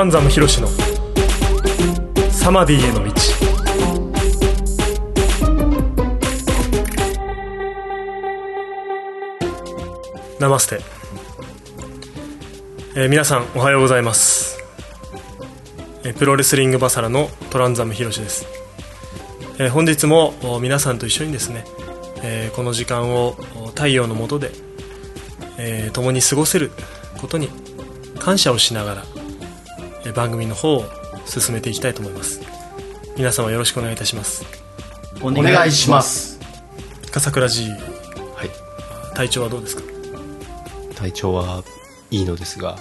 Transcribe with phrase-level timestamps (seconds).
[0.00, 0.68] トランザムヒロシの
[2.30, 3.12] サマディへの道。
[10.38, 10.80] ナマステ、
[12.96, 14.58] えー皆さんおはようございます、
[16.02, 18.46] えープロレスリングバサラのトランザムヒロシです、
[19.58, 21.66] えー本日もお皆さんと一緒にですね、
[22.22, 24.50] えーこの時間をお太陽の下で、
[25.58, 26.70] えー共に過ごせる
[27.20, 27.50] ことに
[28.18, 29.04] 感謝をしながら、
[30.12, 30.84] 番組の方を
[31.26, 32.40] 進めていきたいと思います。
[33.16, 34.44] 皆様よろしくお願いいたします。
[35.22, 36.38] おお願いします。
[37.10, 38.50] 笠倉寺はい。
[39.14, 39.82] 体調はどうですか？
[40.94, 41.62] 体調は
[42.10, 42.78] いいのですが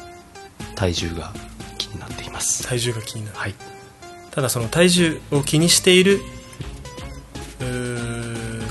[0.76, 1.34] 体重が
[1.78, 2.68] 気になっています。
[2.68, 3.38] 体重が気になる。
[3.38, 3.56] はい。
[4.32, 6.22] ただその体重を気にしている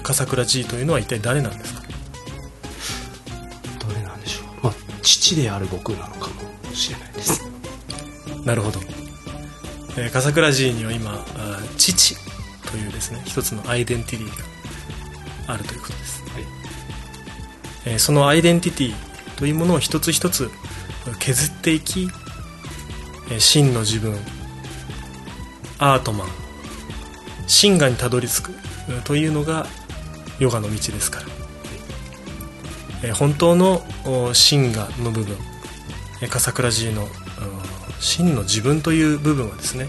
[0.02, 1.82] 笠倉 G というのは一体誰なんですか？
[3.86, 4.64] どれなんでしょう。
[4.64, 6.30] まあ父である僕なのか
[6.64, 7.47] もしれないです
[8.44, 8.80] なるほど、
[9.96, 11.24] えー笠倉 G には今
[11.76, 12.16] 父
[12.70, 16.44] というですね一つのアイデンティティがあるということです、はい。
[17.86, 18.94] えーそのアイデンティティ
[19.36, 20.50] というものを一つ一つ
[21.18, 22.08] 削っていき、
[23.30, 24.16] えー真の自分
[25.78, 26.28] アートマン
[27.46, 28.52] 真我にたどり着く
[28.88, 29.66] うんというのが
[30.38, 31.26] ヨガの道ですから、
[33.04, 35.36] えー本当のお真我の部分
[36.22, 37.08] えー笠倉寺のうん
[38.00, 39.88] 真の自分という部分はですね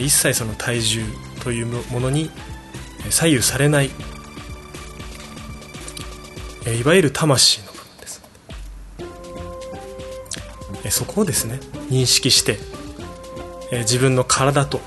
[0.00, 1.04] 一切その体重
[1.42, 2.30] というものに
[3.10, 3.90] 左右されない
[6.66, 8.22] いわゆる魂の部分です。
[10.90, 11.60] そこをですね
[11.90, 12.58] 認識して
[13.70, 14.80] 自分の体と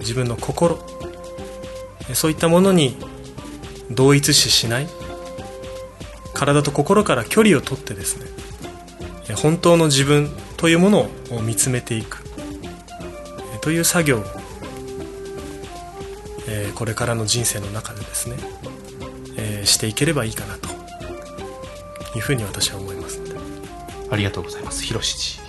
[0.00, 0.78] 自分の心
[2.14, 2.96] そういったものに
[3.90, 4.88] 同一視しない
[6.34, 8.26] 体と心から距離をとってですね
[9.34, 12.22] 本当の自分というものを見つめていく。
[13.60, 14.18] という作業。
[14.18, 14.24] を、
[16.74, 18.36] これからの人生の中でですね、
[19.64, 20.68] していければいいかなと
[22.16, 23.32] いうふうに私は思いますので。
[24.10, 24.82] ありがとうございます。
[24.82, 25.40] ひろしじ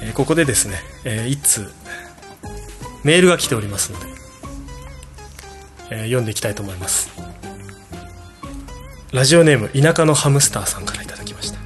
[0.00, 1.70] えーここでですね、えー一通
[3.04, 4.06] メールが来ておりますので、
[5.92, 7.10] えー読んでいきたいと思います。
[9.12, 11.58] ラジオネーム田舎のハムスターさんからいただきました。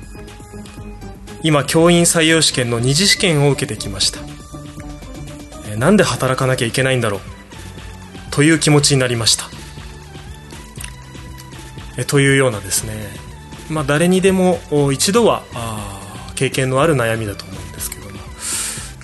[1.43, 4.19] 今教員採用試験の二次試験を受けてきました、
[5.71, 7.21] えーなんで働かなきゃいけないんだろう？
[8.33, 9.45] という気持ちになりました。
[11.97, 12.93] えーというようなですね
[13.71, 14.59] まあ誰にでも
[14.93, 18.19] 一度はあ経験のある悩みだと思うんですけども、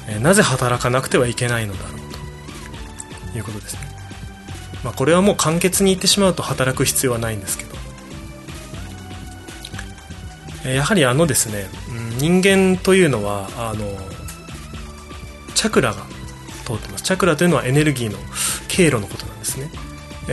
[0.09, 3.81] えーなぜ働かなくてはいけないのだろうということですね、
[4.85, 7.73] まあ、これはもう簡潔に言ってしまうと働く必要はないんですけど。
[10.71, 11.69] やはりあのですね、
[12.19, 13.85] 人間というのはあの
[15.55, 16.03] チャクラが
[16.65, 17.05] 通ってます。
[17.05, 18.19] チャクラというのはエネルギーの
[18.69, 19.71] 経路のことなんですね。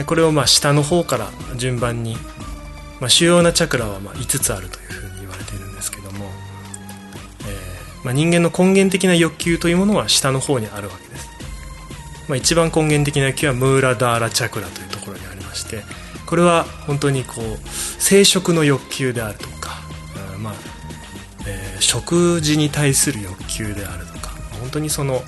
[0.06, 2.16] これをまあ下の方から順番に、
[3.00, 6.26] まあ、主要なチャクラはまあ5つあるというふうに言われているんですけども、
[7.48, 11.09] えーまあ、人間の根源的な欲求というものは下の方にあるわけです、
[12.30, 15.84] まあ、一番根源的な欲求はムーラダーラチャクラというところにありまして
[16.26, 17.58] これは本当にこう
[17.98, 19.80] 生殖の欲求であるとか、
[20.36, 20.54] うんまあ
[21.48, 25.22] えー食事に対する欲求であるとか本当にその、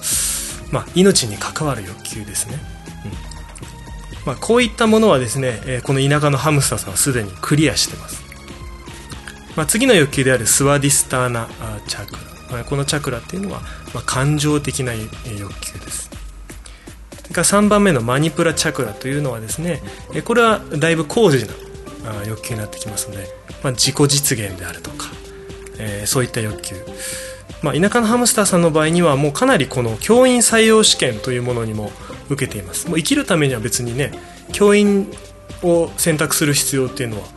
[0.72, 2.60] まあ、命に関わる欲求ですね、
[3.06, 4.28] うん。
[4.28, 8.22] まあ、こういったものはですね、えーこの田舎のハムスターさんはすでにクリアしてます。
[9.56, 11.48] まあ、次の欲求であるスワディスターナ
[11.88, 12.14] チャク
[12.54, 13.62] ラ、このチャクラっていうのは、
[13.94, 15.08] まあ、感情的な欲
[15.62, 16.10] 求です。
[17.32, 19.82] それから3番目のマニプラチャクラというのはですね
[20.26, 23.28] これはだいぶ高次な欲求になってきますので、
[23.64, 25.08] まあ、自己実現であるとか、
[25.80, 26.76] えーそういった欲求。
[27.62, 31.92] まあ、田舎のハムスターさんの場合にはもうかなりこの教員採用試験というものにも
[32.30, 32.88] 受けています。
[32.88, 34.12] もう生きるためには別にね
[34.52, 35.08] 教員
[35.62, 37.28] を選択する必要っていうのは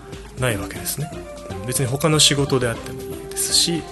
[0.40, 1.10] ないわけですね。
[1.66, 3.82] 別に他の仕事であってもいいですし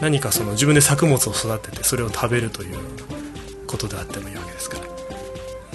[0.00, 2.88] 何かその自分で作物を育ててそれを食べるというような
[3.66, 4.53] ことであってもいいわけです。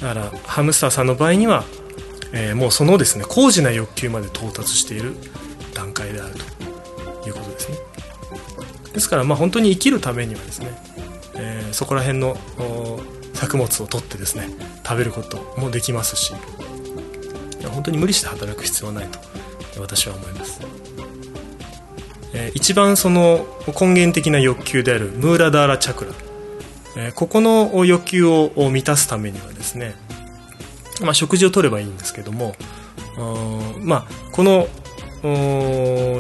[0.02, 1.64] だからハムスターさんの場合には、
[2.32, 5.16] えーもうそのですね高次な欲求まで到達している
[5.74, 6.34] 段階である
[7.24, 7.78] ということですね。
[8.94, 10.68] ですからまあ本当に生きるためにはですね、
[11.36, 12.36] えーそこら辺の
[13.34, 14.50] 作物を取ってですね
[14.84, 16.34] 食べることもできますし
[17.72, 19.20] 本当に無理して働く必要はないと
[19.80, 20.60] 私は思います、
[22.34, 23.46] えー一番その
[23.80, 26.12] 根源的な欲求であるムーラダーラチャクラ、
[26.98, 29.96] えここの欲求を満たすためにはですね、
[31.02, 32.56] まあ、食事を取ればいいんですけども
[33.82, 34.68] まあ、この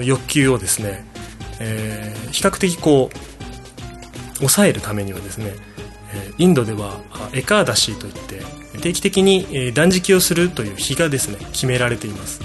[0.03, 1.05] 欲求をですね、
[1.59, 5.53] えー、比較的こう抑えるためにはですね
[6.37, 6.99] インドでは
[7.33, 8.41] エカーダシーといって
[8.79, 12.41] 定期的に断食をするという日がですね決められています。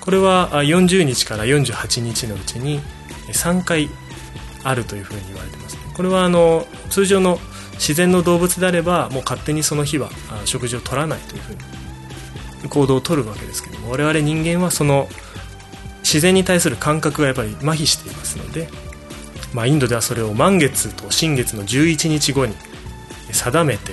[0.00, 2.80] これは40日から48日のうちに
[3.32, 3.88] 3回
[4.62, 5.78] あるというふうに言われてます。
[5.94, 7.38] これはあの通常の
[7.74, 10.10] 自然の動物であればもう勝手にその日は
[10.44, 15.08] 食事を取らないというふうに行動を取るわけですけども我々人間はその
[16.02, 18.68] 自然に対する感覚がやっぱり麻痺していますので、
[19.52, 22.54] まあ、インドではそれを満月と新月の11日後に
[23.32, 23.92] 定めて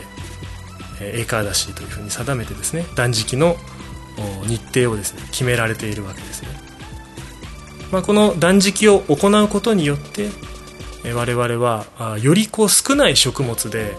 [1.02, 3.56] エーカーダシーというふうに定めてですね断食の
[4.46, 6.50] 日程をですね決められているわけですね、
[7.92, 10.30] まあ、この断食を行うことによって
[11.04, 13.96] 我々はよりこう少ない食物で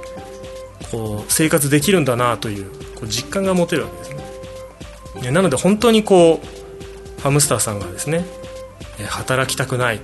[0.90, 4.10] こう生活できるんだなというこう実感が持てるわけです
[5.22, 5.30] ね。
[5.30, 8.24] なので本当にこうハムスターさんがですね
[9.08, 10.00] 働きたくない。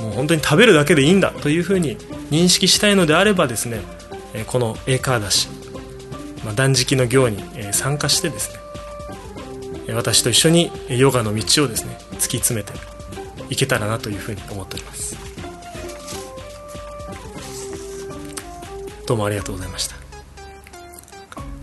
[0.00, 1.96] もう本当に食べるだけでいいんだというふうに
[2.30, 3.80] 認識したいのであればですね
[4.46, 5.48] このエーカーダシ、
[6.44, 8.52] まあ、断食の行に参加してです
[9.88, 12.72] ね私と一緒にヨガの道をですね突き詰めて
[13.50, 15.16] いけたらなというふうに思っております。
[19.06, 19.96] どうもありがとうございました。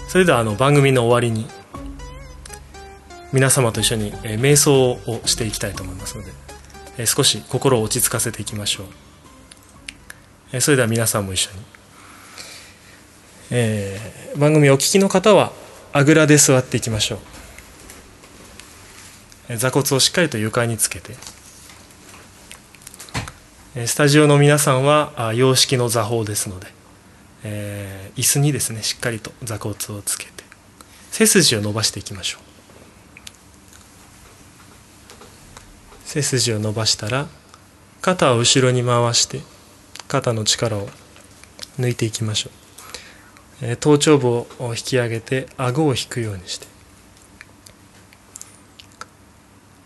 [0.08, 1.48] それではあの番組の終わりに
[3.32, 6.24] 皆様と一緒に瞑想をしていきたいと思いますの
[6.98, 8.84] で少し心を落ち着かせていきましょ
[10.54, 10.62] う。
[10.62, 11.58] それでは皆さんも一緒に、
[13.50, 15.52] えー、番組お聞きの方は
[15.92, 17.16] あぐらで座っていきましょ
[19.50, 19.58] う。
[19.58, 21.16] 座骨をしっかりと床につけて
[23.74, 26.68] スタジオの皆さんは洋式の座法ですので、
[27.44, 30.44] えー、椅子にですねしっかりと座骨をつけて
[31.10, 32.42] 背筋を伸ばしていきましょう。
[36.06, 37.26] 背筋を伸ばしたら
[38.02, 39.40] 肩を後ろに回して
[40.08, 40.88] 肩の力を
[41.80, 42.52] 抜いていきましょ
[43.64, 46.68] う、えー、頭頂部を引き上げて顎を引くようにして。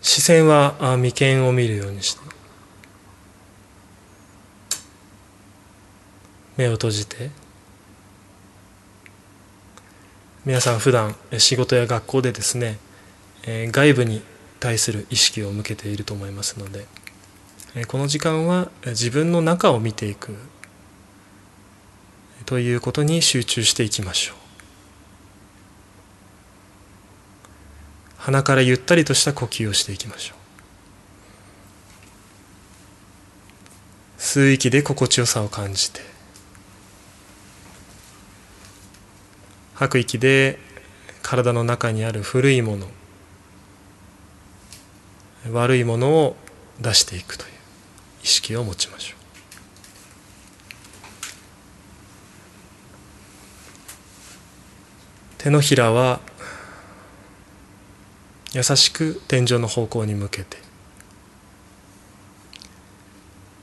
[0.02, 2.37] 視線は眉間を見るようにして。
[6.58, 7.30] 目を閉じて。
[10.44, 12.78] 皆さん普段仕事や学校でですね
[13.44, 14.22] 外部に
[14.60, 16.86] 対する意識を向けていると思いますので
[17.86, 20.34] この時間は自分の中を見ていく
[22.46, 24.36] ということに集中していきましょう。
[28.16, 30.38] 鼻からゆったりとした呼吸をしていきましょう。
[34.18, 36.00] 吸う息で心地よさを感じて
[39.78, 40.58] 吐く息で
[41.22, 42.88] 体の中にある古いもの
[45.52, 46.36] 悪いものを
[46.80, 47.50] 出していくという
[48.24, 49.18] 意識を持ちましょう。
[55.38, 56.18] 手のひらは
[58.52, 60.56] 優しく天井の方向に向けて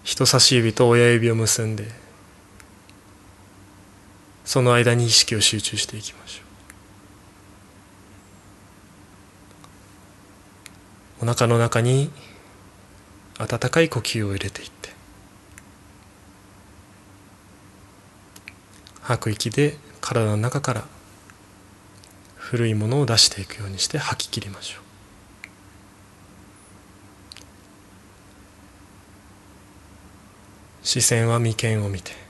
[0.05, 2.04] 人差し指と親指を結んで
[4.45, 6.41] その間に意識を集中していきましょ
[11.21, 11.23] う。
[11.23, 12.11] お腹の中に
[13.39, 14.89] 温かい呼吸を入れていって
[19.01, 20.85] 吐く息で体の中から
[22.35, 24.81] 古いものを出していくようにして吐き切りましょう。
[30.83, 32.24] 視線は眉間を見て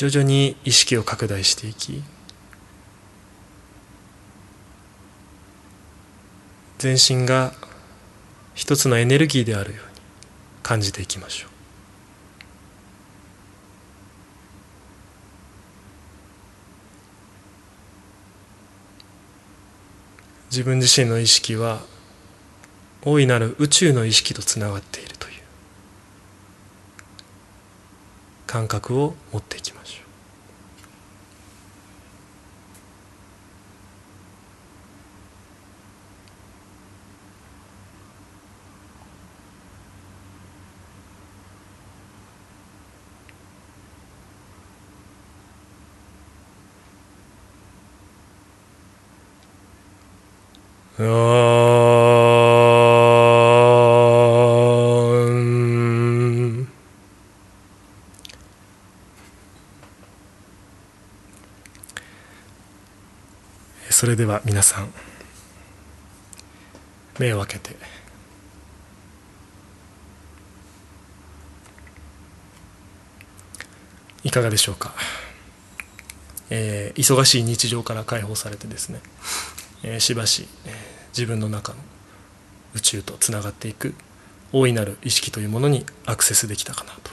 [0.00, 2.02] 徐々に意識を拡大していき
[6.78, 7.52] 全身が
[8.54, 10.00] 一つのエネルギーであるように
[10.62, 11.50] 感じていきましょう。
[20.50, 21.82] 自分自身の意識は
[23.02, 25.29] 大いなる宇宙の意識とつながっていると
[28.50, 30.10] 感覚を持っていきましょう。
[51.02, 51.89] Oh.
[64.20, 64.92] では皆さん
[67.18, 67.74] 目を開けて。
[74.22, 74.92] いかがでしょうか、
[76.50, 79.00] えー忙しい日常から解放されてですね、
[79.82, 80.72] えーしばし、えー
[81.16, 81.78] 自分の中の
[82.74, 83.94] 宇宙とつながっていく
[84.52, 87.10] 大いなる意識というものにアクセスできたかなと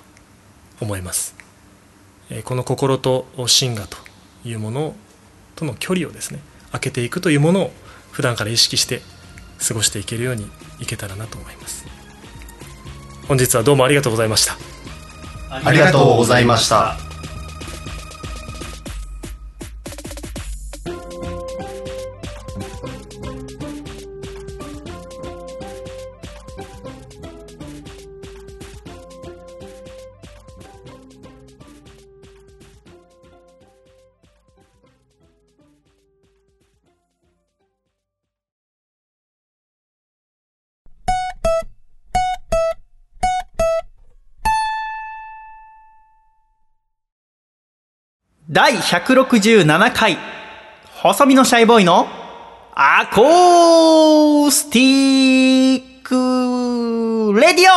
[0.81, 1.37] 思います、
[2.29, 3.95] えーこの心と真我と
[4.43, 4.93] いうもの
[5.55, 6.41] との距離をですね
[6.77, 7.71] 開けていくというものを
[8.11, 9.01] 普段から意識して
[9.67, 10.47] 過ごしていけるように
[10.79, 11.85] いけたらなと思います
[13.27, 14.57] 本日はどうもありがとうございました
[15.49, 17.06] ありがとうございました。
[48.49, 50.17] 第167回、
[50.93, 52.07] 細身のシャイボーイの
[52.73, 57.67] アコースティックレディオ。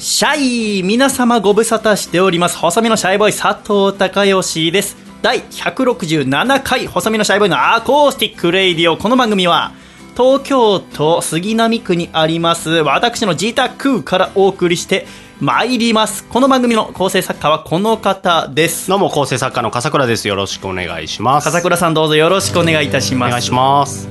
[0.00, 2.56] シャイ皆様ご無沙汰しております。
[2.56, 4.96] 細身のシャイボーイ佐藤孝義です。
[5.22, 8.96] 第167回細身のシャイボーイのアコースティックレディオ。
[8.96, 9.70] この番組は
[10.16, 15.06] 東京都杉並区にあります私の自宅からお送りして
[15.40, 20.26] まいりますこの番組の構成作家はこの方ですどうも構成作家の笠倉です。
[20.26, 21.44] よろしくお願いします。
[21.44, 24.08] 笠倉さんどうぞよろしくお願いいたしますお願いします。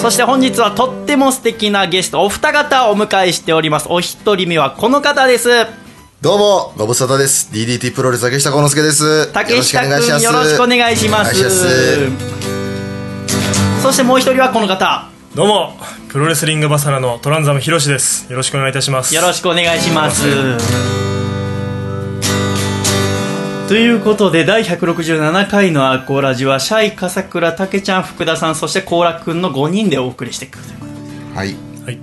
[0.00, 5.48] そして本日はとっても素敵なゲストお二方をお迎えしておりますお一人目はこの方です
[6.20, 7.50] どうも、ご無沙汰です。
[7.52, 9.32] DDT プロレス竹下幸之助です。
[9.32, 12.57] 竹下君よろしくお願いします。
[13.82, 15.08] そしてもう一人はこの方。
[15.34, 15.72] どうも
[16.08, 18.30] プロレスリングバサラのトランザムヒロシです。
[18.30, 19.14] よろしくお願いいたします。
[19.14, 20.24] よろしくお願いします。
[23.68, 31.36] ということで第167回のアコラジはシャイ笠倉竹ちゃん福田さんそして幸楽くんの5人でお送りしていくということで。
[31.36, 31.56] はい。
[31.84, 31.98] はい。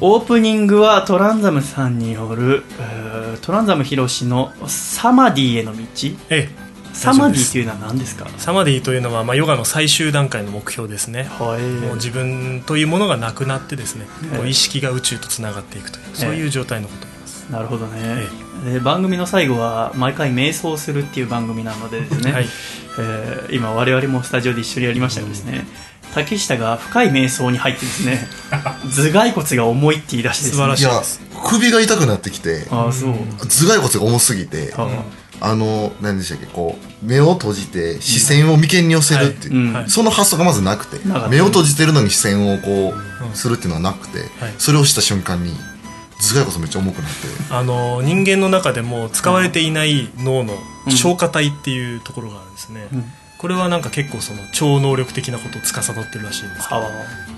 [0.00, 5.82] オープニングはトランザムさんによるえートランザムヒロシのサマディへの道。
[6.30, 6.63] ええ
[6.94, 8.26] サマディというのは何ですか？
[8.38, 11.24] サマディというのは、まあ、ヨガの最終段階の目標ですね。
[11.24, 11.62] はい。
[11.62, 14.36] もう自分というものがなくなってですね、ええ。
[14.38, 18.26] こう意識が宇宙とつながっていくというそういう状態のことを言います、なるほどね、
[18.72, 22.46] で番組の最後は毎回瞑想するっていう番組なのでですね、はい。
[22.98, 25.66] えー今我々もスタジオで一緒にやりましたがですね。
[26.14, 30.56] 竹下が深い瞑想に入ってですね 頭蓋骨が重いって言い出してですね。
[30.56, 31.02] 素晴らしいや、
[31.50, 34.88] 首が痛くなってきて、ああそう、頭蓋骨が重すぎて、あ
[35.40, 39.72] あの、何でしたっけ、こう、目を閉じて視線を眉間に寄せるっていう、うん。
[39.72, 39.90] はい。
[39.90, 40.98] その発想がまずなくて
[41.28, 42.94] 目を閉じてるのに視線をこ
[43.32, 44.18] う、するっていうのはなくて、
[44.58, 45.54] それをした瞬間に、
[46.20, 47.16] 頭蓋骨めっちゃ重くなって、
[47.50, 50.54] あの人間の中でも使われていない脳の
[50.88, 53.04] 消化体っていうところがあるんですね、うん。
[53.36, 56.90] これはなんか結構その超能力的なことを司ってるらしいんですけどは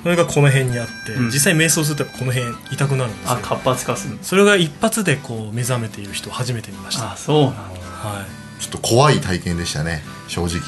[0.03, 1.27] それがこの辺にあって、うん。
[1.31, 3.33] 実際瞑想するとこの辺痛くなるんですよ。
[3.33, 7.13] あ活発化するそれが一発でこう目覚めている人を初めて見ました。
[7.13, 8.25] あそうなんだはい。
[8.63, 10.61] ちょっと怖い体験でしたね、正直。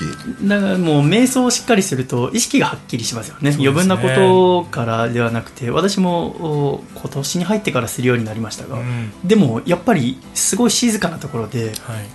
[0.47, 3.51] だからもう瞑想をしっかりすると意識がはっきりしますよね。
[3.51, 3.57] ね。
[3.57, 9.11] 余分なことからではなくて私もお今年に入ってからするようになりましたが、うん。
[9.25, 12.07] でもやっぱりすごい静かなところではい。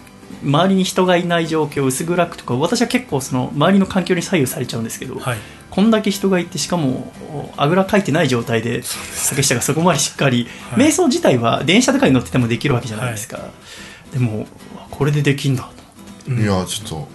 [0.44, 5.38] 周りに人がいない状況薄暗くとか私は結構その周りの環境に左右されちゃうんですけど、はい。
[5.72, 8.84] こんだけ人がいてしかもおあぐらかいてない状態で
[9.28, 10.88] 竹下がそこまでしっかり、はい。
[10.90, 13.40] 瞑想自体は電車とかに乗っててもできるわけじゃないですか、
[14.12, 14.46] でも
[14.94, 15.64] これでできんだ。
[15.64, 16.40] とうん。
[16.40, 17.08] いや、ちょっと、はい。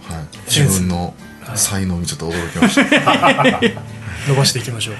[0.46, 1.14] 自分の
[1.54, 3.60] 才能にちょっと驚きました。
[4.28, 4.94] 伸ばしていきましょう。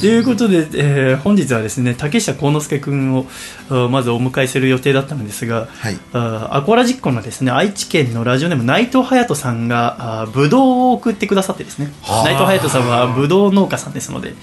[0.00, 3.26] ということで、えー本日はですね竹下幸之助君を
[3.70, 5.98] あまずお迎えする予定だったのですが、はい。
[6.12, 11.92] あアコラジッコのですね愛知県のラジオネーム内藤隼人さんがあブドウを送ってくださってですね。
[12.02, 12.24] はあ。
[12.24, 14.34] 内藤隼人さんはブドウ農家さんですので。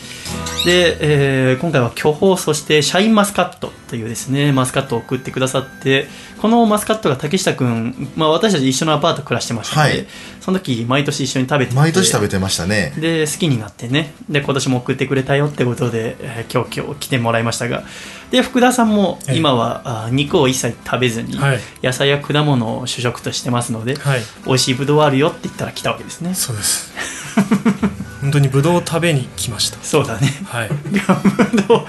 [0.66, 6.08] で、えー今回は巨峰そしてシャインマスカットというですねマスカットを送ってくださって
[6.42, 10.08] このマスカットが竹下君、まあ、私たち一緒のアパート暮らしてましたので、はい。
[10.42, 12.94] その時毎年一緒に食べてて毎年食べてましたね。
[13.00, 17.84] で好きになってねで今年も送ってくれたよってことで、えー今日今日来てもらいましたが
[18.32, 19.38] で福田さんもええ。
[19.38, 21.60] 今は、あ肉を一切食べずに、はい。
[21.82, 24.22] 野菜や果物を主食としてますので、はい。
[24.46, 26.34] 美味しいぶどうあるよって言ったら来たわけですね。
[26.34, 26.94] そうです
[28.28, 29.78] 本当にブドウを食べに来ました。
[29.82, 30.28] そうだね。
[30.46, 30.70] はい。
[30.70, 31.86] ぶどう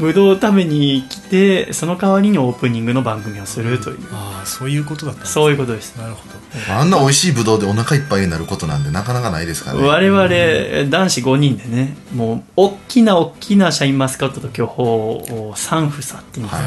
[0.00, 5.96] ぶどうを食べに来てその代わりにオープニングの番組をするという、ああそういうことだったそういうことです。
[5.96, 6.72] なるほど。
[6.72, 9.88] あんな美味しいブドウでお腹いっぱいになることなんでなかなかないですからね。
[9.88, 16.60] 我々男子5人でねもう大きな大きなシャインマスカットと巨峰を3房っていうのをは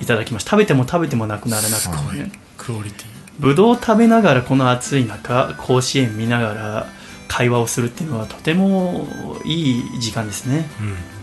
[0.00, 0.02] い。
[0.02, 0.52] いただきました。
[0.52, 3.06] 食べても食べてもなくならなくてねクオリティ
[3.38, 6.86] ぶどうを食べながらこの暑い中甲子園見ながら
[7.34, 9.08] 会話をするっていうのはとても
[9.44, 10.70] いい時間ですね。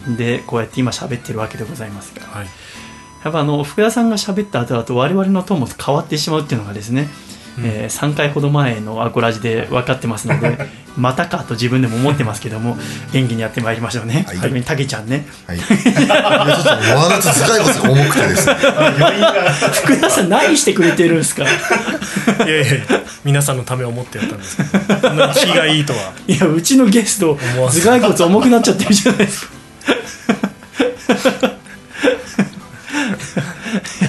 [0.08, 0.18] うん。
[0.18, 2.26] でこうやって今喋ってるわけでございますが。
[2.26, 2.48] はい。
[3.24, 7.08] やっぱあの福田さんが喋った後だと我々のトーンも変わってしまうっていうのがですね、
[7.58, 7.66] うん。
[7.66, 10.58] え3回ほど前のアコラジで分かってますので
[10.98, 12.78] またかと自分でも思ってますけども
[13.14, 14.38] 元気にやってまいりましょうね、はい。
[14.38, 15.26] 特にたけちゃんね。
[15.48, 15.58] はい。
[15.58, 15.60] い。
[15.62, 18.56] やちょっと真夏頭蓋骨が重くてですね
[19.84, 21.44] 福田さん何してくれてるんですか？
[21.44, 21.48] い
[22.42, 26.00] やいやいや皆さんのためを思ってやったんですけどこんなに気がいいとは。
[26.28, 29.52] いやうちのゲスト頭蓋骨重くなっちゃってるじゃないですか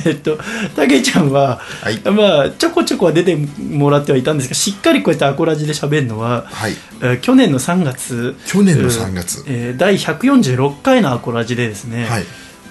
[0.05, 0.39] えっと
[0.75, 2.01] たけちゃんは、はい。
[2.11, 6.73] まあちょこちょこは出てもらってはいたんですがしっかりこうやってアコラジで喋るのは、はい。
[7.01, 8.37] えー去年の3月。
[8.47, 9.45] 去年の3月。
[9.47, 12.25] えー第146回のアコラジでですね、はい。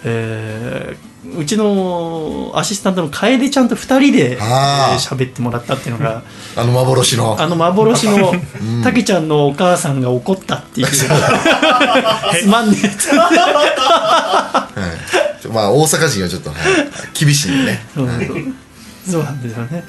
[0.03, 6.23] えーうちのアシスタントの楓ちゃんと2人で喋、ってもらったっていうのが
[6.57, 7.39] あの幻の。
[7.39, 8.33] あの幻の
[8.83, 10.87] たけちゃんのお母さんが怒ったっていう。
[10.89, 11.07] つ
[12.47, 12.77] まんね。
[12.83, 13.29] えやつは
[15.45, 16.59] い、まあ大阪人はちょっと、はい、
[17.13, 18.07] 厳しいね、そう。
[18.07, 18.27] はい。
[19.07, 19.83] そうなんですよね。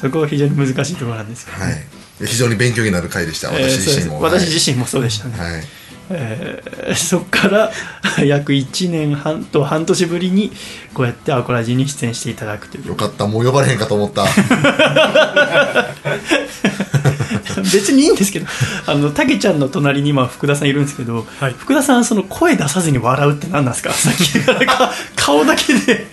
[0.00, 1.76] そこは非常に難しいところなんですけど、はい、
[2.24, 3.50] 非常に勉強になる回でした。
[3.50, 4.46] えー私自身も、そうです。
[4.46, 5.64] 私自身もそうでしたね、はい、はい
[6.10, 7.70] えーそこから
[8.24, 10.50] 約1年半と半年ぶりに
[10.92, 12.88] こうやってアコラジに出演していただくという。
[12.88, 13.26] よかった。
[13.26, 14.24] もう呼ばれへんかと思った。
[17.72, 18.46] 別にいいんですけど
[18.86, 21.54] あのたけちゃんの隣に今福田さんいるんですけど、はい。
[21.56, 23.92] 福田さんその声出さずに笑うって何なんですか？
[23.94, 26.06] さっきからか顔だけで。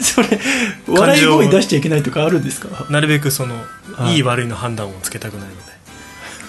[0.00, 0.40] それ
[0.86, 2.68] 笑い声出しちゃいけないとかあるんですか？
[2.90, 3.54] なるべくその
[3.96, 4.14] はい。
[4.16, 5.75] いい悪いの判断をつけたくないので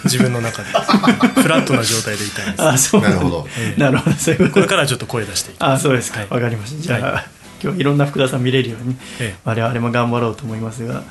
[0.04, 0.70] 自分の中で。
[1.42, 2.62] フラットな状態でいたいです。
[2.64, 3.02] あそう。
[3.02, 3.48] なるほど。
[3.78, 4.54] なるほどそういうこと。
[4.54, 6.30] これからはちょっと声出していきあそうですか、はい。
[6.30, 6.82] わかりました。
[6.82, 7.24] じゃあ、は
[7.64, 9.40] 今日いろんな福田さん見れるように、ええ。
[9.44, 11.04] 我々も頑張ろうと思いますが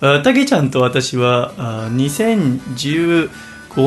[0.00, 3.30] あたけちゃんと私はあ2015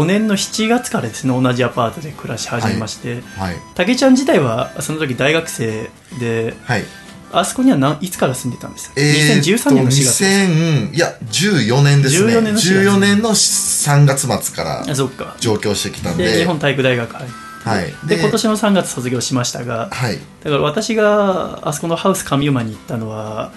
[0.05, 3.55] 年の7月からですね同じアパートで暮らし始めまして、はい。
[3.75, 5.89] たけちゃん自体はその時大学生
[6.19, 6.83] ではい
[7.31, 12.33] あそこには何いつから住んでたんですか、えーっと2013年の4月2000いや14年ですね。
[12.33, 14.93] 14年の4月14年の3月末から
[15.39, 16.23] 上京してきたんで。
[16.25, 17.33] で日本体育大学入って。
[17.69, 17.93] はい。
[18.07, 20.19] で今年の3月卒業しましたがはい。
[20.43, 23.51] だから私があそこのハウス上馬に行ったのは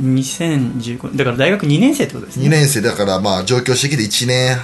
[0.00, 2.46] 2015だから大学2年生ってことですね。
[2.46, 4.56] 2年生だからまあ上京してきて1年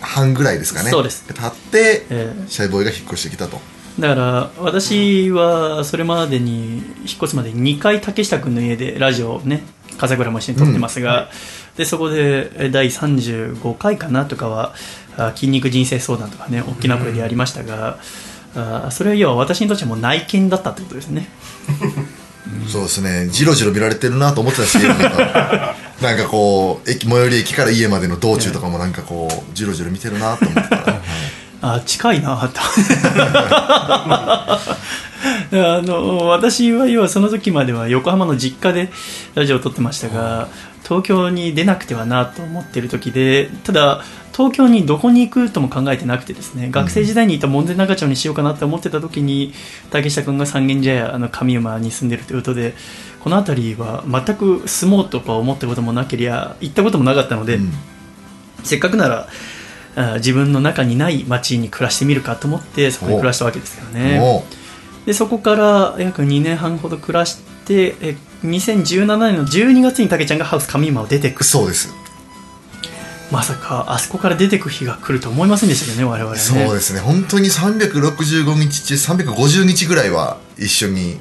[0.00, 0.90] 半ぐらいですかね。
[0.90, 1.24] そうです。
[1.26, 2.48] 経ってええ。
[2.48, 3.60] シャイボーイが引っ越してきたと
[3.98, 6.82] だから私はそれまでに引っ
[7.16, 9.62] 越すまでに2回竹下君の家でラジオをね
[9.98, 11.28] 笠倉も一緒に撮ってますが、
[11.76, 14.74] でそこでえ第35回かなとかは
[15.16, 17.98] あ筋肉人生相談とかね大きな声でやりましたが、
[18.54, 21.28] あそれは要は私にとってはもう内見だったってことですね。
[22.68, 23.28] そうですね。
[23.28, 25.74] じろじろ見られてるなと思ってたんですけどなんか。
[26.00, 30.76] なんかこう駅最寄り駅から家までの道中とかもなんかこうじろじろ見てるなと思ってた
[31.60, 32.60] あ近いなと
[35.50, 38.90] あの私は要はその時までは横浜の実家で
[39.34, 40.48] ラジオを撮ってましたが
[40.84, 49.52] 東京に出なくてはなと思ってる時でただ東京にどこに行くとも考えてなくてですね学生時代にいた門前仲町にしようかなって思ってた時に
[49.90, 52.74] 竹下君が三軒茶屋あの上馬に住んでるということで
[53.20, 57.72] この辺りは全く住もうとか思ったこともなけりゃ行ったこともなかったので、うん。
[58.64, 59.28] せっかくならあ
[60.16, 64.18] 自分の中にない街に暮らしてみるかと思ってそこに暮らしたわけですよね。
[64.18, 64.44] も
[65.06, 71.40] でそこから約2年半ほど暮らしてえ2017年の12月にたけちゃんがハウス上馬を出てく。
[71.40, 71.92] うそうです
[73.30, 76.38] まさかあそこから出てく日が来ると思いませんでしたけどね我々ね。
[76.38, 77.00] そうですね。
[77.00, 81.12] 本当に365日中350日ぐらいは一緒に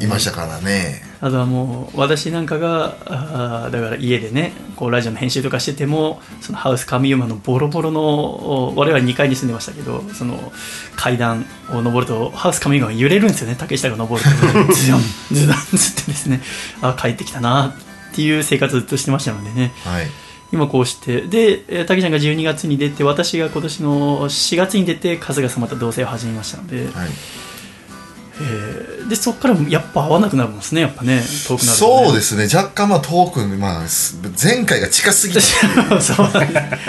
[0.00, 10.52] いましたからね、あとはもう私なんかがあーだから家でねこうラジオの編集とかしててもそのハウス上馬のボロボロのお我々2階に住んでましたけどその
[10.96, 13.56] 階段を登るとハウス上馬が揺れるんですよね。
[13.56, 14.30] 竹下が登ると
[14.74, 16.42] ズドンズドンつってですね。
[16.80, 17.74] あ帰ってきたな
[18.12, 19.72] っていう生活ずっとしてましたのでね。
[19.84, 20.23] はい
[20.54, 27.08] 今こうしてでえー竹ちゃんが12月に出て私が今年の4月に出て春日さんまた同棲を始めましたので、はい。
[28.40, 32.44] えーでそこからやっぱ合わなくなるんですねやっぱね遠くなると、ね、そうですね。
[32.44, 35.40] 若干まあ遠くにまあす前回が近すぎて。
[36.00, 36.28] そう。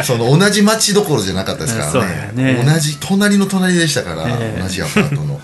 [0.04, 2.32] その同じ町どころじゃなかったですからね。
[2.56, 2.63] ね。
[2.65, 4.62] 同じ隣の隣でしたから、ええ。
[4.62, 5.34] 同じアパートの、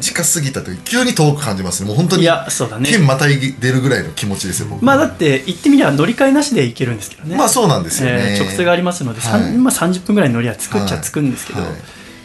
[0.00, 1.88] 近すぎた時急に遠く感じますね。
[1.88, 2.90] もう本当にいやそうだね。
[2.90, 7.36] 県またい出るぐらいの気持ちですよ僕まあだって行ってみりゃ乗り換えなしで行けるんですけどね。
[7.36, 9.52] まあそうなんですよね、えー直通がありますので、はい。
[9.56, 11.70] まあ、30分ぐらいの乗りは作っちゃ作るんですけど、はい。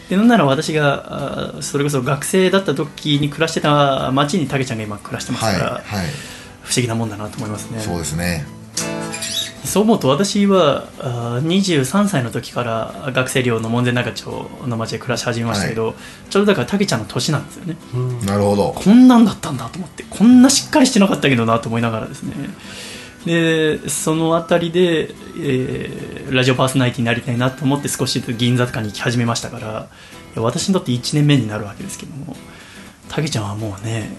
[0.09, 5.83] でなんなら私がそれこそ学生だった時に暮らしてた町にたけちゃんが今暮らしてますから、はい。
[5.83, 6.05] はい。
[6.63, 7.79] 不思議なもんだなと思いますね。
[7.79, 8.45] そうですね
[9.63, 14.25] そう思うと私はあー23歳の時から学生寮の門前仲町
[14.65, 15.95] の町で暮らし始めましたけど、
[16.29, 17.77] ちょうどだからたけちゃんの年なんですよね。
[18.25, 18.73] なるほど。
[18.73, 22.33] こんなんだったんだと思ってこんなしっかりしてなかったけどなと思いながらですね。
[23.25, 29.89] でその辺りで、えーラジオパーソナリティになりたいなと思って少しずつ銀座とかに行き始めましたから
[30.41, 32.37] 私にとって1年目になるわけですけども
[33.09, 34.15] たけちゃんはもうね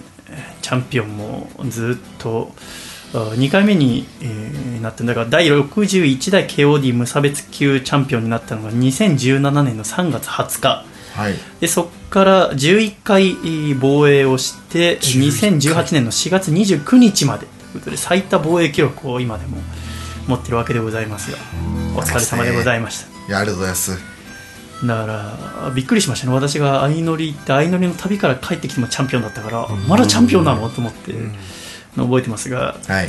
[0.61, 2.53] チャンピオンもずっと
[3.13, 10.85] 2回目に、えーなってんだから第61代 KOD 無差別級チャンピオンになったのが2017年の3月20日。
[11.15, 11.35] はい。
[11.61, 13.37] でそこから11回
[13.81, 17.47] 防衛をして11 2018年の4月29日まで。
[17.47, 19.59] ということで最多防衛記録を今でも
[20.27, 21.37] 持ってるわけでございますよ。
[21.97, 23.29] お疲れ様でございました。
[23.29, 23.99] いやありがとうございます。
[24.85, 25.07] だか
[25.65, 26.33] らびっくりしましたね。
[26.35, 30.69] 私が相乗り行って相乗りの旅から帰ってきてもチャンピオンだったからまだチャンピオンなの？
[30.71, 31.13] と思って
[31.97, 33.09] 覚えてますがはい。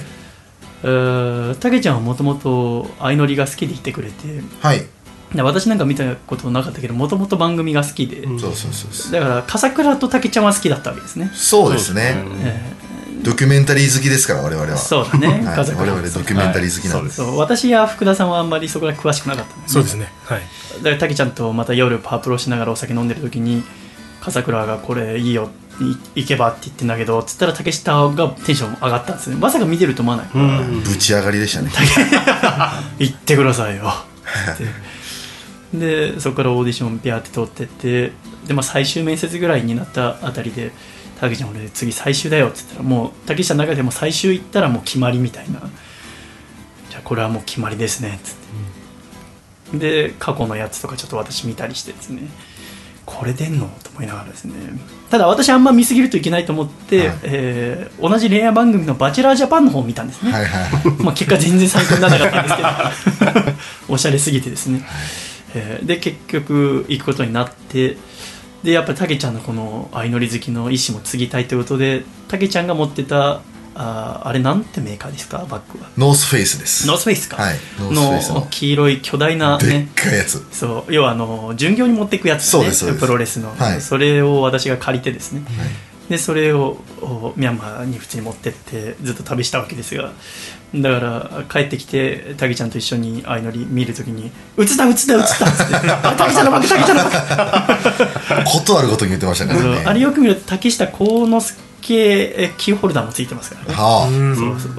[0.84, 4.86] えーたけちゃんはもともと相乗りが好きでいてくれてはい。
[5.34, 8.40] で私なんか見たことなかったけどもともと番組が好きで、うん。
[8.40, 12.24] そうそうそうだから笠倉とたけちゃんは好きだったわけですね、そうですね。
[12.44, 12.84] え
[13.24, 14.68] ドキュメンタリー好きですから我々は。
[14.74, 15.58] ーそうだね、はい。
[15.58, 17.16] 我々ドキュメンタリー好きなんです。
[17.16, 20.12] そう私や福田さんはあんまりそこら詳しくなかったんですそうですね。
[20.26, 20.42] はい。
[20.80, 23.64] だからたけちゃんとまた夜パワープロしながらお酒飲んでる時に
[24.22, 29.36] 笠倉がこれいいよい行けばって言ってんだけどつったら竹下がテンション上がったんですね。
[29.38, 30.28] まさか見てると思わない。
[30.28, 31.72] から、ぶち上がりでしたね。
[33.00, 33.92] 行ってくださいよ。
[34.54, 34.94] って。
[35.74, 38.12] でそこからオーディションピャーって通ってって
[38.48, 40.72] で、まあ、最終面接ぐらいになったあたりで
[41.20, 45.60] 「たけちゃん俺次最終だよ」って言ったらもう竹下の中でも最終行ったらもう決まりみたいな
[46.90, 48.36] 「じゃあこれはもう決まりですね」っつっ
[49.72, 52.22] て、で過去のやつとかちょっと私見たりしてですね
[53.06, 53.68] これ出んの？
[53.84, 54.54] と思いながらですね。
[55.10, 57.18] ただ私あんま見すぎるといけないと思って、はい。
[57.24, 61.04] えー同じ恋愛番組の「バチェラージャパン」の方を見たんですね、はいはいはい。
[61.04, 63.42] まあ、結果全然参考にならなかったんですけど
[63.94, 64.84] おしゃれすぎてですね、
[65.54, 67.98] えーで結局行くことになって
[68.64, 73.42] でやっぱりたけちゃんのこの相乗り好きの意思も継ぎたいということでたけちゃんが持ってた
[73.76, 75.46] あーあれなんてメーカーですか？
[75.50, 75.90] バッグは。
[75.98, 76.88] North Face です。
[76.88, 77.56] North Face か、はい。
[77.80, 80.46] North Face のの黄色い巨大なでっねかいやつ。
[80.52, 80.94] そう。
[80.94, 83.82] 要はあの巡業に持っていくやつ、ね、そうプロレスの、はい。
[83.82, 86.10] それを私が借りてですね、はい。
[86.10, 90.12] でそれをおミャンマーに普通に持ってってずっと旅したわけですが。
[90.76, 99.84] だから帰ってきてタギちゃんと一緒に相乗り見るときに「映った映った映った」っつって「あタギちゃんのバッグ タギちゃんのバッグことあるごとに言ってましたからね。
[99.86, 103.74] あれよく見ると竹下幸之助えキーホルダーもついてますからね。
[103.74, 104.36] はうん。
[104.36, 104.72] そうそう。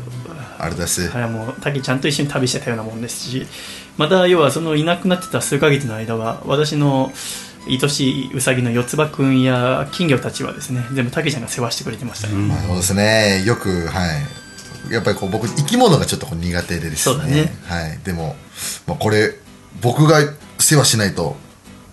[0.58, 1.10] ああれだす。
[1.12, 3.46] あれはもうタギちゃんと一緒に旅してたようなもんですし
[3.96, 7.12] また要はそのいなくなってた数ヶ月の間は私の
[7.66, 13.42] 愛しいウサギの四つ葉くんや金魚たちはですね全部タケちゃんが世話してくれてましたね、まあそうですね。
[13.46, 14.92] よくはい。
[14.92, 17.14] やっぱりこう僕生き物がちょっとこう苦手でですね。
[17.14, 17.50] そうだね。
[17.64, 17.98] はい。
[18.04, 18.36] でも、
[18.86, 19.34] まあ、これ
[19.80, 20.18] 僕が
[20.58, 21.36] 世話しないと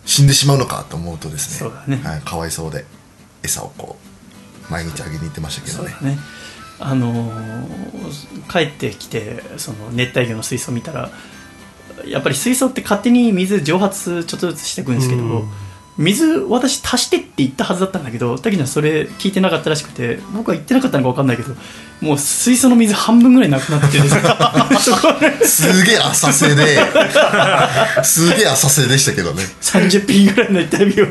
[0.06, 1.70] 死んでしまうのかと思うとですね。
[1.70, 2.04] そうだね。
[2.04, 2.86] はい、かわいそうで
[3.44, 4.11] 餌をこう
[4.72, 6.14] 毎日あげに行ってましたけどね。
[6.14, 6.18] ね。
[6.80, 7.92] あのー
[8.50, 11.12] 帰ってきてその熱帯魚の水槽見たら
[12.06, 15.50] やっぱり水槽って勝手に水蒸発ちょっとずつしていくんですけど、うん。
[15.98, 21.54] 水私足してって言ったはずだったんだけど滝ちゃんそれ聞いてなかったらしくて僕は言ってなかったのか分かんないけど
[22.02, 24.10] もう水槽の水半分ぐらいなくなっててで
[25.46, 26.80] すげえ浅瀬で。
[28.04, 29.44] すげえ浅瀬でしたけどね。
[29.62, 31.06] 30匹ぐらいの熱帯魚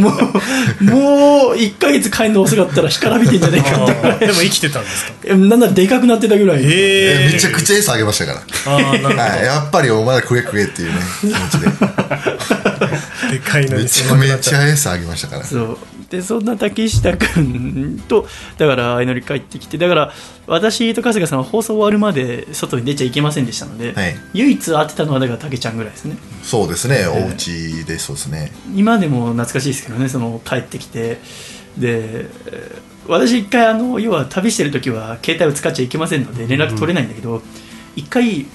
[0.00, 4.26] もうもう1ヶ月帰るの遅かったら干からびてんじゃないかって。
[4.26, 5.12] でも生きてたんですか？
[5.24, 6.62] えなんならでかくなってたぐらい。
[6.64, 8.72] ええめちゃくちゃ餌あげましたから。
[8.72, 11.68] ああなるほど、はい、やっぱりお前ら食え食えっていうね気持ちで。
[13.30, 15.44] でかいのにめちゃめちゃ餌あげましたから。
[15.44, 15.78] そう
[16.14, 18.26] でそんな竹下君と
[18.58, 20.12] だから相乗り帰ってきてだから
[20.46, 24.14] 私と春日さんは放送終わるまで外に出ちゃいけませんでしたので、はい。
[24.34, 26.16] 唯一会ってたのはだから竹ちゃんぐらいですね。
[26.42, 28.52] そうですねお家でそうですね。
[28.74, 31.18] 今でも懐かしいですけどねその帰ってきて。
[31.78, 37.42] でえー私一回あの要は旅してる時は携帯を使っちゃいけませんので連絡取れないんだけど
[37.96, 38.46] 一、回、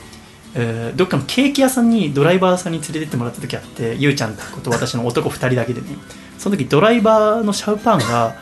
[0.56, 5.88] えーどっかのケーキ屋さんにドライバーさんに連れてってもらった時あってゆうちゃんと私の男2人だけでね
[6.40, 8.36] その時ドライバーのシャウパンが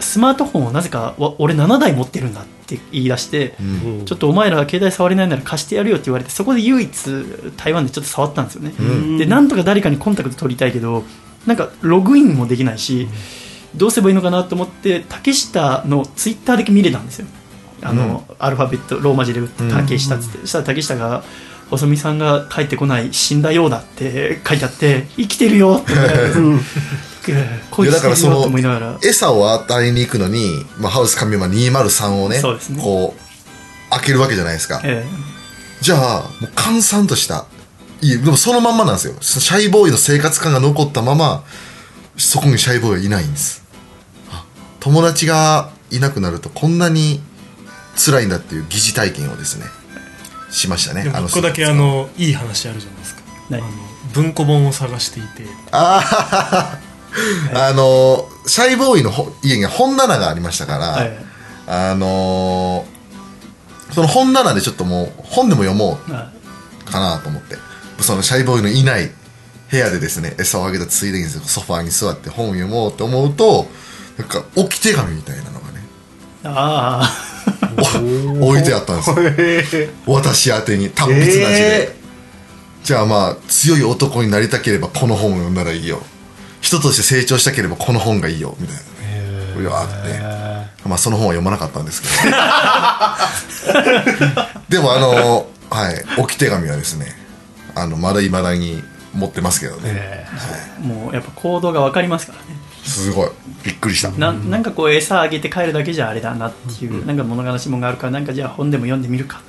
[0.00, 3.62] スマートフォンをなぜかわ俺7台持ってるんだって言い出して、う
[4.02, 4.04] ん。
[4.04, 6.90] ちょっとお前ら携帯触れないなら貸してやるよって言われてそこで唯一
[7.56, 9.18] 台湾でちょっと触ったんですよね、うん。
[9.18, 11.04] でなんとか誰かにコンタクト取りたいけど
[11.46, 13.06] なんかログインもできないし、
[13.76, 17.26] どうすればいいのかなと思って竹下のツイッターだけ見れたんですよ。
[17.82, 21.22] あの、アルファベットローマ字で打って竹下っつって、そしたら竹下が
[21.70, 26.60] 細見さんが帰ってこない死んだようだって書いてあって生きてるよって思いなが
[27.32, 28.98] いいやだからそのと思いながら。
[29.02, 32.82] 餌を与えに行くのに、まあ、ハウス神馬203をねそうですね。
[32.82, 35.04] こう開けるわけじゃないですか、え
[35.80, 37.46] じゃあもう閑散とした
[38.00, 39.14] いやでもそのまんまなんですよ。
[39.20, 41.44] シャイボーイの生活感が残ったまま
[42.16, 43.64] そこにシャイボーイはいないんです。
[44.30, 44.44] あ
[44.80, 47.20] 友達がいなくなるとこんなに
[47.96, 49.66] 辛いんだっていう疑似体験をですね
[50.50, 53.22] しましたねでもあのここだけあのいい話あるじゃないですか。
[54.12, 55.44] 文庫本を探していて。
[55.72, 56.85] あー
[57.54, 61.16] あのシャイボーイのほ家には本棚がありましたから、はい。
[61.66, 62.96] あのー
[63.92, 66.30] その本棚でちょっともう本でも読もあ
[66.86, 67.56] うかなと思って
[68.00, 69.10] そのシャイボーイのいない
[69.70, 73.66] 部屋でですね餌をあげたついでにソファーに座って本を読もうと思うと
[74.18, 75.84] なんか置き手紙みたいなのがね
[76.44, 77.10] あ
[78.40, 79.88] お 置いてあったんですよ。
[80.06, 81.96] 私宛てに達筆な字で、
[82.84, 86.02] じゃあまあ強い男になりたければこの本を読んだらいいよ
[86.66, 88.82] 人として成長したければこの本がいいよみたいな。
[89.54, 89.94] これがあって。
[90.88, 92.14] まあその本は読まなかったんですけど。
[94.68, 96.04] でもあのはい。
[96.18, 97.06] 置き手紙はですね
[97.76, 98.82] あのまだいまだに
[99.14, 100.26] 持ってますけどね、
[100.78, 102.44] あもうやっぱ行動が分かりますからね。
[102.84, 103.30] すごい。
[103.64, 104.10] びっくりした。
[104.10, 109.40] ななんかこう餌あげて帰るだけじゃあれだなっていう、なんか物悲しいものがあるからなんかじゃあ本でも読んでみるか。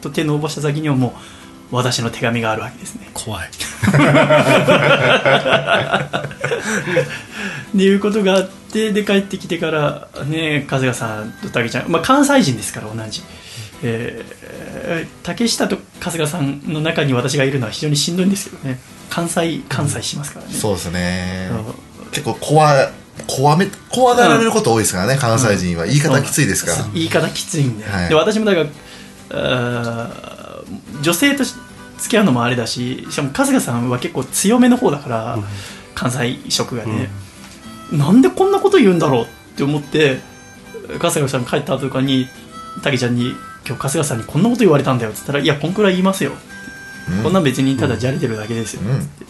[0.00, 1.12] と手の応募した先にはもう
[1.70, 3.10] 私の手紙があるわけですね。
[3.14, 3.48] 怖い。
[7.68, 13.22] っていうことがあってで帰ってきてからね春日さんと竹ちゃん、まあ、関西人ですから同じ、
[13.82, 14.38] えー
[15.22, 18.78] 竹下と春日さんの中に私がいるのは非常にしんどいんですけどね。
[19.10, 21.50] 関西関西しますからね、そうですね。
[22.10, 22.90] 結構怖
[23.26, 25.84] 怖め怖がられること多いですからね、関西人は。
[25.84, 28.08] 言い方きついですから、言い方きついんで,、はい。
[28.08, 28.66] で私もだから
[29.30, 30.37] あー
[31.02, 31.54] 女性とし
[31.98, 35.38] 付き合うのもあれだししかも春日さんは結構強めの方だから、
[35.94, 37.10] 関西色がね、
[37.92, 40.20] なんでこんなこと言うんだろうって思って
[41.00, 42.26] 春日さん帰った後とかに
[42.82, 43.34] たけちゃんに
[43.66, 46.32] 「今日春日さんにこんなこと言われたんだよ」って言ったら「いやこんくらい言いますよ」
[47.10, 47.22] うん。
[47.24, 48.98] こんなん別にただじゃれてるだけですよ」うん。
[48.98, 49.24] って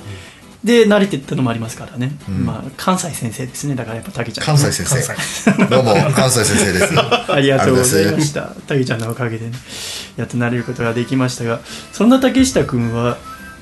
[0.64, 2.44] で慣れてったのもありますからね、ん。
[2.44, 3.77] まあ、関西先生ですね。
[3.77, 4.44] だからやっぱたけちゃん。
[4.44, 5.66] 関西先生。
[5.66, 6.94] どうも関西先生です。
[7.33, 8.42] ありがとうございました。
[8.66, 9.53] たけちゃんのおかげでね、
[10.16, 11.61] やっとなれることができましたが、
[11.92, 13.18] そんな竹下君は、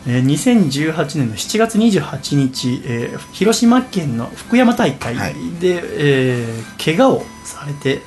[0.07, 5.35] えー2018年の7月28日、えー広島県の福山大会で、はい。
[5.99, 8.03] えー怪我をされて、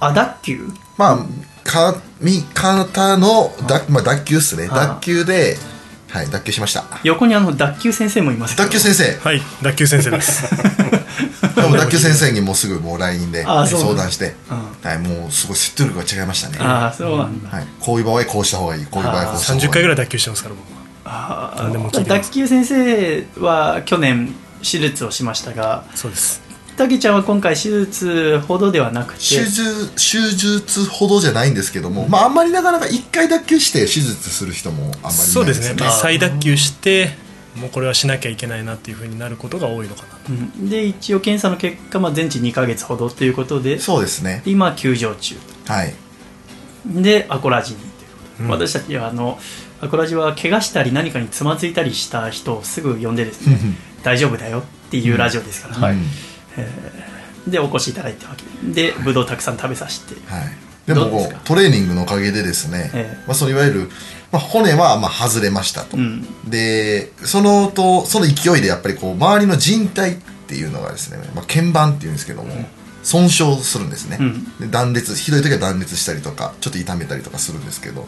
[0.00, 0.74] あ、脱臼？
[0.98, 4.66] まあかみ肩の脱,、まあ、脱臼っすね。
[4.66, 5.56] 脱臼で
[6.12, 6.84] はい脱臼しました。
[7.04, 8.68] 横にあの脱臼先生もいますけど。
[8.68, 9.18] 脱臼先生。
[9.20, 10.44] はい脱臼先生です。
[11.56, 14.54] でも脱臼先生にもうすぐもう LINE であそう相談して、う
[14.86, 14.90] ん。
[14.90, 16.58] はい、もうすごい説得力が違いましたね。
[16.60, 17.48] ああ、そうなんだ。
[17.48, 18.84] はい、こういう場合はこうした方がいい。
[18.84, 19.68] こういう場合はこうした方がいい。
[19.70, 20.82] 30回ぐらい脱臼してますから僕は。
[21.06, 22.30] あ何でもあ聞いてます。
[22.30, 26.41] 脱臼先生は去年手術をしましたが、そうです
[26.76, 35.84] たけちゃんは今回手術ほどではなくて、手術手術ほどじゃないんですけども、まあ、あんまりなかなか1回脱臼して手術する人もあんまりいないそうですね。
[35.84, 35.90] あ。
[35.90, 37.10] 再脱臼して
[37.56, 40.08] もうこれはしなきゃいけないなっていうふうになることが多いのかな。
[40.08, 40.70] とうん。
[40.70, 44.42] で一応検査の結果、まあ、全治2ヶ月ほどということでそうですね。
[44.46, 45.94] 今休場中はい。
[46.86, 48.50] でアコラジにということで、うん。
[48.50, 49.38] 私たちはあの
[49.80, 53.58] アコラジは怪我したり何かにつまずいたりした人をすぐ呼んでですね
[54.02, 56.02] 大丈夫だよっていうラジオですから、はいうん
[57.46, 58.44] でお越しいただいたわけ。
[58.72, 60.14] ででブドウたくさん食べさせて。
[60.26, 60.52] はい、
[60.86, 63.24] でもトレーニングのおかげでですね、ええ。
[63.26, 63.90] まあ、そのいわゆる、
[64.30, 66.26] まあ、骨はまあ外れましたと、うん。
[66.48, 72.52] でそのとその勢いでやっぱりこう周りの人体っていうのがですね、まあ、腱板っていうんですけども、
[73.02, 74.58] 損傷するんですね、うん。
[74.60, 78.06] で断裂ひどい時は断裂したりとかちょっと痛めたりとかするんですけど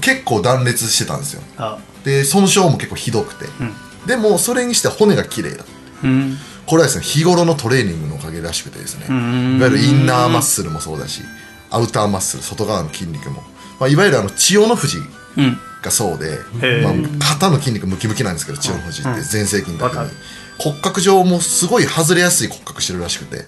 [0.00, 1.42] 結構断裂してたんですよ。
[1.56, 1.78] あ。
[2.04, 3.74] で損傷も結構ひどくて、うん。
[4.06, 5.64] でもそれにして骨が綺麗だ。
[6.02, 9.56] うんこれはですね日頃のトレーニングのおかげらしくてですねうん。
[9.58, 11.22] いわゆるインナーマッスルもそうだし
[11.70, 13.42] アウターマッスル外側の筋肉も、
[13.80, 14.98] まあ、いわゆるあの千代の富士
[15.36, 15.58] うん。
[15.82, 16.82] がそうで、へー。
[16.82, 19.22] まあ、肩の筋肉ムキムキなんですけど千代の富士ってうん。
[19.24, 20.10] 全盛期の時に。
[20.58, 23.46] 骨格上もすごい外れやすい骨格してるらしくて。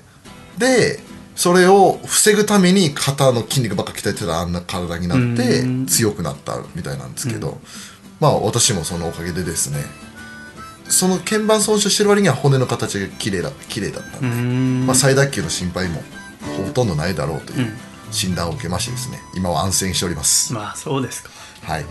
[0.58, 1.00] で
[1.36, 5.86] それを防ぐために肩の筋肉ばっか鍛えてたらあんな体になってうん。
[5.86, 7.58] 強くなったみたいなんですけど、
[8.20, 9.84] まあ私もそのおかげでですね
[10.88, 14.86] その腱板損傷してる割には骨の形が綺麗だ綺麗だったんで、うん。
[14.86, 16.02] まあ、再脱臼の心配も
[16.72, 17.76] とんどないだろうといううん。
[18.10, 19.18] 診断を受けましてですね。
[19.34, 21.30] 今は安静しております、まあそうですか。
[21.62, 21.84] はい。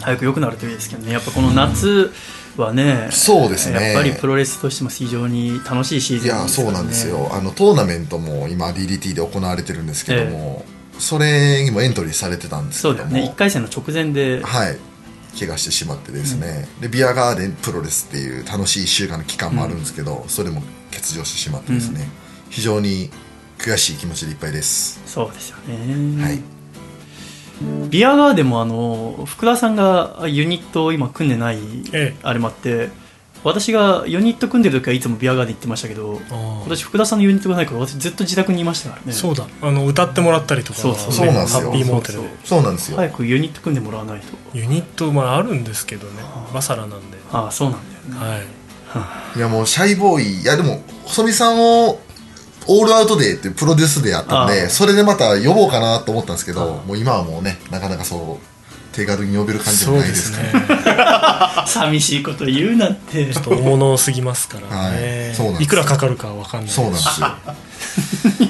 [0.00, 1.12] 早く良くなるといいですけどね。
[1.12, 2.12] やっぱこの夏
[2.56, 3.92] はねそうですね。
[3.94, 7.28] やっぱりプロレスとしても非常に楽しいシーいズンやそうなんですよ。
[7.32, 10.64] あのトーナメントも今 DDT で行われてるんですけども、
[10.98, 13.00] それにもエントリーされてたんですけども。
[13.00, 13.30] そうだよね。
[13.32, 14.78] 1回戦の直前ではい
[15.38, 22.08] 怪我してしまってですね、でビアガーデンプロレスっていう楽しい1週間の期間もあるんですけど、それも欠場してしまってですね、
[22.50, 23.10] 非常に
[23.58, 26.40] 悔しい気持ちでいっぱいです、そうですよね、はい。
[27.88, 31.58] ビアガーデンもあの福田さんがユニットを今組んでない
[31.92, 32.16] ええ。
[32.22, 32.90] あれもあって
[33.46, 39.12] 私がユニット組んでる時はいつもビアガーデン行ってましたけどあー今年福田さんのユニットがないから私ずっと自宅にいましたからね。
[39.12, 39.46] そうだ。
[39.62, 41.12] あの歌ってもらったりとかそうそう。
[41.12, 41.60] そうなんですよ。
[41.60, 42.28] ハッピーモーテルで。
[42.44, 44.26] そうなんですよ、早くユニット組んでもらわないと。
[44.52, 46.24] ユニットまああるんですけどね。
[46.52, 47.18] バサラなんで。
[47.30, 48.46] ああそうなんだよね。
[48.88, 49.38] はい。
[49.38, 50.42] いやもうシャイボーイ。
[50.42, 52.00] いやでも細見さんを
[52.68, 58.55] オールアウトデーっていうプロデュースでやったんでそれでまた呼ぼうかなと思ったんですけどもう今はもうねなかなかそう
[58.96, 60.52] 手軽に呼べる感じもそうでないですすね。
[61.66, 63.26] 寂しいこと言うなって。
[63.26, 65.34] ちょっと大物すぎますからね、はい。
[65.34, 67.28] そうなんですいくらかかるかわかんないそうなんですよ。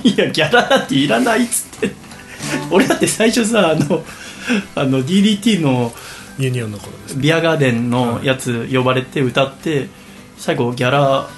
[0.14, 1.92] いやギャラなんていらないっつって。
[2.70, 4.04] 俺だって最初さあの
[4.76, 5.92] あの DDT の
[6.38, 9.88] ユニオンの頃ですビアガーデンのやつ呼ばれて歌って
[10.38, 11.28] 最後ギャラ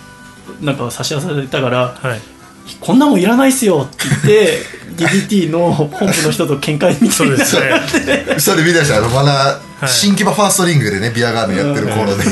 [0.60, 2.37] なんか差し出されたからはい
[2.80, 8.40] こんなもんいらないっすよって言って DDT の本部の人と喧嘩みたいになっそうですね。
[8.40, 9.88] それ見たしあのまだい。
[9.88, 12.24] 新木場ファーストリングでねビアガーデンやってる頃で。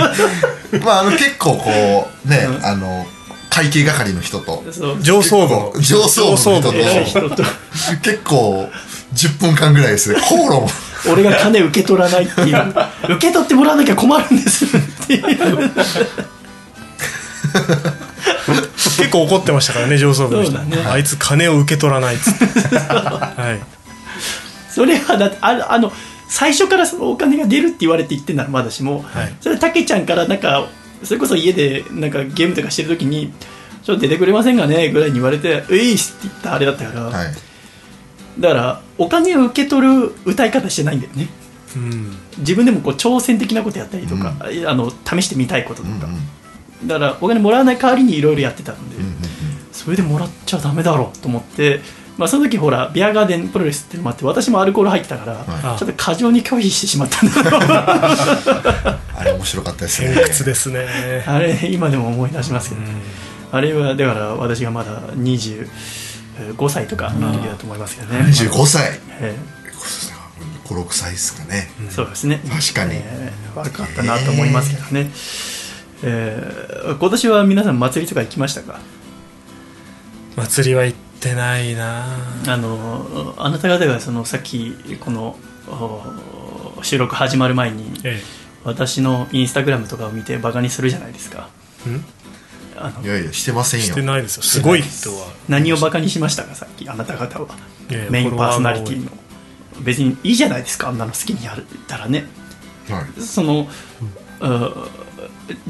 [0.84, 3.06] まああの結構こうねあの
[3.50, 4.64] 会計係の人と。
[5.00, 5.54] 上層部。
[5.54, 7.42] の上層部の人と。
[8.02, 8.70] 結構
[9.14, 10.20] 10分間ぐらいですね。
[10.20, 10.66] 口論。
[11.10, 12.74] 俺が金受け取らないっていう。
[13.16, 14.68] 受け取ってもらわなきゃ困るんですっ
[15.06, 15.70] ていう
[19.08, 20.58] 結構怒ってましたからね上層部の人。
[20.58, 20.76] ね。
[20.86, 22.44] あいつ金を受け取らないっつって。
[22.78, 23.60] はい。
[24.70, 25.92] それはだってああの
[26.28, 29.32] 最初からそのお金が出るって言われて言ってんならまだしも、はい。
[29.40, 30.68] それたけちゃんからなんか
[31.02, 33.32] それこそ家でなんかゲームとかしてる時に
[33.82, 37.34] 「ちょっと出てくれませんかね?」ぐらいに言われて「ういっす」って言ったあれだったから、はい。
[38.38, 41.28] だからお金を受け取る歌い方してないんだよね。
[41.76, 42.16] うん。
[42.38, 44.34] 自分でもこう挑戦的なことやったりとか、
[44.66, 46.20] あの試してみたいこととか、うんうん
[46.84, 49.18] だからお金もらわない代わりにいろいろやってたので、うんうん
[49.78, 51.80] それでもらっちゃダメだろうと思って、
[52.16, 60.14] まあ、その時ほらビアガーデンプロレスっていうのもあって私もアルコール入ってたから、はちょっと過剰に拒否してしまったんだけど あれ面白かったですね。
[60.14, 61.24] 偏屈ですね。
[61.26, 62.80] あれ今でも思い出しますけど、
[63.52, 65.68] あれはだから私がまだ25
[66.68, 68.98] 歳とかの時だと思いますけどね、25歳。
[69.20, 69.36] え
[70.66, 71.70] 56歳ですかね。
[71.88, 72.40] えそうですね。
[72.50, 72.96] 確かに。
[72.96, 73.32] ええ。
[73.54, 75.57] 悪かったなと思いますけどね、えー
[76.02, 78.80] 今年は皆さん祭りとか行きましたか？
[80.36, 82.04] 祭りは行ってないな。
[82.46, 88.20] あのあなた方がそのさっきこのお収録始まる前にえ
[88.64, 91.48] 私のインスタグラムとかを見てバカにするじゃないですか。
[91.86, 92.04] えん？
[92.76, 93.86] あのいやいやしてませんよ。
[93.86, 94.44] してないですよ。
[94.44, 94.60] す。
[94.60, 95.32] ごいとは。
[95.48, 96.54] 何をバカにしましたか？
[96.54, 96.88] さっき。
[96.88, 97.48] あなた方は。
[98.10, 99.10] メインパーソナリティの。
[99.82, 100.90] 別にいいじゃないですか？
[100.90, 101.56] あんなの好きにやっ
[101.88, 102.26] たらね。
[102.88, 103.20] はい。
[103.20, 103.68] その、
[104.40, 104.46] う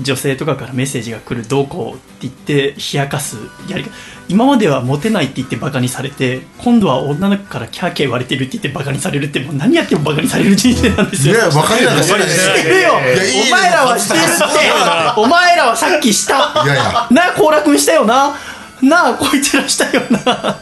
[0.01, 3.37] 女性とかからメッセージが来るどうこうって言って冷やかす
[3.69, 3.91] やり方。
[4.29, 11.35] 今まではモテないって言ってバカにされて今度は女の子からキャーキャー言われてるって言ってバカにされるってもう何やってもバカにされる人生なんですよ。
[11.35, 12.93] いやバカになんかしてないですしてるよ。
[12.95, 15.21] お前らはしてるって。
[15.21, 16.63] お前らはさっきした。
[16.65, 17.09] いやいや。
[17.11, 18.37] なあ甲羅君したよな。
[18.83, 20.61] なあこいつらしたよな。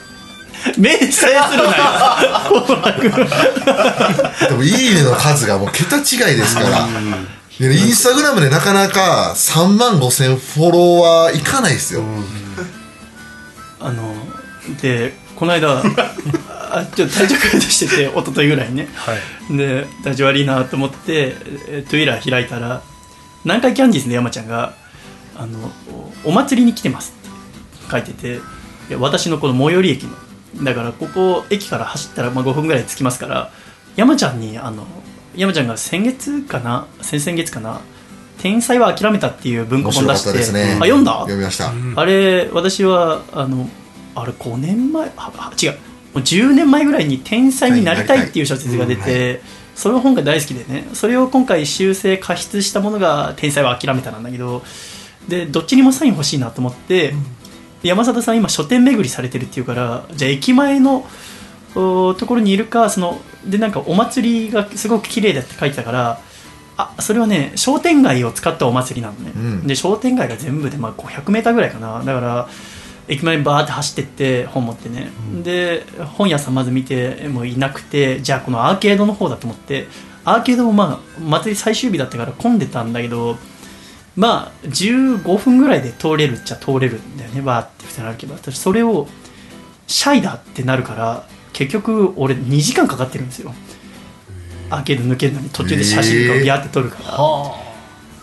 [0.78, 1.86] 目さえするなよ。
[4.48, 6.88] でもいいねの数がもう桁違いですから
[7.58, 12.02] インスタグラムでなかなか3万5千フォロワーいかないですよ、
[13.80, 14.14] あの
[14.82, 15.82] でこの間
[16.70, 18.88] あちょっと体調崩してて一昨日ぐらいにね。
[18.94, 19.56] はい。
[19.56, 21.36] で体調悪いなと思って
[21.68, 22.82] えトゥイラー開いたら
[23.44, 24.74] 南海キャンディーズの山ちゃんが
[25.36, 25.72] あの
[26.24, 28.40] おお祭りに来てますって書いててい
[28.90, 30.10] や私のこの最寄り駅の。
[30.64, 33.50] だからここ駅から走ったらまあ5分ぐらい着きますから
[33.94, 34.86] 山ちゃんにあの
[35.36, 36.86] 山ちゃんが先月かな？
[37.00, 37.80] 先々月かな？
[38.38, 40.76] 天才は諦めたっていう文庫本出してたですね。
[40.80, 41.12] あ読んだ？
[41.20, 41.94] 読みました、ん。
[41.96, 43.68] あれ私はあの
[44.14, 45.72] あれ5年前ああ違う。
[45.72, 45.76] も
[46.16, 49.40] う10年前ぐらいに「天才になりたい」っていう小説が出て、うん
[49.76, 50.88] その本が大好きでね。
[50.94, 54.64] それを今回修正加筆したものが「天才は諦めた」なんだけど
[55.28, 57.12] でどっちにもサイン欲しいなと思って、
[57.82, 61.04] で山里さん今書店巡りされてるっていうからじゃあ駅前のお
[61.76, 66.20] ところにいるかそのでなんかお祭りがすごく綺麗だって書いてたから
[66.76, 69.66] あそれはね商店街を使ったお祭りなのね、うん。
[69.66, 72.02] で商店街が全部でまあ 500m ぐらいかな。
[72.02, 72.48] だから
[73.08, 75.10] 駅前にバーって走ってって本持ってね、
[75.44, 75.84] で
[76.16, 79.86] 本屋さんまず見てもいなくてじゃあこのアーケードの方だと思って。
[80.28, 83.36] アーケードもまあ祭り最終日だったから混んでたんだけど
[84.16, 87.42] まあ15分ぐらいで通れるっちゃ通れるんだよね。
[87.42, 88.34] バーって普通に歩けば。
[88.34, 89.06] 私それを
[89.86, 93.54] シャイだってなるから結局俺2時間かかってるんですよ。
[94.68, 97.18] アーケード抜けるのに途中で写真とかビャーって撮るから、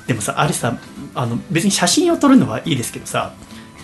[0.06, 0.78] でもさあれさ
[1.16, 3.34] あの別に写真を撮るのはいいですけどさ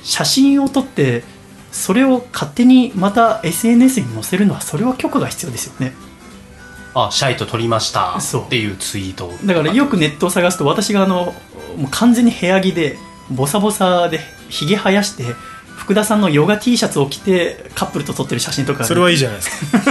[0.03, 1.23] 写真を撮って
[1.71, 5.93] それを勝手にまた SNS に載せるのはそれは許可が必要ですよね。
[6.93, 9.31] あシャイと撮りましたっていうツイート。
[9.43, 11.33] だからよくネットを探すと私があの
[11.75, 12.97] もう完全に部屋着で
[13.31, 14.19] ボサボサで
[14.49, 15.23] ひげ生やして
[15.79, 19.89] 福田さんのヨガ T シャツを着てカップルと撮ってる写真とかそれはいいじゃないですか。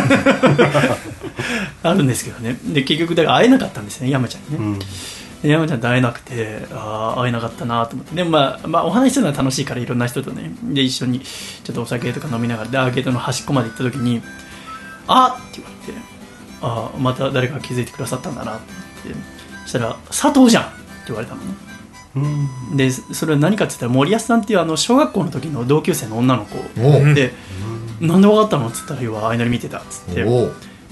[1.90, 2.58] あるんですけどね。
[2.62, 4.78] で結局だから会えなかったんですね山ちゃんにね、うん。
[4.78, 8.14] で山ちゃんと会えなくてああ会えなかったなと思って。
[8.14, 10.52] でもまあ、まあ、お話しするのは楽しいからいろんな人とね。
[10.62, 14.20] で一緒にちょっとお酒とか飲みながらでアーケードの端っこまで行った時に
[15.08, 15.98] 「あっ!」って言われて
[16.60, 18.68] 「ああまた誰かが気づいてくださったんだな」って。
[19.64, 20.72] そしたら「佐藤じゃん!」って
[21.08, 21.46] 言われたのね。
[21.62, 21.67] うん
[22.74, 26.56] でそれは何かって言ったら森保さんっていうあの小学校の時の同級生の女の子
[27.14, 27.32] で
[28.00, 30.24] 「なんで分かったの?」っつったら「要は相乗り見てた」っつって。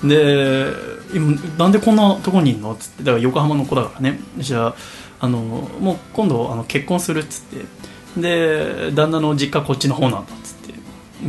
[0.04, 0.66] で
[1.14, 3.02] 今なんでこんなとこにいんのっつって。
[3.02, 4.20] だから横浜の子だからね。
[4.38, 4.74] じゃあ
[5.20, 7.58] あのもう今度あの結婚するっつっ
[8.16, 8.20] て。
[8.20, 10.74] で旦那の実家こっちの方なんだっつって。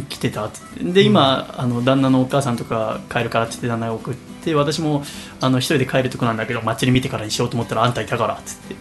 [0.10, 0.84] 来てたっつって。
[0.84, 5.04] で今、あの旦那のお母さんとか帰るからっつって旦那が送って私も
[5.39, 8.76] あの一人で帰るとこなんだけど祭り見てからにしようと思ったらあんたいたからっつって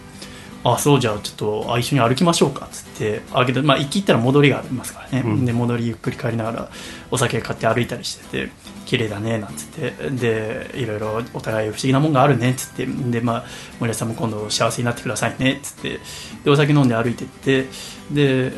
[0.73, 5.45] あそうじゃあちょっとあ一緒に歩きましょうかっつってあけどまあ行き行ったら戻りがありますからね、うん。
[5.45, 6.69] で戻りゆっくり帰りながら
[7.09, 8.51] お酒買って歩いたりしてて
[8.85, 9.91] 綺麗だねなんつって。
[10.09, 12.85] でいろいろお互い不思議なもんがあるねっつって。
[12.85, 13.45] でまあ
[13.79, 15.99] 森保さんも今度幸せになってくださいねっつって。
[16.43, 17.67] でお酒飲んで歩いてって。
[18.11, 18.51] で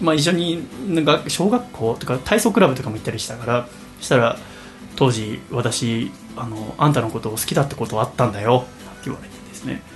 [0.00, 3.68] まあ一緒になんか小学校とか体操クラブとかも行ったりしたから
[3.98, 4.36] そしたら
[4.96, 9.80] 当時私あのあんたのことを好きだってことあったんだよなんて言われてですね、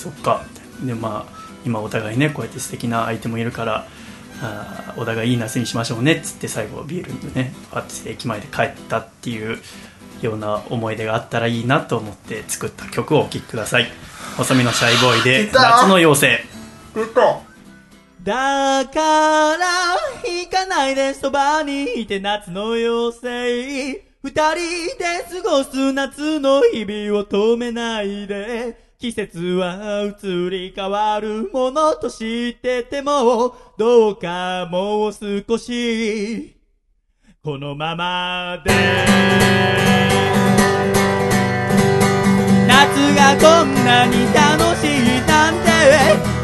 [0.00, 0.44] そっか
[0.82, 3.86] でまあ今お互いねこうやって素敵な相手もいるから
[4.42, 9.58] あーお互いいい夏にしましょうねっつって最後ビールでねパッて駅前で帰ったっていう
[10.22, 13.90] ような思い出があったらいいなと思って作った曲をお聴きください。
[14.36, 16.44] 細身のシャイボーイで夏の妖精。
[16.94, 17.40] 出た。
[18.22, 19.66] だから
[20.24, 24.04] 行かないでそばにいて夏の妖精。
[24.22, 24.54] 二人
[24.98, 36.54] で過ごす夏の日々を止めないで季節は移り変わるものと知っててもどうかもう少し
[37.42, 38.70] このままで。
[42.68, 42.76] 夏
[43.16, 45.70] がこんなに楽しいなんて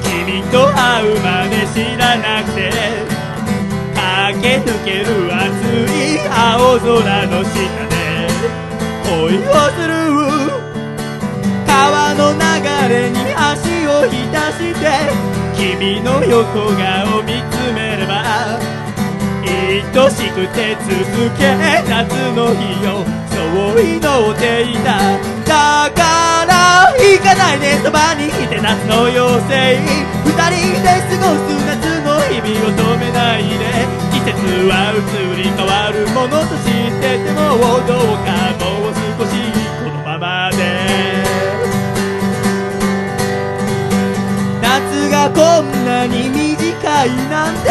[0.03, 2.73] 君と会うまで知らなくて。
[4.33, 5.45] 駆け抜ける熱
[5.93, 7.53] い青空の下
[7.87, 7.95] で
[9.05, 9.93] 恋をする。
[11.67, 12.46] 川の流
[12.89, 14.17] れに足を浸
[14.53, 14.85] して
[15.57, 18.59] 君の横顔見つめれば
[19.43, 20.93] 愛しくて続
[21.39, 21.57] け
[21.89, 23.37] 夏の日をそ
[23.75, 25.37] う祈っていた。
[25.47, 29.79] だから行かないでそばにいて夏の妖精
[30.25, 33.55] 二人で過ごす夏の日々を止めないで
[34.13, 34.35] 季節
[34.67, 35.01] は移
[35.37, 37.39] り変わるものと知ってても
[37.87, 39.33] どうかもう少し
[39.83, 40.76] このままで。
[45.27, 47.71] がこんなに短いなんて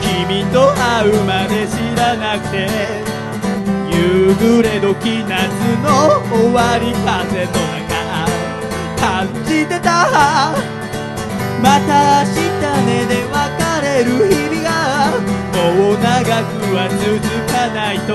[0.00, 2.68] 君と会うまで知らなくて
[3.90, 5.50] 夕暮れ時夏
[5.82, 7.88] の終わり風の中
[8.96, 10.54] 感じてた。
[11.60, 12.38] また明日
[12.86, 13.34] ねで別
[13.82, 14.68] れる日々が
[15.54, 17.18] もう長くは続
[17.50, 18.14] かないと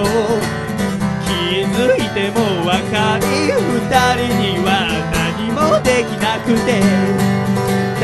[1.26, 1.28] 気
[1.66, 4.70] づいても若い二人には
[5.12, 7.23] 何もできなくて。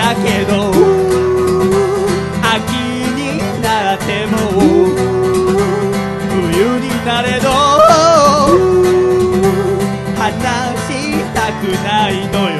[0.09, 0.71] だけど
[2.41, 2.73] 秋
[3.13, 4.37] になっても
[6.31, 7.49] 冬になれど
[10.17, 10.23] 話
[10.81, 12.57] したくないのよ。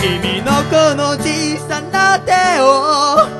[0.00, 3.35] 君のこの小さな手を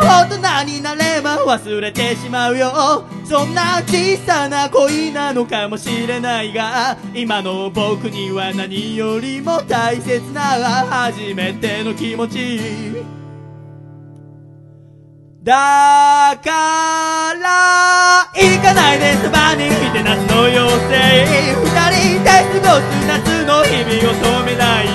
[0.00, 0.26] 大
[0.64, 3.04] 人になれば忘れてしまうよ。
[3.24, 12.60] そんな小さな恋なのかもしれないが今の僕には何よりも大切な初めての気持ち。
[15.42, 16.50] だか
[17.34, 21.54] ら行かないでそばにいて夏の妖精。
[21.60, 24.94] 二人で過ごす夏の日々を止めないで。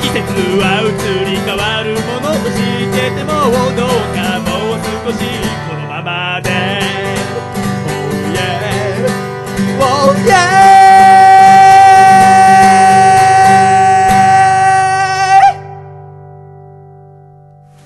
[0.00, 0.22] 季節
[0.58, 0.88] は移
[1.28, 5.18] り変わるものと知っててもどうかもう少し
[5.68, 6.50] このままで。
[8.22, 9.80] Oh yeah!
[9.80, 10.40] Oh yeah!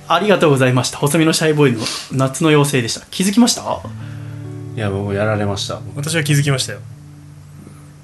[0.07, 0.99] ありがとうございました。
[0.99, 1.81] 細身のシャイボーイの
[2.13, 3.07] 夏の妖精でした。
[3.11, 3.63] 気づきました？
[4.77, 5.81] いやもうやられました。
[5.97, 6.81] 私は気づきましたよ。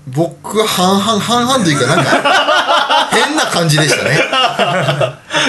[0.08, 4.18] 僕は半々半々というかなんか変な感じでしたね。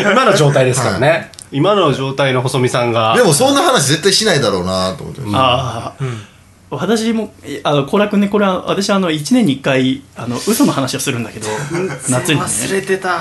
[0.12, 3.16] 今の状態ですからね、今の状態の細見さんが。
[3.16, 11.48] でもそんな話絶対しないだろうなと思って、ああ、私もえあのコラ君ねこれは私はあの1年に1回あの嘘の話をするんだけど
[12.10, 12.46] 夏にね。
[12.46, 13.20] 忘れてた。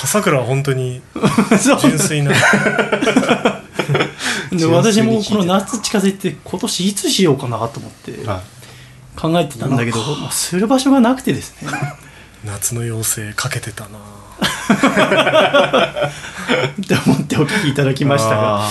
[0.00, 1.02] 笠倉は本当に
[1.80, 2.32] 純粋な。
[4.52, 8.42] で私もこの夏近づいて今年いつしようかなと思っては
[9.16, 11.68] 考えてたんだけど、まあ、する場所がなくてですね。
[12.44, 13.98] 夏の妖精かけてたな
[14.74, 14.76] っ
[16.86, 18.62] て思ってお聞きいただきましたが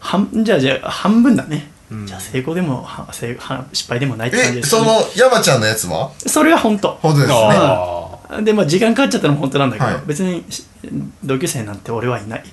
[0.00, 1.70] 半じゃあじゃあ半分だね、
[2.06, 6.10] じゃあ成功でもは成は失敗でもないって感じえです、その山ちゃんのやつは？
[6.18, 6.98] それは本当。
[7.02, 7.36] 本当ですね。
[7.38, 10.02] あでまあ時間かかっちゃったのも本当なんだけど、はい。
[10.06, 10.64] 別にし
[11.24, 12.44] 同級生なんて俺はいない。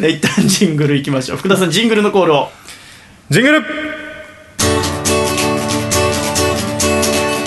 [0.00, 1.38] で一旦ジングルいきましょう。
[1.38, 2.50] 福田さんジングルのコールを。
[3.30, 3.64] ジングル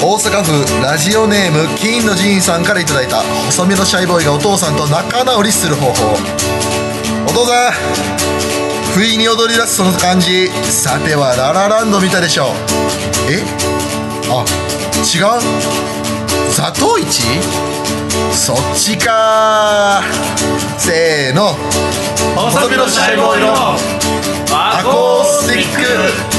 [0.05, 6.13] 大阪府ラジオネーム金の寺院さんからいただいた細身のシャイボーイがお父さんと仲直りする方法。
[7.27, 7.73] お父さん
[8.93, 10.49] 不意に踊り出すその感じ。
[10.69, 12.49] さてはララランド見たでしょう。
[13.31, 13.41] え？
[14.29, 14.45] あ
[15.01, 15.41] 違う？
[16.51, 17.23] 砂糖市
[18.31, 20.03] そっちか。
[20.77, 21.55] せーの。
[22.35, 23.75] 細身のシャイボーイの
[24.51, 26.34] アコースティック。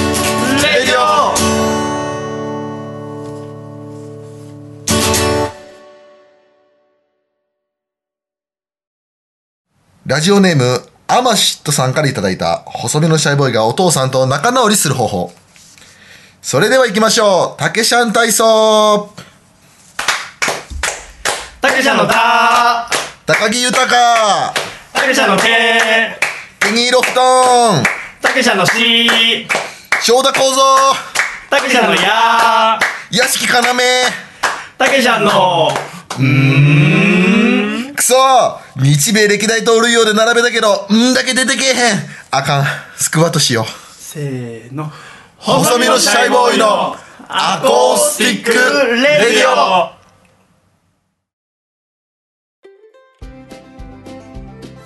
[10.06, 15.32] ラジオネームアマシットさんからいただいた細身のシャイボーイがお父さんと仲直りする方法。
[16.40, 17.60] それでは行きましょう。
[17.60, 19.10] たけしゃん体操。
[21.60, 22.88] たけちゃんのた
[23.26, 24.54] 高木豊。
[24.92, 25.42] たけちゃんのて
[26.60, 27.82] ケニーロフトン。
[28.22, 29.08] たけちゃんのし
[30.04, 30.54] 正田幸
[31.50, 32.78] たけちゃんのや
[33.10, 33.60] 三屋敷要。
[34.78, 35.68] たけちゃんの
[36.10, 36.22] く
[38.06, 41.98] そ日米歴代盗塁王で並べたけどんだけ出てけえへん。
[42.30, 42.64] あかん。
[42.96, 43.66] スクワットしよう。
[43.66, 44.92] せーの。
[45.38, 46.94] 細身のシャイボーイの
[47.26, 49.90] アコースティックレディオ。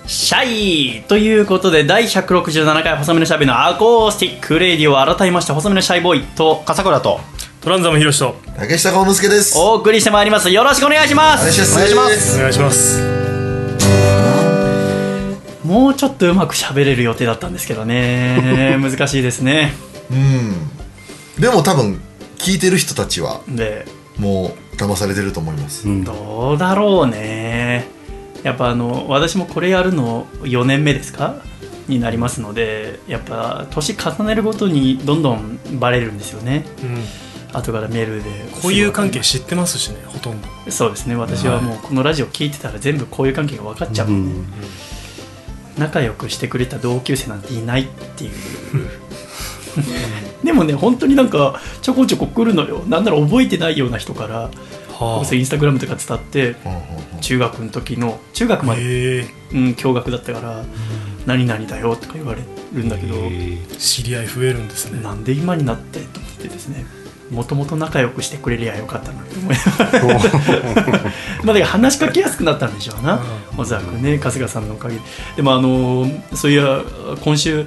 [0.07, 7.19] シャイということで第167回細身のシャイボーイのアコースティックレディオ改めまして細身のシャイボーイと笠倉と
[7.61, 8.35] トランザムヒロシと。
[8.57, 9.55] 竹下幸之助です。
[9.55, 10.49] お送りしてまいります。
[10.49, 11.41] よろしくお願いします。
[11.41, 12.37] お願いします。
[12.37, 12.99] お願いします。
[15.63, 18.77] もうちょっとうまく喋れる予定だったんですけどね。
[18.81, 19.73] 難しいですね。
[20.09, 20.55] うん。
[21.39, 22.01] でも多分
[22.39, 23.85] 聞いてる人たちはで。
[24.17, 27.87] もう騙されてると思います、どうだろうね。
[28.43, 31.35] やっぱあの私もこれやるの4年目ですか？
[31.87, 36.65] になりますのでやっぱ年重ねるごとにどんどんバレるんですよね。
[36.83, 37.03] うん
[37.53, 38.29] 後からメールで。
[38.61, 40.47] こういう関係知ってますしねほとんど。
[40.69, 41.15] そうですね。
[41.15, 44.09] 私はもうこのラジオ聞いてたら全部こういう関係が分かっちゃう。
[44.09, 44.47] もんね、
[45.77, 48.31] 仲良くしてくれた同級生なんていないっていう。
[50.43, 52.83] でもね本当になんかちょこちょこ来るのよ。
[52.87, 54.49] なんなら覚えてないような人から
[54.99, 56.55] はインスタグラムとか伝って
[57.21, 58.81] 中学の時の中学まで、
[59.21, 59.27] うん、
[59.71, 60.63] 驚愕だったから
[61.25, 62.41] 「何々だよ」とか言われ
[62.73, 63.15] るんだけど、
[63.79, 65.01] 知り合い増えるんですね。
[65.01, 66.85] なんで今になってと思ってですね
[67.31, 71.03] もともと仲良くしてくれりゃよかったなって思いながら。
[71.43, 73.21] まあだから話しかけやすくなったんでしょうな、
[73.57, 75.01] おそらくね春日さんのおかげで。
[75.37, 76.81] でもあのそういや
[77.23, 77.65] 今週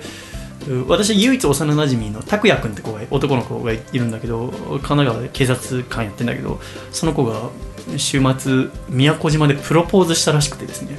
[0.69, 6.61] う私唯一幼なじみの拓也君って子が男の子がいるんだけど神奈川で警察官やってんだけど
[6.93, 7.51] その子が
[7.97, 10.99] 週末宮古島でプロポーズしたらしくてですね。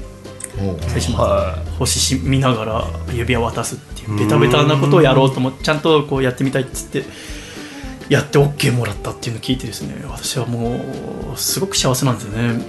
[0.87, 1.11] 最初
[1.77, 7.03] 星し見ながら指輪渡すっていうベタベタなことをやろうと思ってちゃんとこうやってみたいっつって
[8.09, 10.79] やって OK もらったっていうのを聞いてですね私はも
[11.33, 12.65] うすごく幸せなんですよね。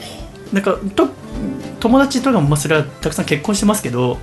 [0.53, 1.09] なんかと
[1.81, 4.19] 友達とかもそれはたくさん結婚してますけど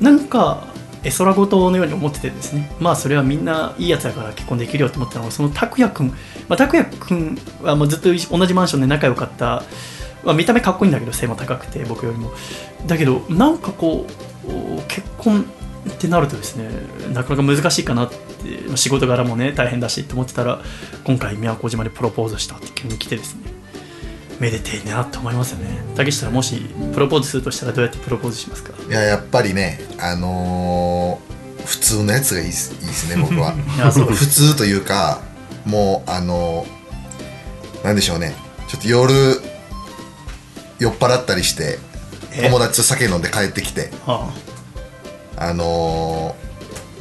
[0.00, 0.68] なんか
[1.04, 2.70] 絵空事のように思っててですね。
[2.80, 6.08] まあそれはみんないいやつだから結婚できるよと思ったのがその拓也君、
[6.48, 9.62] まあ、拓也君はもうずっと同じマンションで仲良かった、
[10.24, 12.32] まあ、見た目かっこいいんだけど背も高くて僕よりも。
[12.86, 14.06] だけどなんかこ
[14.48, 15.44] う結婚
[15.88, 16.68] ってなるとですね
[17.12, 18.16] なかなか難しいかなって
[18.68, 20.60] まあ仕事柄もね大変だしって思ってたら
[21.04, 23.42] 今回宮古島でプロポーズしたって急に来てですね
[24.40, 25.82] めでてえなって思いますよね。
[25.96, 26.60] 竹下さんもし
[26.92, 28.72] プロポーズするとしたらどうやってプロポーズしますか？
[28.86, 33.52] いややっぱりねあのー普通のやつがいいっすいい ですね僕は。
[33.52, 35.20] 普通というか
[35.64, 38.34] もうあのーなんでしょうね。
[38.68, 39.40] ちょっと夜
[40.78, 41.78] 酔っ払ったりして
[42.32, 42.42] え？
[42.44, 44.45] 友達と酒飲んで帰ってきてはあ
[45.52, 46.34] の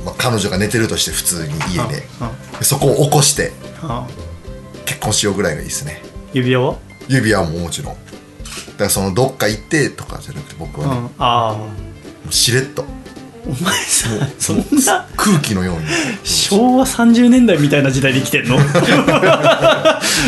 [0.02, 2.04] ーまあ、彼女が寝てるとして普通に家あで
[2.64, 3.52] そこを起こして
[4.86, 6.02] 結婚しようぐらいがいいですね。
[6.34, 6.78] 指輪は、
[7.08, 7.94] 指輪ももちろん。
[7.94, 11.58] だからそのどっか行ってとかじゃなくて僕はね、もうん、あ
[12.30, 12.84] うしれっと。
[12.84, 12.86] あ
[13.48, 14.10] お前さ
[14.40, 15.86] そんな空気のように。
[16.24, 18.58] 昭和30年代みたいな時代で生きてんの？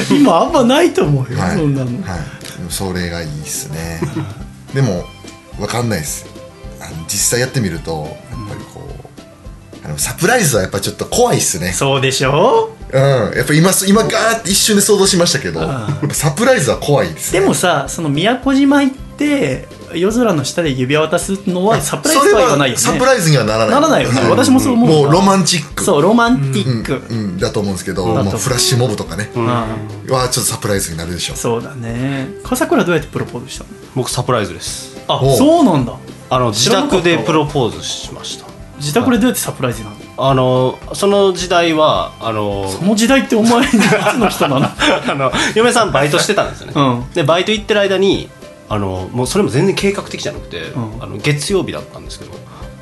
[0.09, 1.91] 今あんまないと思うよ、はい、そんなの。
[2.03, 2.19] はい、
[2.69, 3.99] それがいいですね。
[4.73, 5.03] でも
[5.57, 6.25] 分かんないです
[7.07, 8.81] 実際やってみるとやっぱりこ
[9.83, 11.71] うあのサプライズはやっぱちょっと怖いっすね。
[11.71, 12.75] そうでしょ？
[12.91, 13.01] うん。
[13.35, 15.63] やっぱ今今ガーって一瞬で想像しましたけどん。
[15.63, 17.39] やっぱサプライズは怖いですね。
[17.39, 22.81] でもさその宮古島行って夜空の下で指輪渡すのはサプライズとは言わないよね。
[22.81, 23.69] サプライズにはならない。
[23.69, 24.21] ならないよね。
[24.21, 24.29] うん。
[24.31, 25.03] 私もそう思う。
[25.03, 25.83] もうロマンチック。
[25.83, 29.45] そうロマンティうんック、うん、だと思うんですけど、んもうフラッシュモブとかね、うん。
[29.45, 31.37] はちょっとサプライズになるでしょう。
[31.37, 32.27] そうだね。
[32.43, 33.69] 笠倉どうやってプロポーズしたの？
[33.95, 34.97] 僕サプライズです。
[35.07, 35.97] あそうなんだ
[36.29, 38.47] あの自宅でプロポーズしました。
[38.77, 39.95] 自宅でどうやってサプライズなの？
[40.17, 43.73] あのその時代はあのその時代ってお前いつ
[44.17, 44.65] の人なの？
[44.69, 47.11] あの嫁さんバイトしてたんですよね、うん。
[47.13, 48.29] でバイト行ってる間に
[48.69, 50.63] あのもうそれも全然計画的じゃなくて、ん。
[50.99, 52.31] あの月曜日だったんですけど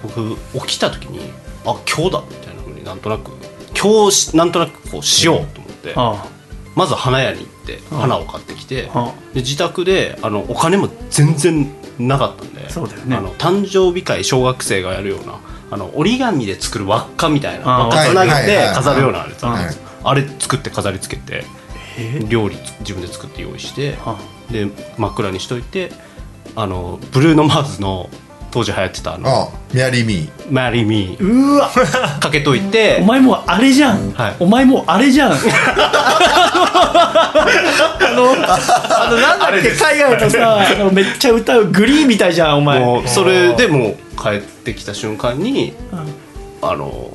[0.03, 0.37] 僕
[0.67, 1.19] 起きた時に
[1.65, 3.31] あ今日だみたいなふうになんとなく
[3.79, 6.25] 今日しなんとなくこうしようと思って、あ
[6.75, 9.11] まず花屋に行って花を買ってきて、あ。
[9.33, 11.69] で自宅であのお金も全然
[11.99, 13.15] なかったんでそうだよね。
[13.15, 15.39] あの誕生日会小学生がやるような
[15.71, 19.75] あの折り紙で作る輪っかみたいなあ輪っかつなげて飾るようなあれあはい。
[20.03, 21.43] あれ作って飾り付けて
[21.97, 24.17] え料理自分で作って用意してあ。
[24.51, 24.67] で
[24.97, 25.91] 真っ暗にしといて
[26.55, 28.09] あのブルーノ・マーズの
[28.56, 31.70] 当時流行ってたあのあメアリー・ミー「マリー・ミーうわ」
[32.22, 32.99] かけといて。
[33.01, 34.36] お前もうあれじゃん、はい。
[34.39, 35.32] お前もうあれじゃん。
[35.36, 35.36] あ
[38.16, 42.80] のあのなんだっけ海外のさあのめっちゃ歌うグリーンみたいじゃんお前。
[42.80, 45.74] もうそれでもう帰ってきた瞬間に
[46.62, 47.10] あの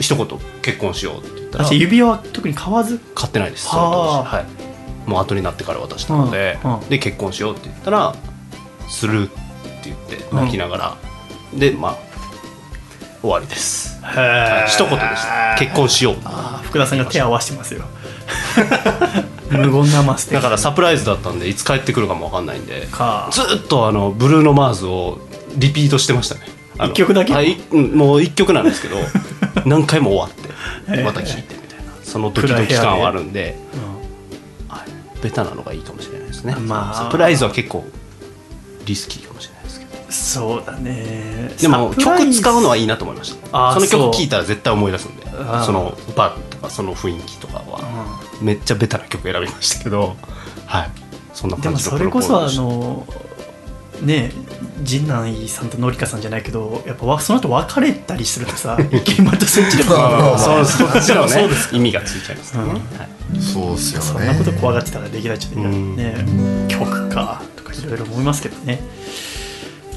[0.00, 0.26] 一言
[0.60, 2.98] 「結婚しよう」って言ったら私指輪は特に買わず？
[3.14, 3.68] 買ってないです。
[3.68, 3.76] はあ。
[3.76, 4.44] その当時はい。
[5.08, 6.74] もう後になってから渡したので、うん。
[6.74, 6.80] うん。
[6.88, 8.12] で結婚しようって言ったら
[8.90, 9.49] 「する」って
[9.88, 10.96] 言って泣きながら、
[11.54, 11.96] でまあ
[13.22, 14.00] 終わりです。
[14.04, 15.56] へ一言でした。
[15.58, 16.16] 結婚しよう。
[16.24, 17.84] あ福田さんが手を合わせてますよ。
[19.50, 23.28] 無言なマステだからサプライズだったんでいつ帰ってくるかも分かんないんでか。
[23.32, 25.18] ずっとあのブルーノ・マーズを
[25.56, 26.42] リピートしてましたね。
[26.76, 27.32] 一曲だけ？
[27.72, 28.96] もう一曲なんですけど
[29.66, 30.30] 何回も終わっ
[30.94, 31.92] てまた聴いてみたいな。
[32.02, 33.58] そのドキドキ感はあるんで、
[34.68, 36.94] はい、ベタなのがいいかもしれないですね、まあ。
[36.94, 37.84] サプライズは結構
[38.86, 39.49] リスキーかもしれない
[40.10, 41.54] そうだね。
[41.60, 43.72] でも曲使うのはいいなと思いました。
[43.74, 45.24] そのそう曲聴いたら絶対思い出すんで。
[45.64, 48.18] そのバーとかその雰囲気とかは。
[48.40, 50.16] めっちゃベタな曲選びましたけど。
[50.66, 50.90] はい。
[51.32, 53.06] そんなでも感じのそれこそあの
[54.02, 54.32] ね
[54.82, 60.38] 陣内さんと紀香さんじゃないけどやっぱわその後別れたりするとさ 池またそっちでまあまあまあ。
[60.38, 61.54] そそっちのそうね。
[61.72, 62.68] 意味がついちゃいますね、うん。
[62.70, 62.80] はい。
[63.40, 64.06] そうっすよね。
[64.06, 65.96] そんなこと怖がってたらできないちゃううん。
[65.96, 66.14] ね。
[66.68, 67.42] 曲か。
[67.56, 68.80] とかいろいろ思いますけどね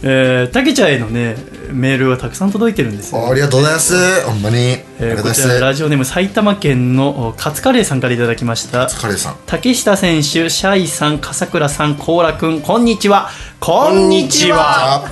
[0.06, 1.38] えー、たけちゃんへのね
[1.72, 3.26] メールがたくさん届いてるんですよ。
[3.26, 4.26] あありがとうございます。
[4.26, 4.58] ほんまに、
[5.00, 8.88] えーこちらラジオネーム埼玉県のおカツカレーさんからいただきました。
[8.88, 9.38] カレーさん。
[9.46, 13.30] 竹下選手シャイさん笠倉さんコーラくんこんにちは。
[13.62, 15.06] こんにちは。
[15.06, 15.12] あ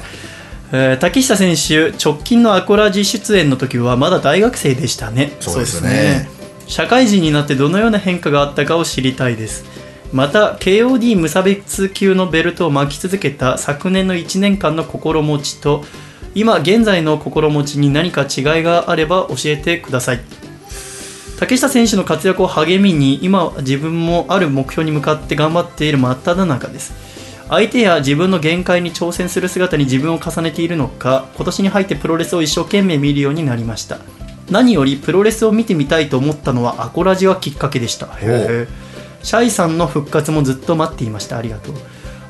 [0.73, 5.31] えー竹下選手直近のアコラジ出演の時はまだ大学生でしたね。
[5.39, 6.29] そうですね。
[6.67, 9.65] 社会人になってどのような変化があったかを知りたいです
[10.13, 15.85] また KOD 無差別級のベルトを巻き続けた昨年の1年間の心持ちと
[16.35, 20.21] 今現在の心持ちに何か違いがあれば教えてください。
[21.39, 26.93] 竹下選手の活躍を励みに今自分もある目標に向かって頑張っている真っ只中です。
[27.49, 33.99] 相手や自分の限界に挑戦する姿に自分を重ねているのか今年に入ってプロレスを一生懸命見るようになりました。
[34.49, 38.07] 何よりプロレスを見てみたいと思ったのはアコラジがきっかけでした。
[38.19, 38.90] へー
[39.23, 41.37] シャイさんの復活もずっと待っていました。
[41.37, 41.75] ありがとう。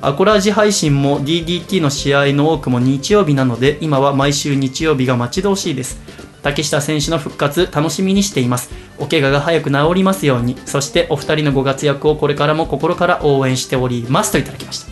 [0.01, 5.99] アコラジ配信も DDT の試合の多くも日曜日なので今は毎週日曜日が待ち遠しいです。
[6.41, 8.71] 竹下選手の復活楽しみにしています。
[8.97, 10.57] お怪我が早く治りますように。
[10.65, 14.91] そしてお二人のご活躍をこれからも心から応援しておりますといただきました。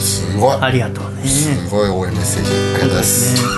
[0.00, 0.56] すごい。
[0.60, 1.22] ありがとうね。
[1.24, 2.50] すごい応援メッセージ。
[2.50, 3.56] ありがとうございます。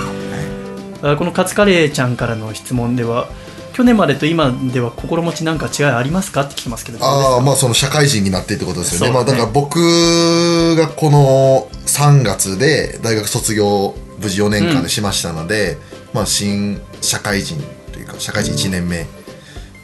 [1.01, 3.29] あこのカツカレーちゃんからの質問では
[3.73, 6.41] 去年までと今では心持ちなんか違いありますか？
[6.41, 9.05] って聞きますけどああまあその社会人になってってことですよね。
[9.07, 9.13] そう。
[9.15, 15.77] まあ、だから僕がこの3月で大学卒業無事4年間でしましたので、
[16.13, 17.61] まあ新社会人
[17.93, 19.05] というか社会人1年目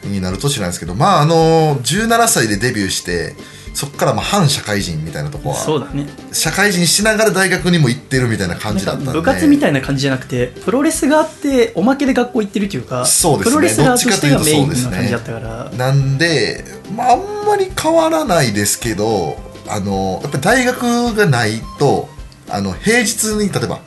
[0.04, 3.34] になる年なんですけどまああの17歳でデビューして
[3.76, 6.06] そこからまあ反社会人みたいなとこはそうだね。
[6.32, 9.12] 社会人しながら大学にも行ってるみたいな感じだったんで。
[9.12, 13.54] 部活みたいな感じじゃなくてプロレスがあっておまけで学校行ってるというかそうですね。
[13.54, 16.64] プロレスラーとしてがメインな感じだったから、なんで、
[16.96, 19.36] まあ、あんまり変わらないですけど
[19.68, 22.08] あのやっぱり大学がないと
[22.48, 23.80] あの平日に例えば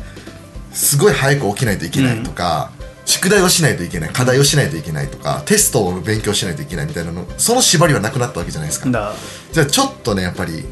[0.71, 2.71] すごい早く起きないといけないとか、
[3.09, 8.89] 宿題をしないといけない課題をしないといけないとかテストを勉強しないといけないみたいなのその縛りはなくなったわけじゃないですか。
[8.91, 9.13] だ。
[9.51, 10.63] じゃあちょっとねやっぱり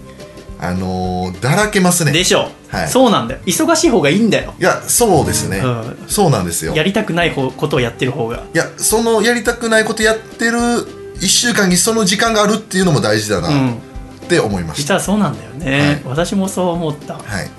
[0.60, 2.12] あのーだらけますね。
[2.12, 2.88] でしょ、はい。
[2.88, 3.42] そうなんだよ。
[3.46, 4.54] 忙しい方がいいんだよ。
[4.60, 5.98] いやそうですね、うん。
[6.08, 6.76] そうなんですよ。
[6.76, 8.44] やりたくない方ことをやってる方が。
[8.54, 13.74] いやそのやりたくないことやってる1週間にその時間があるっていうのも大事だなうん。
[13.74, 17.50] って思いました、実はそうなんだよね、私もそう思った、はい。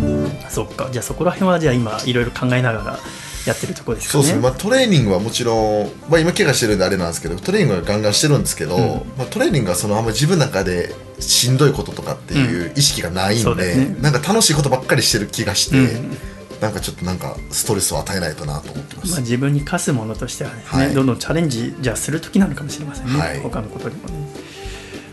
[0.00, 0.30] うん。
[0.48, 0.88] そっか。
[0.92, 2.98] じゃあそこら辺はじゃあ今いろいろ考えながら
[3.46, 4.24] やってるところですかね。
[4.24, 8.76] そうですね、まあ、トレーニングはもちろん、まあ、今怪我してるんであれなんですけどトレーニングはガンガンしてるんですけど、
[9.16, 13.96] まあ、トレーニングはそのあんまり自分の中でしんどいこととかっていう意識がないんそうだで、よね。
[14.00, 16.16] なんか楽しいことばっかりしてる気がして、うん
[16.60, 20.94] なんかちょっとなんかストレスを与えないとなと思ってます、まあ、自分に課すものとしてはですね、はい。
[20.94, 23.40] どんどんチャレンジじゃあする時なのかもしれませんね、はい。
[23.40, 24.26] 他のことにもね。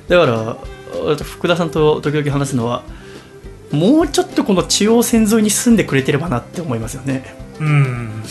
[0.08, 2.84] だから福田さんと時々話すのは
[3.72, 8.24] もうちょっとこの中央線沿いに住んでくれてればなって思いますよねうん。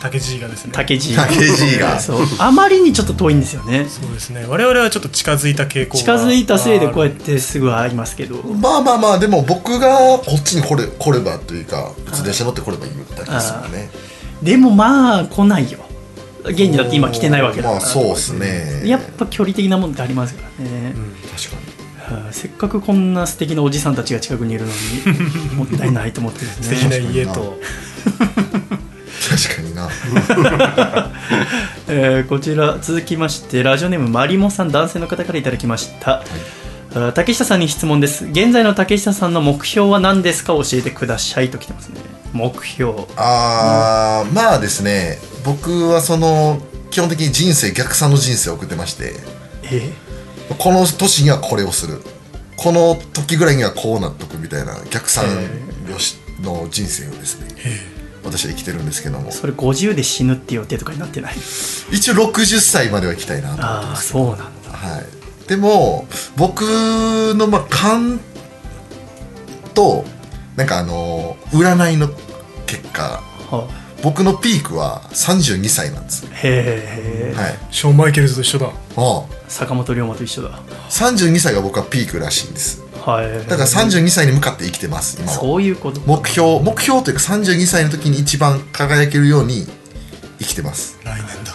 [0.00, 0.72] 竹地がですね。
[0.74, 2.26] 竹地竹地がそう。
[2.38, 3.86] あまりにちょっと遠いんですよね。
[3.88, 4.44] そうですね。
[4.46, 8.42] 我々はちょっと近づいた傾向が近づいたせいでこうやってすぐ会いますけど。
[8.42, 13.90] まあまあまあでも僕がこっちに来れ来ればというか普通電車乗って来ればいいだけですもんね
[14.42, 15.80] でもまあ来ないよ。
[16.44, 18.82] 現にだって今来てないわけだから、まあそうですね。
[18.84, 20.94] やっぱ距離的なもんってありますからね、
[21.34, 21.56] 確かに。
[21.56, 21.65] はい
[22.30, 26.76] せっかくこんな素敵なおじさんたちが近くにいるのにもったいないと思ってですね。
[26.76, 27.58] 素敵な家と。
[29.28, 29.88] 確かにな。
[31.88, 36.22] えーこちら続きましてラジオネームマリモさん男性の方からいただきました、
[36.94, 38.24] あー竹下さんに質問です。
[38.26, 40.52] 現在の竹下さんの目標は何ですか？
[40.54, 42.00] 教えてくださいと来てますね。
[42.32, 42.92] 目標。
[43.16, 45.18] あーまあですね。
[45.44, 49.14] 僕はその基本的に人生逆算の人生を送ってまして。
[49.64, 49.92] え
[50.58, 52.02] この年にはこれをする。
[52.56, 55.26] この時ぐらいにはこうなっとくみたいな逆算
[55.90, 57.48] よしの人生をですね。
[58.24, 59.30] 私は生きてるんですけども。
[59.30, 61.34] それ50で死ぬっていう予定とかになってない？
[61.92, 64.70] 一応60歳までは行きたいなと思ってああますそうなんだ。
[64.70, 68.18] はい、でも僕のまあ勘
[69.74, 70.04] と
[70.56, 72.08] なんかあの占いの
[72.66, 73.68] 結果は
[74.02, 78.66] 僕のピークは32歳なんです、へえ、はい、ショーン・マイケルズと一緒だ。
[78.66, 79.36] ああ。
[79.48, 80.58] 坂本龍馬と一緒だ。
[80.90, 82.84] 32歳が僕はピークらしいんです。
[83.04, 83.48] はい。
[83.48, 85.38] だから32歳に向かって生きてます今は。
[85.38, 86.00] そういうこと。
[86.00, 89.66] 目標目標というか32歳の時に一番輝けるように
[90.38, 90.98] 生きてます。
[91.04, 91.52] 来年だ。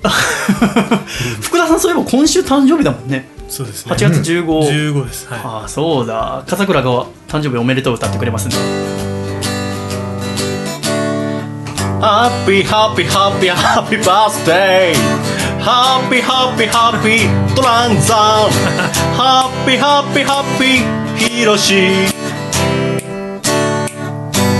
[1.42, 3.28] 福田さんそういえば今週誕生日だもんね。
[3.48, 3.92] そうですね。
[3.92, 4.44] 8月15、
[4.94, 5.26] 15です。
[5.28, 5.40] はい。
[5.42, 6.44] ああそうだ。
[6.46, 9.07] 笠倉が誕生日おめでとう歌ってくれますね
[12.00, 14.96] ハッピーハッピーハッピーハッピーバースデー
[15.58, 18.50] ハッピーハッピーハッピートランザン
[19.18, 21.74] ハッピーハッピーハッピーヒロシ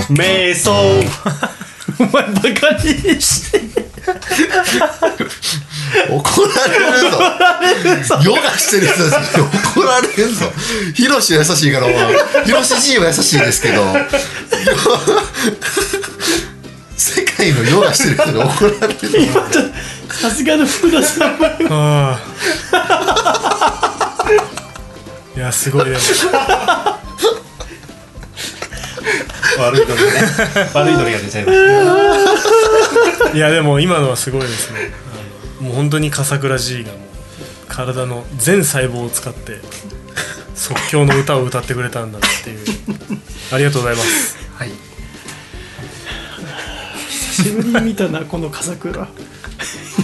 [0.09, 0.69] 瞑想
[1.97, 3.61] お前バカにして
[6.09, 7.19] 怒られるぞ。
[8.23, 9.43] ヨガしてる人たちに
[9.75, 10.45] 怒られるぞ。
[10.93, 11.87] ヒロシは優しいから
[12.43, 13.83] ヒロシ G は優しいですけど
[16.99, 18.99] 世界のヨガしてる人に怒られる。
[19.31, 19.39] ぞ
[20.11, 21.31] さすがの福田さん。
[21.71, 22.19] ああ。
[25.33, 25.97] いやすごいでも。
[29.59, 30.19] 悪いノリがね。
[30.73, 31.57] 悪いノリが出ちゃいまし
[33.23, 33.37] た。
[33.37, 34.91] いやでも今のはすごいですね。
[35.61, 37.01] もう本当に笠倉 G がもう
[37.69, 39.61] 体の全細胞を使って
[40.53, 42.59] 即興の歌を歌ってくれたんだっていう。
[43.53, 44.37] ありがとうございます。
[44.55, 44.69] はい。
[44.69, 44.88] 久
[47.43, 49.07] しぶりに見たなこの笠倉。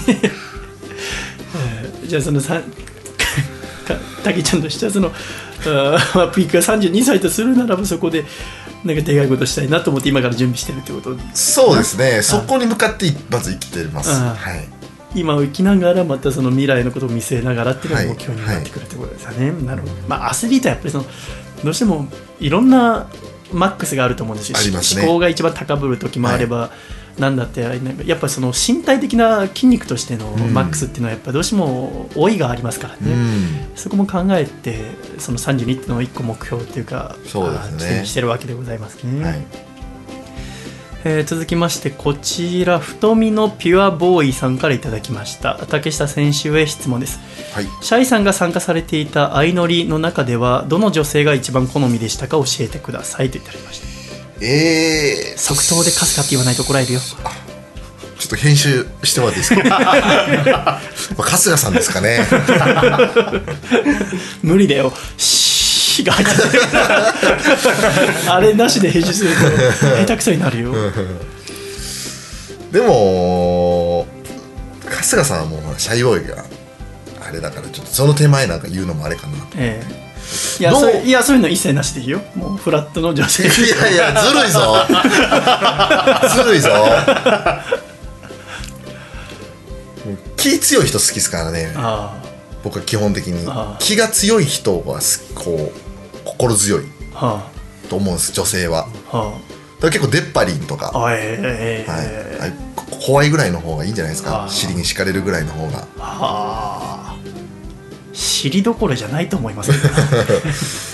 [0.08, 0.12] え
[2.06, 2.62] ーじゃあそのさ
[3.88, 5.12] かたけちゃんとしてはその
[5.66, 8.26] あピークが32歳とするならばそこで
[8.84, 11.18] なんかでかいことしたいなと思って今から準備してるってこと？
[11.34, 12.22] そうですね。
[12.22, 14.12] そこに向かってまず生きてます。
[14.12, 14.68] あはい。
[15.16, 18.14] 今を生きながらまたその未来のことを見据えながらっていうのがはい。
[18.14, 19.94] 目標になってくるってことですよね、なるほど。
[20.08, 21.06] まあアスリートはやっぱりその
[21.64, 22.08] どうしても
[22.40, 23.08] いろんな
[23.52, 24.58] マックスがあると思うんですよ。
[24.60, 24.80] ね。
[25.02, 26.70] 思考が一番高ぶる時もあれば、
[27.20, 27.62] なんだって
[28.06, 33.76] やっぱりその身体的な筋肉としてのマックスっていうのはやっぱどうしても老いがありますからね、うん。
[33.76, 34.84] そこも考えて
[35.18, 38.06] その32っていうのを一個目標っていうかそうですね。
[38.06, 39.46] してるわけでございますね、はい。
[41.06, 45.58] えー続きましてこちら太みのピュアボーイさんからいただきました。
[45.70, 47.20] 竹下選手へ質問です。
[47.54, 47.68] はい。
[47.82, 53.95] シャイさんが参加されていた相乗りの中ではどの女性が一番好みでしたか教えてくださいといただきました
[54.42, 57.00] えー、即答でカスカって言わないと怒られるよ。
[57.00, 59.70] ちょっと編集してもらっていいですか？
[59.70, 60.82] まあ
[61.18, 62.26] 春日さんですかね。
[64.42, 64.94] 無理だよ。
[65.18, 66.62] シーが入ってる。
[68.32, 69.36] あれなしで編集すると
[69.98, 70.74] 下手くそになるよ。
[72.72, 74.08] でも
[74.86, 76.44] 春日さんはもうシャイボーイが
[77.26, 80.05] あれだからちょっとその手前なんか言うのもあれかなええ
[80.60, 82.22] いやそういやそういうの一切なしでいいよ。
[82.36, 83.44] もうフラットの女性。
[83.44, 84.76] いやいやずるいぞ。
[86.44, 86.70] ずるいぞ。
[90.38, 91.74] 気強い人好きですからね。
[91.76, 92.16] あ
[92.64, 93.48] 僕は基本的に。
[93.80, 96.84] 気が強い人がすこう心強い
[97.90, 98.88] と思うんです女性は。
[99.12, 99.38] あはだか
[99.88, 102.54] ら結構出っ張りんとか、ええはい。
[103.06, 104.48] 怖いぐらいの方がいいんじゃないですか。
[104.50, 105.80] 尻に敷かれるぐらいの方が。
[105.80, 107.16] はあ
[108.16, 109.72] 尻どころじゃないと思います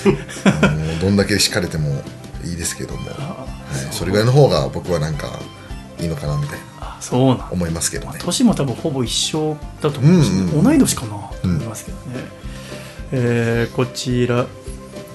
[0.04, 0.10] け
[1.00, 2.04] どんだけ敷かれても
[2.44, 3.46] いいですけども、は
[3.92, 5.40] い、それぐらいの方が僕はなんか
[6.00, 8.20] いいのかなみたいなあそうな思いますけどね。
[8.20, 10.64] 年も多分ほぼ一緒だと思うし、うんうん。
[10.64, 11.10] 同い年かな？
[11.10, 12.04] と思いますけどね、
[13.12, 14.48] えーこちら、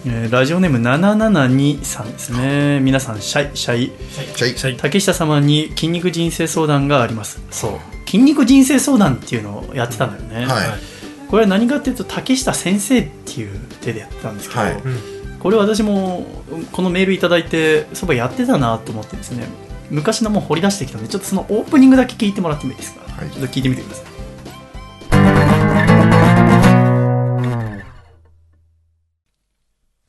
[0.06, 2.78] えーラジオネーム772さんですね。
[2.80, 3.92] 皆さんシャイシャイ。
[4.36, 4.58] シャイ。
[4.58, 4.76] シャイ。
[4.76, 7.40] 竹下様に筋肉人生相談があります。
[7.50, 8.08] そう。
[8.08, 10.95] 筋肉人生相談っていうのをやってたんだよね、はい
[11.28, 14.72] これは何かっていうと竹下先生っていう手でやってたんですけど、はい。
[14.74, 16.26] うんこれ私も
[16.72, 19.46] このメールいただいてそばやってたなと思ってですね
[19.90, 23.30] 昔のも掘り出してきたんでちょっとそのオープニングだけ聞いてもらってもいいですか、はい。
[23.30, 24.06] ちょっと聞いてみてください。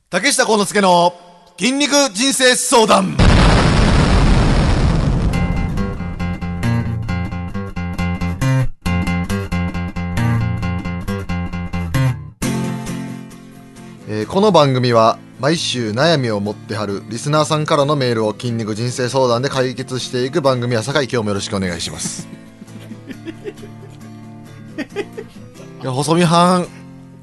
[0.10, 1.14] 竹下幸之助の
[1.60, 3.18] 筋肉人生相談
[14.18, 21.04] えーこの番組は毎週悩みを持ってはるリスナーさんからのメールを筋肉人生相談で解決していく番組やさかい。
[21.04, 22.28] 今日もよろしくお願いします。
[25.84, 26.68] いや細見はん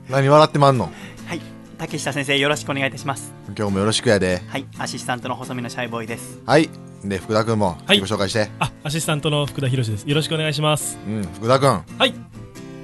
[0.09, 0.93] 何笑ってまんの？
[1.27, 1.41] はい。
[1.79, 3.33] 竹下先生よろしくお願いいたします。
[3.59, 4.43] 今日もよろしくやで。
[4.47, 4.65] はい。
[4.79, 6.39] アシスタントの細身のシャイボーイです。
[6.47, 6.71] はい。
[7.05, 7.99] で福田君もはい。
[7.99, 10.05] 自己紹介して、あアシスタントの福田博です。
[10.09, 10.97] よろしくお願いします。
[11.09, 11.23] うん。
[11.35, 12.15] 福田君はい。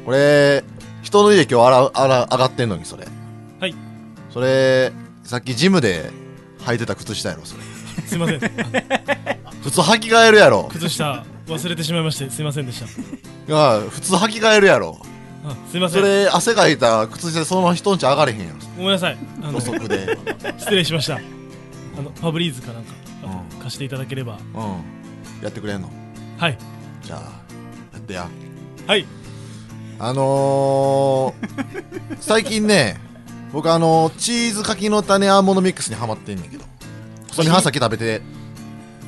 [0.04, 0.64] これ
[1.02, 3.06] 人の家今日あらあら上がってんのにそれ。
[3.60, 3.74] はい
[4.32, 4.92] それ
[5.24, 6.10] さっきジムで
[6.60, 7.62] 履いてた靴下やろそれ。
[8.06, 8.40] すいません。
[9.44, 10.68] あ普通履き替えるやろ。
[10.72, 12.86] 靴下忘れてしまいましてすいませんでした。
[12.86, 12.90] い
[13.48, 14.98] や普通履き替えるやろ。
[15.44, 16.02] あすいません。
[16.02, 18.56] それ汗かいた靴下でそのまま人んち上がれへんやろ。
[18.76, 19.18] ごめんなさい。
[19.42, 20.18] あの土足で。
[20.58, 21.16] 失礼しました。
[21.16, 21.20] あ
[22.02, 22.92] のファブリーズかなんか
[23.52, 23.58] うん。
[23.58, 24.34] 貸していただければ。
[24.34, 25.42] うん。
[25.42, 25.90] やってくれんの？
[26.38, 26.58] はい。
[27.02, 27.20] じゃあ
[27.92, 28.28] やってや。
[28.86, 29.06] はい。
[29.98, 32.98] あのー、最近ね
[33.52, 36.64] 僕あのチーズ柿の種アーモンドミックスにはまってんねんけど。
[37.32, 38.22] それにさっき食べて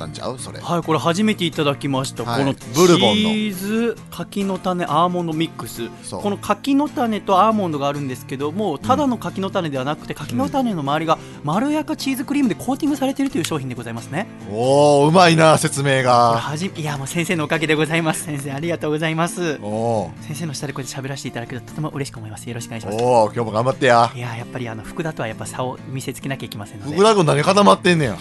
[0.02, 0.38] たんちゃう？
[0.38, 0.60] それ。
[0.60, 2.44] はいこれ初めていただきました、はい。
[2.44, 3.30] このブルボンの。
[3.30, 5.88] チーズ柿の種アーモンドミックス。
[6.02, 6.22] そう。
[6.22, 14.26] この柿の種とアーモンドがあるんですけどもただの柿の種ではなくて柿の種の周りがまろやかチーズクリームでコーティングされているという商品でございますね。
[14.50, 18.24] おおうまいな説明これがはじいやもう先生のおかげでございます。
[18.24, 19.58] 先生ありがとうございます。
[19.62, 22.48] おお先生の下でこうやって喋らせていただけるととても嬉しく思います。
[22.48, 22.98] よろしくお願いします。
[23.02, 24.10] おお今日も頑張ってや。
[24.14, 26.96] いややっぱりあの福田とはやっぱ差を見せつけなきゃいけませんので。
[26.96, 28.16] 福田君何固まってんねや？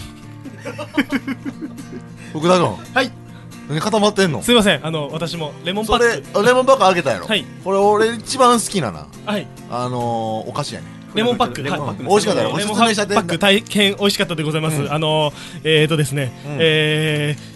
[2.32, 3.10] 福田君はい。
[3.68, 4.42] 何固まってんの？
[4.42, 4.86] すいません。
[4.86, 7.26] あの私もレモンパそれックレモンパック開けたやろ？
[7.26, 7.44] はい。
[7.64, 9.06] これ俺一番好きなな。
[9.24, 9.46] はい。
[9.70, 10.86] あのー、お菓子やね。
[11.14, 11.62] レモンパック。
[11.62, 13.38] はいレモンパックうん美味しかったよレモンパック。
[13.38, 14.92] 大変美味しかったでございます、うん。
[14.92, 15.32] あの
[15.62, 16.56] えーとですね、うん。
[16.60, 17.52] えー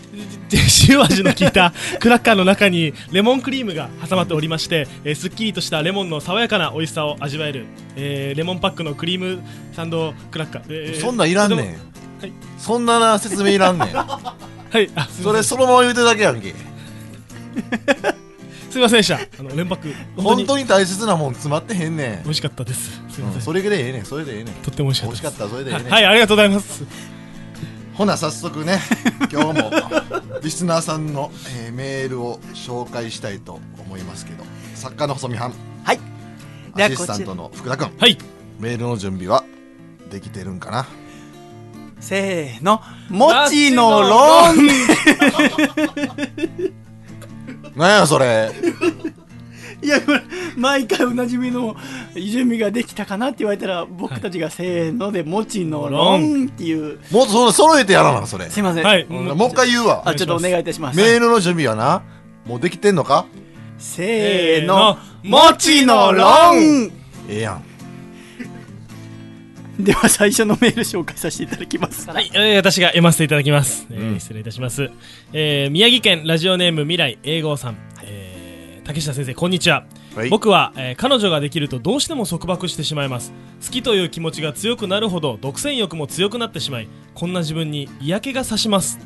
[0.88, 9.42] 塩味の効いたクラッカーの中にレモンクリームが挟まっておりまして、えーすっきりとしたレモンの爽やかな美味しさを味わえる、えーレモンパックのクリーム
[9.74, 11.76] サンドクラッカー、えーそんなんいらんねん、
[12.27, 12.33] はい。
[12.59, 13.89] そんなな説明いらんねん。
[13.95, 14.35] は
[14.81, 14.91] い。
[14.95, 15.57] あすいそれません。
[15.57, 16.22] そのまま言うてるだけ？
[16.22, 16.55] やんけ
[18.70, 19.16] すいませんでした。
[19.16, 19.89] あの連泊。
[20.16, 20.24] 本当に。
[20.24, 22.22] 本当に大切なもん詰まってへんねん。
[22.24, 22.91] 美味しかったです。
[22.91, 24.05] すいません、うんそれでええねん。
[24.05, 24.55] それでええねん。
[24.55, 25.93] とっても美味しか美味しかったそれでええねん。
[25.93, 26.85] はい、ありがとうございます。
[27.95, 28.79] ほな早速ね
[29.33, 29.70] 今日も
[30.43, 31.33] リスナーさんの、
[31.64, 35.55] えーメールを紹介したいと思いますけど作家の細見はん。
[35.85, 36.01] はい。
[36.74, 38.18] ではアシスタントの福田君はい。
[38.61, 39.45] メールの準備は
[40.11, 40.87] できてるんかな？
[42.01, 42.80] せーの。
[43.09, 44.57] もちのろん。
[47.76, 48.51] なんやそれ。
[49.82, 50.01] いや
[50.57, 51.76] 毎回おなじみの
[52.14, 56.99] 準備ができたかなって言われたら僕たちがせーのでもちのろんっていう。
[57.11, 58.49] もっとそ揃えてやらなそれ。
[58.49, 59.03] すいません、はい。
[59.03, 60.03] うんもう一回言うわ。
[60.07, 60.97] あちょっとお願いいたします。
[60.97, 62.03] メールの準備はな
[62.47, 63.26] もうできてんのか？
[63.78, 64.99] せーの。
[65.22, 66.90] もちのろん。
[67.28, 67.62] ええやん
[69.79, 73.87] では最初のメール紹介させていただきますはい、えー私が読ませていただきます。
[73.91, 74.91] えー失礼いたします。
[75.33, 77.77] えー宮城県ラジオネーム未来英語さん。
[78.03, 79.85] えー竹下先生、こんにちは。
[80.14, 83.33] はい僕は、えー彼女ができるとどうしても束縛してしまいます。
[83.64, 88.99] 好きという気持ちが強くなるほど独占欲も強くなってしまい、こんな自分に嫌気がさします。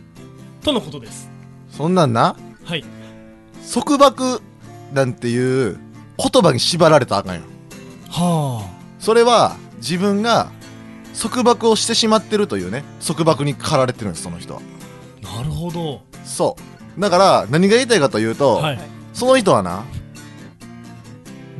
[0.63, 1.31] とのことです。
[1.71, 2.37] そんなんな？
[2.65, 2.85] はい。
[3.73, 4.41] 束縛
[4.93, 5.79] なんていう
[6.17, 7.43] 言葉に縛られたらあかんよ
[8.09, 8.69] は
[8.99, 10.53] それは自分が
[11.15, 14.61] 束縛をしてしまってるというね束縛に駆られてるんですその人は
[15.25, 15.37] あ。
[15.39, 16.03] なるほど。
[16.25, 16.57] そ
[16.97, 18.79] うだから何が言いたいかというと、はい。
[19.13, 19.85] その人はな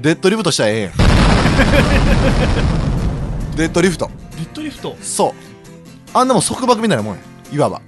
[0.01, 0.91] デッドリフトしたらええんや
[3.57, 4.97] デッドリフトデッドリフト？
[5.03, 5.33] そう
[6.17, 7.21] あんなもん束縛みたいなもんや
[7.53, 7.83] いわば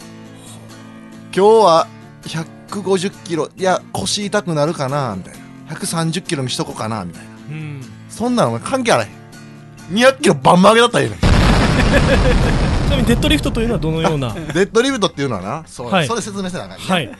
[1.35, 1.87] 今日は
[2.25, 5.35] 150キロいや腰痛くなるかなみたい
[5.69, 7.81] な130キロにしとこうかなみたいなうん。
[8.09, 9.11] そんなの関係あらへん
[9.93, 11.19] 200キロバンバン上げたったらええねん
[12.87, 14.33] ちなみにデッドリフトというのはどのような？
[14.55, 17.11] デッドリフトっていうのはなそう、はいそれ説明せなあかんね、はい。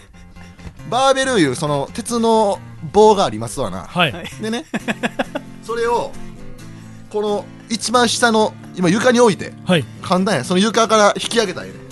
[0.91, 2.59] バーベルいうその鉄の
[2.93, 4.13] 棒がありますわなはい。
[4.41, 4.65] でね
[5.63, 6.13] それを
[7.11, 9.85] この一番下の今床に置いてはい。
[10.03, 11.83] 簡単やその床から引き上げたらええねん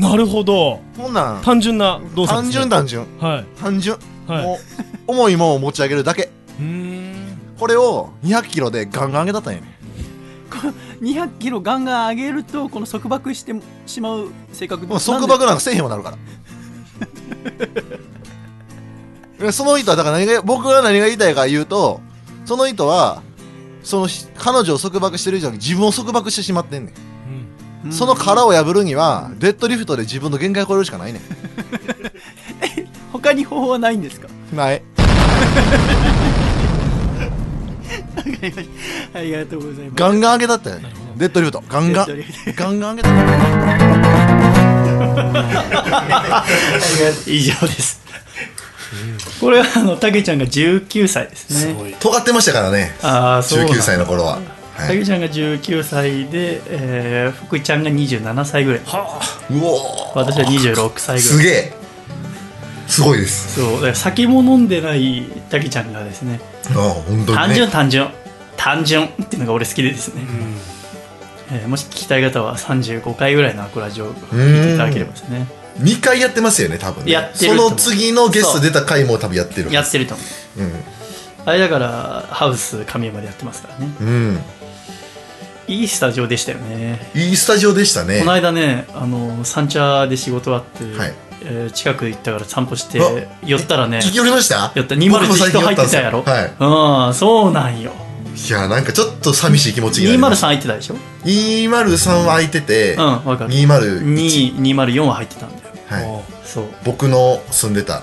[0.00, 0.80] なるほど。
[0.96, 2.60] こんなん単純な動作単です、ね。
[2.60, 3.44] 純単純はい。
[3.60, 4.44] 単純、はい。
[4.44, 4.58] もう
[5.06, 6.91] 重いもんを持ち上げるだけうーん。
[7.62, 9.66] これを200キロでガンガン上げたったんやね
[11.00, 11.04] ん。
[11.06, 13.54] 200キロガンガン上げるとこの束縛して
[13.86, 16.16] しまう性格もう束縛なんかせえへんようになるから。
[19.46, 22.00] でその人はだから何が僕が何が言いたいか言うと
[22.46, 23.22] その人は
[23.84, 26.90] そのひ彼女を束縛してる以上に自分を束縛してしまってんね
[27.84, 27.92] ん、うん。
[27.92, 31.20] その殻を破るにはデッドリフトで自分の限界を超えるしかないね
[33.12, 34.26] 他に方法はないんですか？
[34.52, 34.82] んない
[39.14, 39.92] ありがとうございます。
[39.94, 41.62] ガンガン上げたったよねデッドリフト。
[41.68, 42.06] ガンガン。
[42.56, 43.08] ガンガン上げた
[47.26, 48.00] 以上です。
[49.40, 51.90] これはあのたけちゃんが19歳ですね。
[51.90, 51.94] い。
[51.94, 52.94] 尖ってましたからね。
[53.02, 53.74] ああそうなんだ。
[53.74, 54.38] 19歳の頃は、
[54.74, 58.80] はい、たけちゃんが19歳で、えー、福井ちゃんが27歳ぐらい。
[58.80, 60.14] うおー。
[60.14, 61.38] 私は26歳ぐらい。
[61.38, 61.72] すげえ
[62.92, 63.54] すごいです。
[63.60, 66.40] そうだから酒も飲んでないたけちゃんがですね
[66.70, 66.72] あ
[67.08, 67.54] 本当単にね。
[67.56, 68.08] 純単純。
[68.56, 70.22] 単純っていうのが俺好きでですね、
[71.50, 75.46] えーもし聞きたい方は35回ぐらいのアコラジオを聞いていただければですね。
[75.78, 77.12] 2回やってますよね多分ね。
[77.12, 80.22] やってるその次のゲスト出た回も多分やってるやってると思
[80.58, 80.60] う。
[80.60, 80.72] うん。
[81.44, 83.88] あれだからハウス神山でやってますからね。
[84.00, 84.38] うん。
[85.66, 87.10] いいスタジオでしたよね。
[87.14, 88.20] いいスタジオでしたね。
[88.20, 91.14] この間ねあの三茶で仕事あって、はい
[91.44, 93.04] えー近く行ったから散歩してあ
[93.44, 94.72] 寄ったらね聞き寄りました？
[94.74, 94.94] 寄った。
[94.94, 97.06] 僕も201最近人入ってたやろ、はい。
[97.08, 97.92] うんそうなんよ。
[98.34, 100.46] いやなんかちょっと寂しい気持ちになりま203した。
[100.48, 103.50] 入ってたでしょ？203は空いてて、うんわかる。
[103.50, 105.62] 201 204は入ってたんだよ。
[105.88, 106.22] はい。
[106.46, 106.64] そう。
[106.84, 108.02] 僕の住んでた。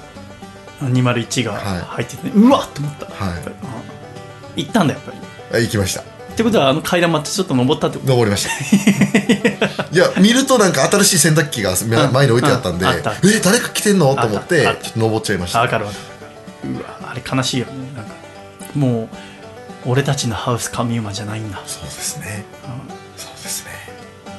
[0.81, 1.61] 201がはい。
[1.81, 3.35] 入ってて、ねうわっと思った、は
[4.55, 4.63] い。
[4.63, 5.17] 行ったんだやっぱり。
[5.51, 6.03] あ行きました
[6.39, 8.09] ってことはあの階段まってちょっと登ったってこと？
[8.11, 8.49] 登りました。
[9.91, 11.75] いや見るとなんか新しい洗濯機が
[12.13, 12.91] 前に置いてあったんで、うん。
[12.91, 13.11] あった。
[13.11, 14.15] え誰か来てんの？
[14.15, 15.59] と思ってちょっと登っちゃいました。
[15.59, 15.99] あ分かる分か
[16.63, 17.73] るうわあれ悲しいよね。
[17.93, 18.11] なんか
[18.73, 19.09] も
[19.85, 21.61] う俺たちのハウス神馬じゃないんだ。
[21.67, 22.45] そうですね。
[22.63, 23.71] うんそうですね。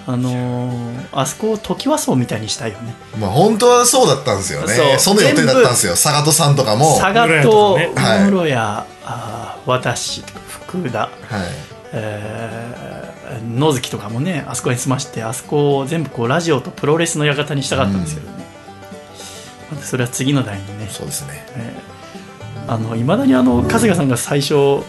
[0.07, 2.95] あのー、あそこをトキワ荘みたいにしたいよね。
[3.19, 4.73] まあ本当はそうだったんですよね。
[4.73, 4.99] そう。
[4.99, 5.93] その予定だったんですよ。
[5.93, 6.99] 佐賀戸さんとかも。
[6.99, 11.11] 佐賀室と谷とかねはい私福田、はい
[11.93, 18.45] えー野月とかもねあそこに住ましてあそこを全部こうラジオとプロレスの館にしたかったんですけどね、
[19.71, 20.89] またそれは次の代にね。
[20.91, 21.47] そうですね。
[21.57, 21.91] えー
[22.69, 24.85] あのいまだにあの春日さんが最初う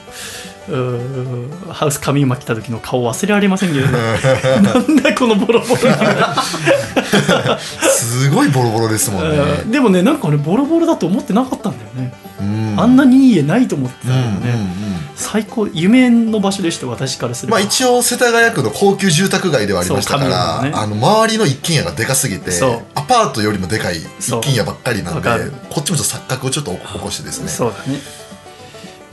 [0.69, 3.93] ーハウス神馬来た時の顔忘れられませんけど、ね、
[4.61, 9.35] なんだこのボロボロな、すごいボロボロですもんね。
[9.35, 12.75] えーでもねなんか俺ボロボロだと思ってなかったんだよね、うん。
[12.79, 14.90] あんなにいい家ないと思ってたうんんだよね、うんうん
[15.21, 20.71] 最高夢の場所でした私からすれば、まあ一応世田谷区の高級住宅街ではありましたから、ね。
[20.73, 22.51] あの周りの一軒家がでかすぎて
[22.95, 25.29] アパートよりもでかい一軒家ばっかりなんで
[25.69, 27.47] こっちもちょっと錯覚をちょっと起こしてですね。
[27.47, 27.99] そうだね。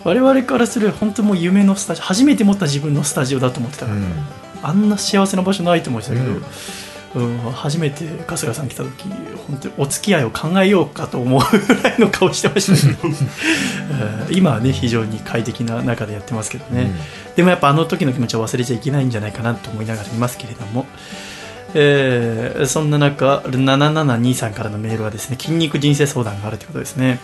[0.05, 4.13] 我々からすれば本当もう夢のスタジオ初めて持った自分のスタジオだと思ってたから、うん。
[4.63, 6.43] あんな幸せな場所ないと思いましたけど、うん
[7.55, 9.05] 初めて春日さん来た時
[9.49, 12.99] 本当にお付き合いを考えようかと思うぐらいの顔してましたね
[14.29, 16.91] うん今はね非常に快適な中でやってますけどね、
[17.35, 20.87] でもやっぱあの時の気持ちを忘れちゃいけないんじゃないかなと思いながらいますけれども、
[21.75, 27.19] えーそんな中772さんからのメールはですね筋肉人生相談があるということですね。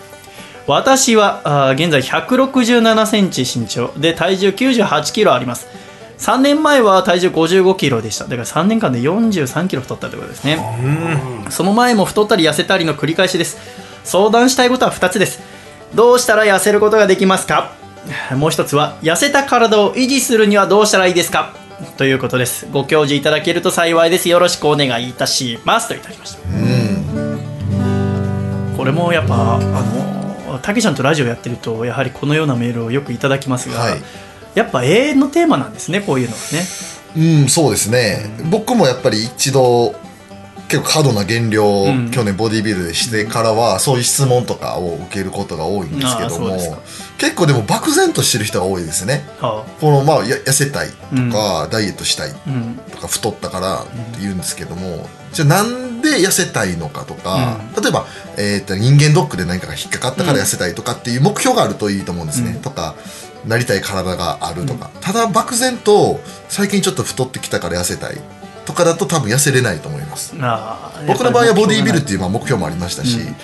[0.67, 5.67] 私は現在167センチ身長で体重98キロあります
[6.25, 8.25] 3年前は体重55キロでした。
[8.25, 10.59] だから3年間で43キロ太ったということですね。
[11.51, 13.59] その前も太ったり痩せたりの繰り返しです。
[14.05, 15.43] 相談したいことは2つです。
[15.95, 17.73] どうしたら痩せることができますか？
[18.37, 21.53] もう一つは痩せた体を維持するにはどうしたらいいですか？
[21.99, 22.69] ということです。
[22.73, 24.31] ご教示いただけると幸いです。
[24.31, 25.89] よろしくお願いいたします。
[25.89, 26.39] といただきました。
[28.79, 34.01] これもやっぱあのたけちゃんとラジオやってるとやはりこのようなメールをよくいただきますが、はい
[34.55, 36.65] やっぱ永遠のテーマなんですねこういうのはね。
[37.17, 38.31] うんそうですね。
[38.51, 39.95] 僕もやっぱり一度
[40.69, 41.63] 結構過度な減量
[42.11, 46.57] 去年ボディビルでしてからはそういう質問とかを受けることが多いんですけども
[47.19, 49.25] 結構でも漠然としてる人が多いですね。
[49.41, 50.95] はこのまあや痩せたいと
[51.33, 52.81] か、ダイエットしたいあうん。
[52.91, 62.63] とか太ったからって言うんですけども、じゃあなんで痩せたいのかとか、例えば、えーと人間ドックで何かが引っかかったから痩せたいとかっていう目標があるといいと思うんですね、うん。
[62.63, 62.97] とか
[63.47, 68.21] なりたい体があるとか、ただ漠然と最近ちょっと太ってきたから痩せたい。
[68.65, 70.35] とかだと多分痩せれないと思います。
[71.07, 73.37] 僕の場合はボディービルっていうまあ目標もありましたし、うん。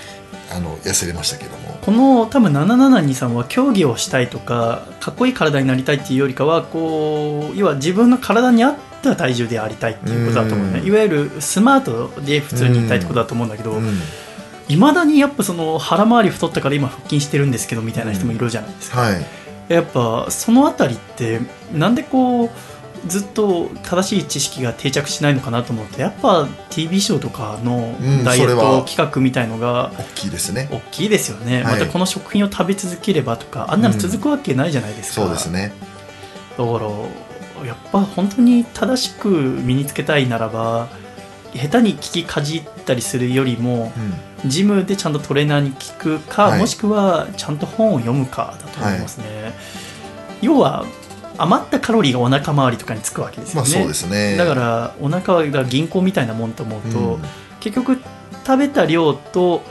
[0.52, 1.78] あの痩せれましたけども。
[1.82, 10.80] この多分772さんは競技をしたいとかかっこいい体になりたいっていうよりかはこう要は自分の体に合った体重でありたいっていうことだと思うね。
[10.80, 10.86] うん。
[10.86, 14.00] いわゆるスマートで普通にいたいってことだと思うんだけどうん。
[14.68, 19.39] いまだにやっぱその腹回り太ったから今腹筋してるんですけどみたいな人もいるじゃないですか、はい
[19.74, 21.40] やっぱそのあたりって
[21.72, 22.50] なんでこう
[23.06, 30.68] ずっと正しい知識が定着しないのかなと思うとやっぱ TV ショーとかのうんダイエット企画みたいのが大きいですね。
[30.70, 31.80] 大きいですよね、はい。
[31.80, 35.72] またこの食品を食べ続ければとかあんなの続くわけないじゃないですか、そうですね
[36.58, 36.72] だか
[37.58, 40.88] らやっぱ本当に正しく身につけたいならば
[41.54, 46.58] 下手に聞きかじったりするよりもうんジムでちゃんとトレーナーに聞くか、はい。
[46.60, 49.52] もしくはちゃんと本を読むかだと思いますね、
[50.40, 50.84] 要は
[51.38, 54.36] 余ったカロリーがお腹周りとかにつくわけですよね、まあそうですね。
[54.36, 57.22] だからお腹は銀行みたいなもんと思うと、うん。
[57.60, 57.98] 結局
[58.46, 59.62] 食べた量と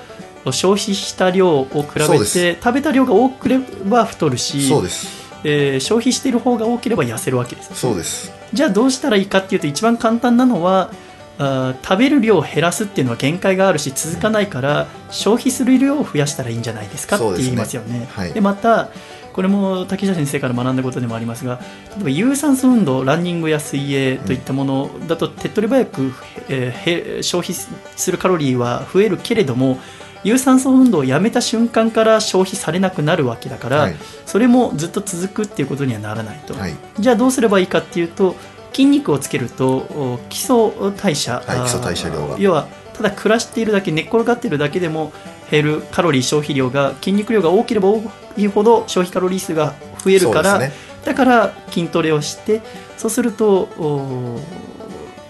[0.46, 5.20] 消費した量を比べて食べた量が多ければ太るしそうです。
[5.44, 8.32] えー消費している方が多ければ痩せるわけですそうです。
[8.54, 10.92] じゃあどうしたらいいかっていうと一番簡単なのは
[11.40, 18.08] あー食べる量を減らすっていうのは限界があるし続かないから消費する量を増やしたらいいんじゃないですかって言いますよね。
[18.12, 18.90] はいでまた
[19.32, 21.62] これも竹下先生から学んだことでもありますが
[21.96, 26.14] 例えば有酸素運動ランニングや水泳といったものだと手っ取り早く、
[26.50, 29.80] えーへ消費するカロリーは増えるけれども
[30.24, 36.54] 有酸素運動をやめた瞬間から消費されなくなるわけだから、はいそれもずっと続くっていうことにはならないと。
[36.54, 38.36] はいじゃあどうすればいいかっていうと
[38.72, 40.56] 筋肉をつけるとお基礎
[40.98, 42.38] 代謝、はい基礎代謝量が。
[42.40, 45.14] 要はただ暮らしているだけ寝っ転がっているだけでも
[45.50, 48.02] 減るカロリー消費量が筋肉量が多ければ多
[48.38, 49.74] いほど消費カロリー数が
[50.04, 50.72] 増えるから、ね。
[51.06, 52.62] だから筋トレをして
[52.98, 54.40] そうするとお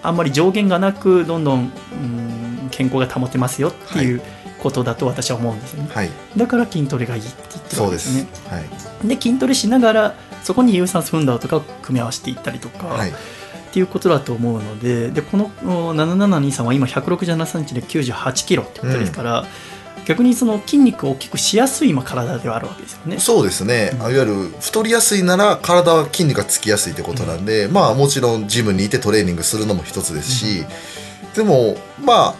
[0.02, 2.30] あんまり上限がなくどんどん、うん
[2.70, 4.22] 健康が保てますよっていう
[4.60, 6.10] ことだと私は思うんですよね、はい。
[6.36, 8.24] だから筋トレがいいって言ってるそうですわ
[8.62, 8.86] けです。
[8.86, 9.08] ねはい。
[9.08, 13.10] で筋トレしながらそこに有酸素運動とかを組み合わせていったりとか、はい。
[13.10, 13.12] っ
[13.72, 19.46] ていうことだと思うのででこのお772さんは今167センチで98キロってことですから、
[20.06, 23.20] 逆にその筋肉を大きくしやすい今体ではあるわけですよね。
[23.20, 30.64] そうですね、いわゆる太りやすいなら体は筋肉がつきやすいってことなんで、まあもちろんジムにいてトレーニングするのも一つですし、
[31.36, 32.34] でもまあ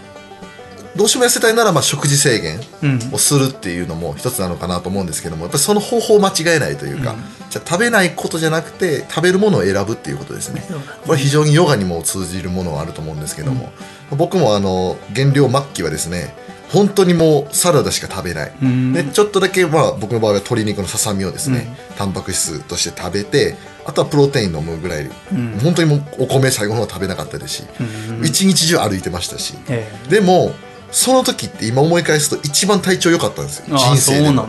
[0.96, 3.14] どうしても痩せたいならまあ食事制限うん。
[3.14, 7.18] をするっていうのも一つなのかなと思うんですけどもやっぱりその方法を間違えないというか、うん。
[7.50, 10.64] じゃあ食べないことじゃなくて食べるものを選ぶっていうことですね。
[11.06, 13.72] これ非常にヨガにも通じるものはあると思うんですけども、
[14.16, 16.34] 僕もあの減量末期はですね
[16.70, 18.92] 本当にもうサラダしか食べない、うん。
[18.92, 25.58] でちょっとだけ、まあ、僕の場合は鶏肉のささみをですね、タンパク質として食べてあとはプロテイン飲むぐらい、うん。
[25.62, 28.24] 本当にもうお米最後の方は食べなかったですし、うん。
[28.24, 29.54] 一日中歩いてましたし。
[29.68, 29.90] え。
[30.08, 30.52] でも
[30.90, 33.76] その時って今思い返すと一番体調良かったんですよ。
[33.76, 34.46] 人生でも。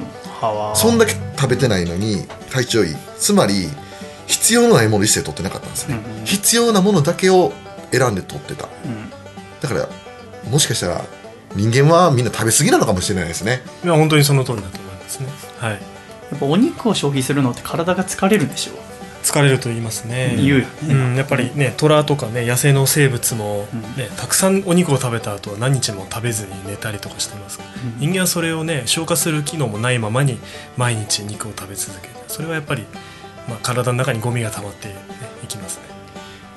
[0.75, 2.95] そんだけ食べてないのに体調いい。
[3.17, 3.69] つまり
[4.25, 6.25] 必要のないもの一切取ってなかったんですね、うんうん。
[6.25, 7.53] 必要なものだけを
[7.91, 8.67] 選んで取ってた。
[8.85, 9.09] うん。
[9.61, 9.87] だから
[10.49, 11.05] もしかしたら
[11.55, 13.61] 人間はみんな食べ過ぎなのかもしれないですね。
[13.83, 15.27] いや本当にその通りだと思いますね。
[15.59, 15.71] はい。
[15.73, 15.77] や
[16.37, 18.90] っぱお肉を消費するのって体が疲れるんでしょ
[19.23, 20.35] 疲れると言いますね。
[20.37, 23.67] 言うん、やっぱりね虎とかね野生の生物も、
[23.97, 27.61] ねたくさんお肉を食べた後は何日も食べずに寝たりとかしてます。
[27.61, 27.69] から、
[27.99, 30.39] 人間はそれをね消化する機能もないままに
[30.77, 32.83] 毎日肉を食べ続けるそれはやっぱり、
[33.47, 34.95] まあ、体の中にゴミが溜まって、ね、
[35.43, 35.90] いきますね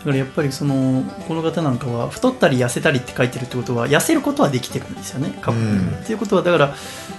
[0.04, 5.64] だからやっぱりそのこの方なんかは太ったり痩せたりって書いてるってことは痩せることはできてるんですよね過去に。
[5.64, 5.88] うん。
[5.88, 6.74] っていうことはだから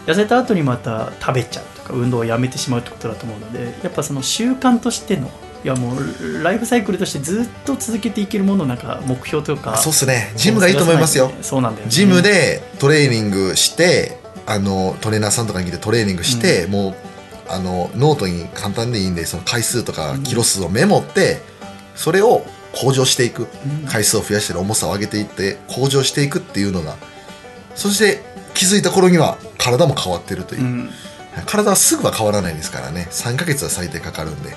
[0.05, 5.31] 痩せた後にまた食べちゃうとか運動をやめてしまうってことだと思うのでやっぱその習慣としての
[5.63, 10.31] いやもうライフサイクルとしてずっと続けていけるものなんか目標とかそうっすね。
[10.35, 11.31] ジムがいいと思いますよ。
[11.41, 11.91] そうなんだよね。
[11.91, 16.95] ジムでトレーニングしてあのトレーナーさんとかに来てトレーニングして、もう
[17.49, 21.41] あのノートに簡単でいいんでその回数とかキロ数をメモって、
[21.95, 22.45] それを
[22.75, 23.47] 向上していく、
[23.87, 26.95] 回数を増やしたり重さを上げていって向上していくっていうのが
[27.75, 28.21] そして
[28.53, 30.89] 気づいた頃には体も変わってるという、うん。
[31.45, 33.07] 体はすぐは変わらないですからね。
[33.11, 34.55] 3ヶ月は最低かかるんで、は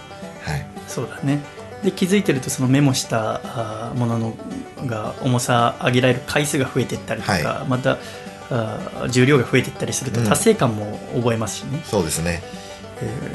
[0.57, 1.41] い、そうだね。
[1.83, 4.37] で気づいてるとそのメモしたものの
[4.87, 7.99] が重さ上げられる回数が増えていったりとか、はまた
[9.09, 10.27] 重量が増えていったりするとうん。
[10.29, 12.68] 達成感も覚えますしね、そうですね、えー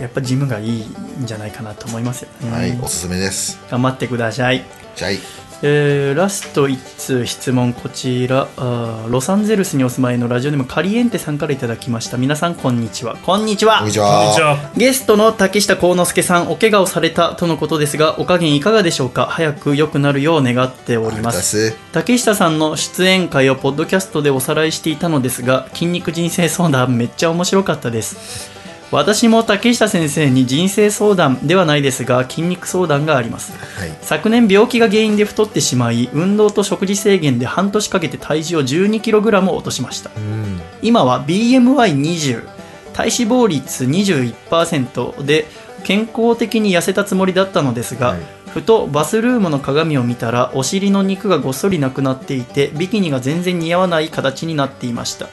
[0.02, 3.60] やっぱジムがいいんじゃないかなと思いますよね、はいおすすめです。
[3.70, 4.64] 頑張ってください、
[4.96, 5.20] じゃあい。
[5.66, 8.50] えーラスト1通質問こちら。
[8.58, 12.18] あーロサンゼルスにお住まいのラジオネームカリエンテさんからいただきました。
[12.18, 13.16] 皆さんこんにちは。
[13.16, 13.78] こんにちは。
[13.78, 14.56] こんにちこんにちは。
[14.56, 19.28] はゲストの竹下幸之助さんお怪我をされたとのことですがお加減いかがでしょうか？
[19.28, 21.74] 早く良くなるよう願っております。
[21.94, 28.52] 竹下さんの出演会をポッドキャストでおさらいしていたのですが筋肉人生相談めっちゃ面白かったです
[28.94, 33.54] 私も竹下先生に人生相談ではないですが筋肉相談があります。
[33.80, 33.98] はい。
[34.02, 40.12] 昨年病気が原因で太ってしまい運動と食事制限で半年かけて体重を 12kg 落としました。
[40.16, 40.62] うん。
[40.84, 42.48] 今は BMI20
[42.94, 45.48] 体脂肪率21%で
[45.84, 48.20] 健康的に痩せたつもりだったのですが、はい。
[48.54, 55.28] ふとバスルームの鏡を見たらお尻の肉がごっそりなくなっていてビキニが全然似合わない形になっていました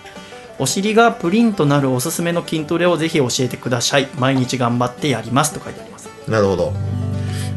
[0.60, 4.08] お尻がプリンとなるおすすめの筋トレをぜひ教えてください。
[4.18, 6.10] 毎日頑張ってやりますと書いてあります。
[6.28, 6.72] なるほど。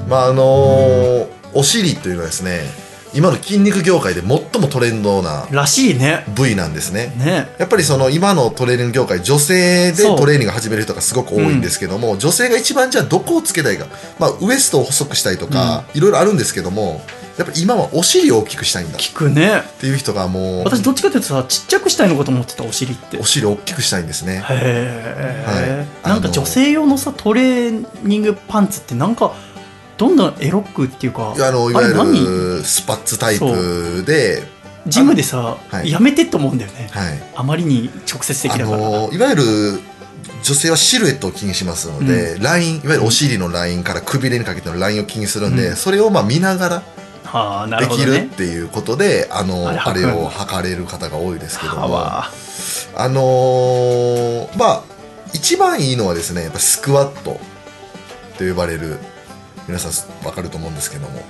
[0.08, 2.62] まああのーお尻というのはですね
[3.14, 7.14] 今の筋肉業界で最もトレンドならしいね部位なんですね。
[7.18, 7.54] ね。
[7.60, 13.86] やっぱりその今のトレーニング業界女性でトレーニング始める人がすごく多いんですけども、女性が一番じゃあどこをつけたいか、
[14.18, 17.02] まあ、ウエストを細くしたいとか、いろいろあるんですけども
[17.38, 18.98] やっぱり今はお尻を大きくしたいんだ。
[18.98, 19.64] っ聞くね。
[19.80, 23.18] ていう人がもう私どっちかというとさちっちゃくしたいのかと思ってたお尻って。
[23.18, 24.44] お尻を大きくしたいんですね。
[24.50, 26.10] へえ、はい。
[26.10, 29.34] なんか女性用のさトレーニングパンツってなんか
[29.98, 34.44] どんどんエロくっていうかあのいわゆるスパッツタイプで、
[34.86, 35.90] ジムでさ、はい。
[35.90, 39.44] やめてって思うんだよね、はい、あまりに直接的あだから、のいわゆる
[40.44, 45.76] 女性はシルエットを気にしますので、ラインいわゆるお尻のラインからくびれにかけてのラインを気にするんで、うん。
[45.76, 46.84] それをまあ見ながら
[47.80, 52.00] できるっていうことであのあれを測れる方が多いですけども。
[52.96, 54.84] あのーまあ
[55.34, 57.40] 一番いいのはですねやっぱスクワット
[58.38, 59.00] と呼ばれる
[59.68, 61.24] 皆さん分かると思うんですけども。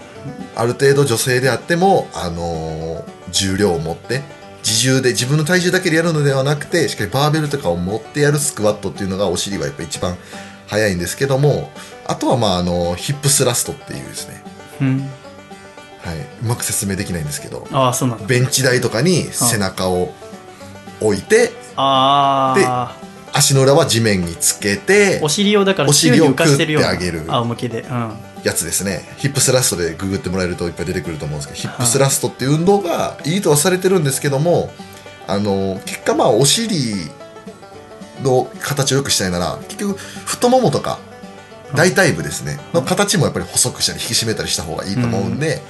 [0.55, 4.21] ある程度女性であっても、あのー重量を持って
[4.59, 10.15] 自重で自分の体重だけでやるのではなくてしっかりバーベルとかを持ってやるスクワットっていうのがお尻はやっぱ一番
[10.67, 11.71] 早いんですけども。
[12.05, 14.43] あとはまああのヒップスラストっていうですね、
[14.81, 15.09] うん
[16.03, 18.25] はい、うまく説明できないんですけどああそうなんだ。
[18.25, 20.13] ベンチ台とかに背中を
[20.99, 22.95] 置いてああ
[23.31, 27.81] 足の裏は地面につけてお尻をだからお尻を浮かせてるようなグッて上げる仰向けで。
[27.81, 28.13] うん。
[28.43, 29.07] やつですね。
[29.17, 34.69] ヒップスラストでググってもらえるといっぱい出てくると思うんですけどヒップスラストっていう運動がいいとはされてるんですけども
[35.27, 36.75] あの結果まあお尻
[38.21, 40.99] の形を良くしたいなら結局太ももとか
[41.75, 42.59] 大腿部ですね。
[42.73, 45.61] の形もやっぱり細くしたり引き締めたりした方がいいと思うんで、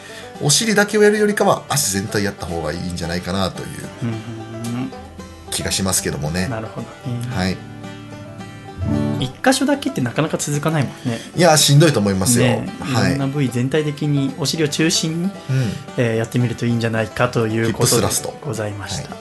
[0.43, 3.67] お尻だけをやるよりかは足全体やった方がいいんじゃないかなという
[4.03, 4.91] うん
[5.51, 6.47] 気がしますけどもね。
[6.47, 6.87] なるほど。
[7.11, 7.57] ねはい。
[9.19, 11.19] 一箇所だけってなかなか続かないもんね。
[11.35, 12.67] いやしんどいと思いますよ、ね。
[12.81, 13.07] はい。
[13.07, 15.31] いろんな部位全体的にお尻を中心にうん。
[15.97, 18.07] えーやってみるといいんじゃないかということで
[18.41, 19.17] ございました、い、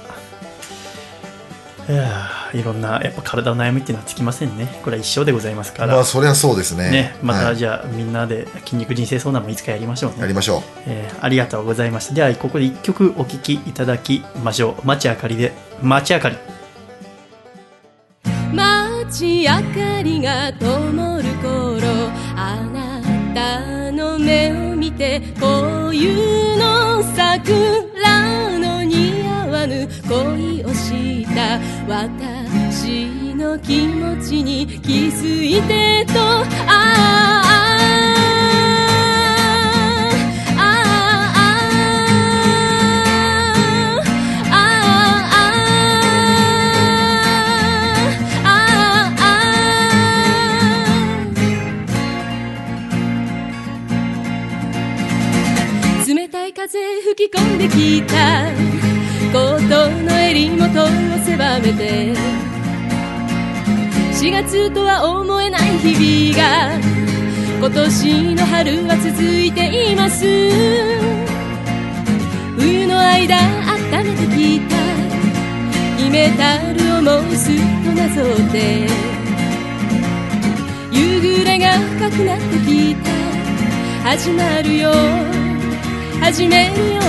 [1.89, 4.81] やーいろんなやっぱ体の悩みっていうのはつきませんね。
[4.85, 6.91] これは一生でございますから、まあそりゃそうですね。
[6.91, 7.57] ね、またはい。
[7.57, 10.21] じゃあ、みんなで筋肉人生相談もいつかやりましょうね。
[10.21, 10.63] やりましょう。
[10.87, 12.15] えーありがとうございました。
[12.15, 14.87] ではここで一曲お聴きいただきましょう。
[14.87, 15.53] 町あかりで
[15.83, 16.37] 町あかり。
[18.55, 21.89] 街明かりが灯る頃
[22.35, 23.01] あな
[23.35, 31.22] たの目を見て冬の桜の似合わぬ恋をし
[31.89, 36.15] 私の気持ちに気づいてと。
[36.19, 37.03] ああ
[56.15, 58.72] 冷たい風吹き込んできた
[64.45, 66.77] 月とは思えない日々が
[67.59, 70.27] 今年の春は続いています。
[72.59, 74.77] 冬の間温めてきた
[75.97, 77.55] 秘めたる思いすっ
[77.85, 78.89] となぞって
[80.91, 83.11] 夕暮れが深くなってきた
[84.11, 84.91] 始まるよ
[86.21, 87.03] 始めるよ。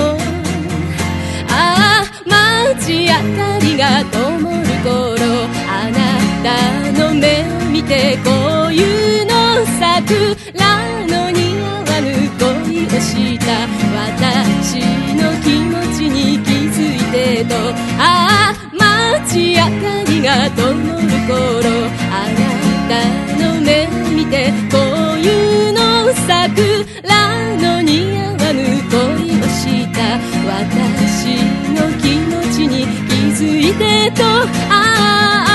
[1.49, 4.93] ああ街明かりが灯る頃
[5.67, 5.97] あな
[6.43, 8.29] たの目を見てこ
[8.69, 9.31] ういうの
[9.79, 10.63] 桜
[11.07, 12.07] の似合わぬ
[12.39, 13.45] 恋をした。
[13.93, 14.79] 私
[15.15, 17.55] の気持ちに気づいてと。
[17.99, 18.01] あ
[18.51, 19.69] あ街明か
[20.07, 20.73] りが灯る
[21.27, 21.33] 頃。
[22.11, 22.41] あな
[22.89, 22.91] た
[23.39, 24.77] の目を見てこ
[25.15, 25.79] ういうの
[26.27, 27.11] 桜
[27.57, 28.59] の似合わぬ
[28.91, 28.97] 恋
[29.39, 29.61] をし
[29.93, 29.97] た。
[30.45, 31.37] 私
[31.73, 34.23] の気持ちに気づいてと。
[34.69, 34.73] あ
[35.49, 35.52] あ。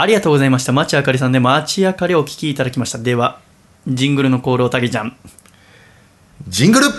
[0.00, 0.70] ありがとうございました。
[0.70, 2.98] 町あかりさんで町あかりをお聞きいただきました。
[2.98, 3.40] では、
[3.88, 5.16] ジングルのコールをたけちゃん。
[6.46, 6.92] ジングル栃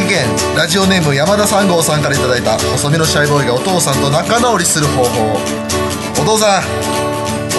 [0.00, 0.24] 木県
[0.56, 5.36] ラジオネーム山田三号さんからいただいた細身のシャイボーイがお父さんと仲直りする方法
[6.22, 6.62] お父さん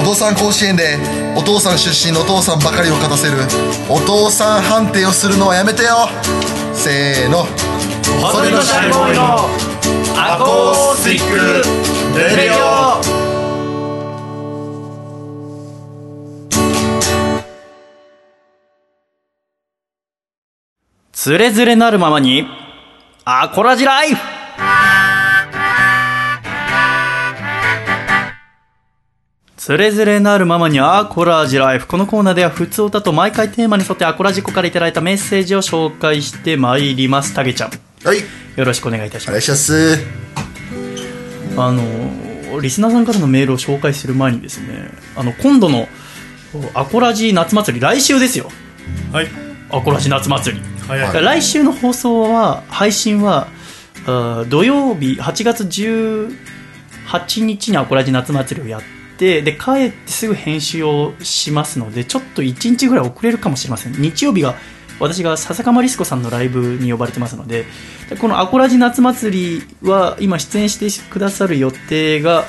[0.02, 0.98] お父さん甲子園で
[1.38, 3.38] お父さん出身のお父さんばかりを勝たせる
[3.90, 6.10] お父さん判定をするのはやめてよ
[6.74, 7.46] せーの
[8.20, 9.73] 細身のシャイボーイの
[10.16, 11.36] アコースティック
[12.18, 13.04] レディオ
[21.12, 22.46] つれづれなるままに、
[23.24, 24.22] アコラジライフ
[29.56, 31.88] つれづれなるままにアコラジライフ。
[31.88, 37.34] このコーナーでは普通歌と毎回テーマに沿ってアコラジコからいただいたメッセージを紹介してまいります。
[37.34, 37.72] たけちゃん、
[38.04, 38.18] はい
[38.58, 39.30] よろしくお願いいたします。
[39.30, 39.98] お願いします
[41.58, 45.88] あの、リスナーさんからのメールを紹介する前にですね、あの、今度の
[46.74, 48.50] アコラジ夏祭り、来週ですよ。
[49.12, 49.28] はい
[49.70, 50.62] アコラジ夏祭り。
[50.88, 53.48] 早い、来週の放送は配信は
[54.06, 58.82] あー土曜日8月18日にアコラジ夏祭りをやっ
[59.18, 64.56] てで帰ってすぐ編集をしますのでちょっと1日ぐらい遅れるかもしれません日曜日が
[65.00, 67.66] 私が笹釜リスコさんのライブに呼ばれてますので
[68.20, 72.46] このアコラジ夏祭りは今出演してくださる予定が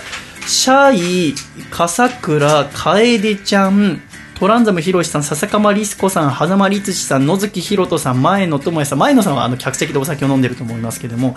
[0.46, 1.34] シャイ、
[1.70, 4.02] 笠倉、楓ちゃん、
[4.38, 11.36] トランザムヒロシさん、笹釜リスコさん、狭間律史さん、野月ひろとさん、前野智也さん、前野さんはあの客席でお酒を飲んでると思いますけども、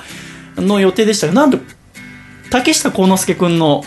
[0.57, 1.59] の予定でしたが、なんと、
[2.49, 3.83] 竹下幸之助君の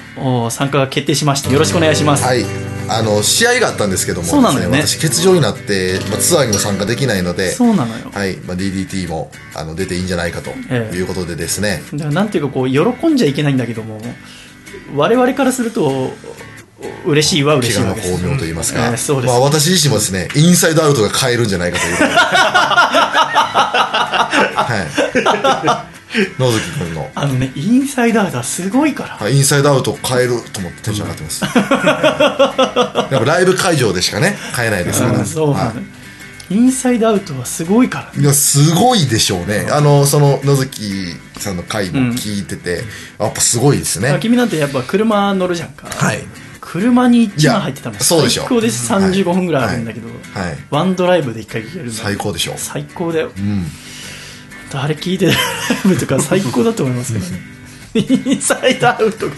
[0.50, 1.52] 参加が決定しました。
[1.52, 2.24] よろしくお願いします。
[2.24, 4.82] はいあの試合があったんですけどもそうなのよね。
[4.86, 8.10] 私欠場になって、まあ、ツアーにも参加できないのでそうなのよ。
[8.10, 8.36] はい。
[8.38, 10.96] まあ、DDT もあの出ていいんじゃないかとええ。
[10.96, 14.00] いうことでですね、だからなんていうかこう喜んじゃいけないんだけども
[14.96, 16.10] 我々からすると
[17.06, 19.12] 嬉しいは嬉しいわけです巧妙といいますか、うです。
[19.12, 21.94] まあ、私自身もですねインサイドアウトが買えるんじゃないかという。
[24.60, 25.89] はい
[26.38, 27.10] 野月君の。
[27.14, 29.10] あのねインサイダーだすごいから。
[29.16, 31.44] はいインサイドアウトを買えると思ってテンション上がってます。
[33.14, 35.72] やっぱライブ会場でしかね買えないですから、うんそうは
[36.50, 39.68] インサイドアウトはすごいからい、いやすごいでしょうね。
[39.70, 42.82] あのその野月さんの回も聞いてて、
[43.20, 44.18] やっぱすごいですね。
[44.20, 46.24] 君なんてやっぱ車乗るじゃんか、はい。
[46.60, 48.92] 車に1枚入ってたのいやそうでしょ最高です。
[48.92, 50.14] はい35分ぐらいあるんだけど、は
[50.50, 50.58] い。
[50.70, 52.54] ワンドライブで1回行ける最高でしょう。
[52.56, 53.30] 最高だよ。
[53.36, 53.66] うん
[54.78, 55.32] あれ聞いてる？
[55.32, 57.40] ライブとか最高だと思いますけどね。
[57.94, 59.32] インサイドアウトが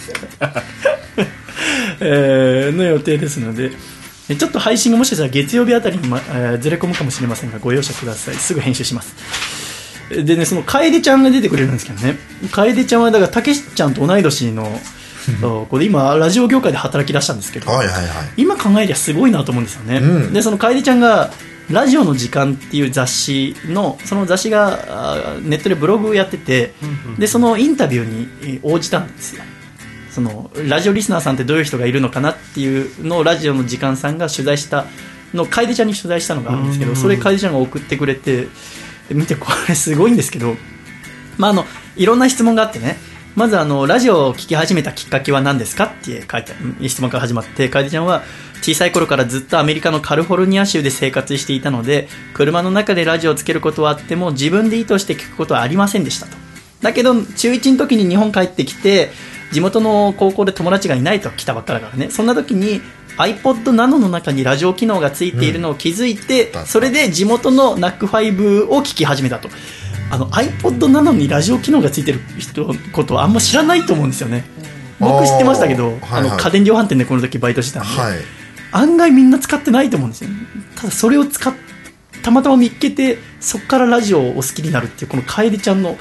[2.00, 3.70] えーの予定ですので
[4.28, 8.34] えちょっと配信がもしかしたら月曜日あたりに、まえーずれ込むかもしれませんがご容赦ください。
[8.34, 9.14] すぐ編集します。
[10.10, 12.18] でねその楓ちゃんが出てくれるんですけどね。
[12.50, 14.80] 楓ちゃんはだからたけしちゃんと同い年の
[15.40, 18.06] そうこれ今ラジオ業界で働き出したんですけど、はいはいはい。
[18.36, 20.32] 今考えりゃすごいなと思うんですよね、うん。
[20.32, 21.32] でその楓ちゃんが
[21.70, 26.74] 「ラジオの時間」っていう雑誌のその雑誌がネットでブログをやってて、
[27.18, 29.43] でそのインタビューにえー応じたんですよ。
[30.10, 34.84] そのラジオリスナーさんってどういう人がいるのかなっていうのをラジオの時間さんが取材した
[35.32, 38.48] のを楓ちゃんに取材したのがあるんですけどそれ楓ちゃんが送ってくれて
[39.09, 40.56] で見てこれすごいんですけど
[41.39, 41.64] まあ、あの
[41.97, 42.97] いろんな質問があってね
[43.34, 48.22] まずあのラジオを聴き始めたきっかけは何ですかって書いてうん質問から始まって楓ちゃんは
[48.62, 56.36] 小さい頃からずっとアメリカのカリフォルニア州で生活していたので車の中でラジオをつけることはあっても自分で意図して聞くことはありませんでしたと。
[56.80, 59.10] だけど中1の時に日本帰ってきて
[59.52, 62.10] 地元の高校で友達がいないと来たばっかだからね。
[62.10, 62.80] そんな時に
[63.18, 66.66] iPod Nano の中にラジオ機能がついているのを気づいて、うん。
[66.66, 69.48] それで地元の NAC5 を聞き始めたと。
[70.10, 74.44] あの iPod Nano にラジオ機能がついてる人のことはあんま知らないと思うんですよね。
[74.98, 76.20] 僕知ってましたけど、はいはい。
[76.20, 78.41] あの家電量販店でこの時バイトしてたんで、はい
[78.73, 80.31] 案外みんな使ってないと思うんですよ
[80.77, 81.55] ただそれを使っ
[82.23, 85.97] たまたま見っけてそこからラジオをお好きになるっていうこの楓ちゃんの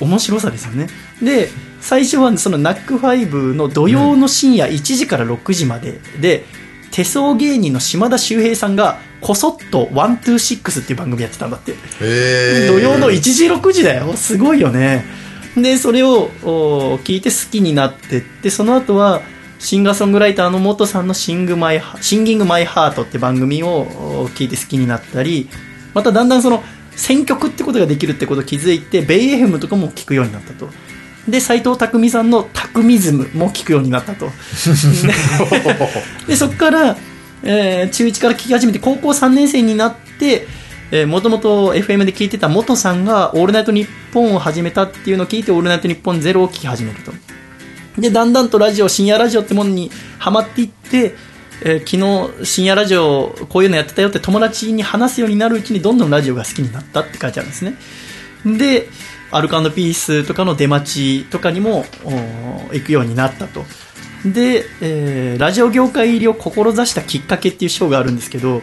[0.00, 0.88] 面白さですよね。
[1.22, 1.48] で
[1.80, 6.46] 最初はその NAC5 の土曜の深夜1時から6時までで、
[6.90, 11.74] 手相芸人の島田秀平さんがこそっと126っていう番組やってたんだって。
[12.68, 14.14] 土曜の1時6時だよ。
[14.14, 15.04] すごいよね。
[15.56, 19.20] でそれをお聞いて好きになってってその後は
[19.64, 25.48] シンガーソングライターの元さんのシングマイハ「シンギング・マイ・ハート」って番組をお聞いて好きになったり
[25.94, 26.62] まただんだんその
[26.94, 30.68] 選曲ってことができるってことを気づいてベイエフムとかも聞くようになったと。
[31.26, 34.30] で斎藤工さんのタクミズムも聞くようになったと。
[36.28, 36.98] でそこから、
[37.42, 40.46] えー中1から聞き始めて高校3年生になって
[41.06, 47.12] もともと FM で聞いてた元さんが「オールナイトニッポン」を始めたっていうのを聞いて「オールナイトニッポンゼロを聞き始めると
[47.98, 51.14] でだんだんとラジオ深夜ラジオってものにハマっていって、
[51.62, 57.76] えー昨日深夜ラジオこういうのやってたよって友達に話すようになるうちにどんどんラジオが好きになったって書いてあるんですね。
[58.44, 58.88] で
[59.30, 61.84] アルカピースとかの出待ちとかにも
[62.72, 63.64] 行くようになったと。
[64.24, 68.62] で、えーラジオ業界入りを志したきっかけっていう章があるんですけど、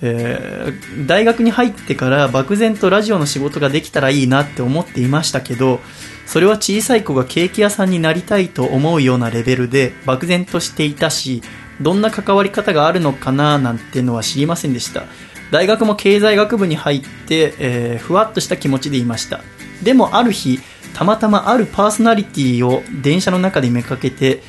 [0.00, 5.80] えー大学に入ってから漠然とラジオの仕事ができたらいいなって思っていましたけど
[6.26, 11.42] それは小さい子がケーキ屋さんになりたいと思うようなレベルで漠然としていたし
[11.80, 15.04] どんな関わり方があるのかななんてのは知りませんでした。
[15.50, 19.40] 大学も経済学部に入って、えーふわっとした気持ちでいました。
[19.82, 20.58] でもある日
[20.94, 24.42] たまたまあるパーソナリティを電車の中で見かけて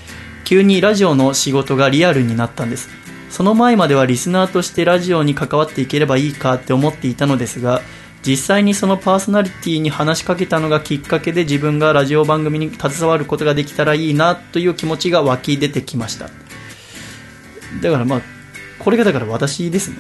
[0.46, 2.90] 急にラジオの仕事がリアルになったんです。
[3.30, 7.82] その前まではリスナーとしてラジオに関わっていければいいかって思っていたのですが
[8.26, 16.30] 実際にそのパーソナリティに話しかけたのがきっかけで自分がラジオ番組に携わることができたらいいなという気持ちが湧き出てきました。
[17.82, 18.22] だからまあ
[18.80, 19.98] これがだから私ですね。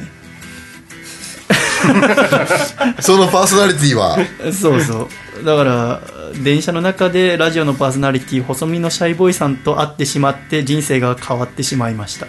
[3.00, 4.18] そのパーソナリティは？
[4.52, 5.08] そうそ
[5.42, 5.46] う。
[5.46, 6.02] だから
[6.44, 12.26] 電車の中でラジオのパーソナリティ細身のシャイボーイさんと会ってしまって人生が変わってしまいました。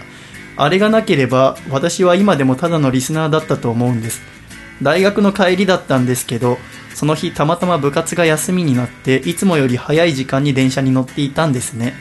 [0.59, 4.23] あれがなければ私は今でもただのリスナーだったと思うんです
[4.83, 6.59] 大学の帰りだったんですけど
[6.95, 11.95] その日たまたま部活が休みになっていつもより早い時間に電車に乗っていたんですね。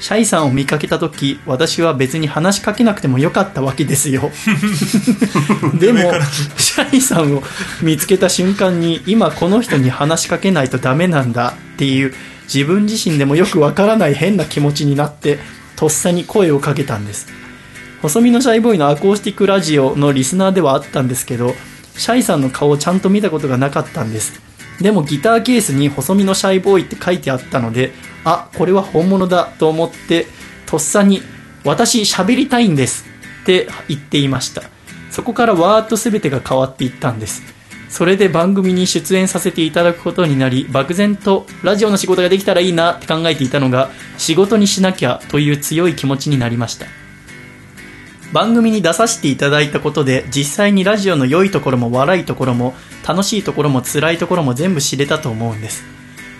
[0.00, 4.30] シャイさんを見かけた時私は別に話しかけなくてもよかったわけですよ。
[5.78, 6.00] でも
[6.56, 7.42] シャイさんを
[7.82, 12.14] 見つけた瞬間に今この人に話しかけないとダメなんだっていう
[12.52, 15.38] 自分自身でもよくわからない変な気持ちになって
[15.76, 17.26] とっさに声をかけたんです。
[18.00, 21.54] 細身のシャイボーイのアコースティックラジオのリスナーではあったんですけど
[22.00, 24.40] シャイさんの顔をちゃんと見たことがなかったんです。
[24.80, 27.92] でもギターケースに細身のシャイボーイって書いてあったので
[28.24, 30.26] あこれは本物だと思って
[30.64, 31.20] とっさに
[31.62, 33.04] 私喋りたいんです
[33.42, 34.62] って言っていました。
[35.10, 37.42] そこからわーっと全てが変わっていったんです。
[37.90, 46.99] それで番組に出演させていただくことになり漠然とラジオの仕事ができたらいいなって考えていたのが仕事にしなきゃという強い気持ちになりました。
[48.32, 52.74] 番組に出させていただいたことで実際にラジオの良いところも悪いところも
[53.06, 55.84] 楽しいところも辛いところも全部知れたと思うんです。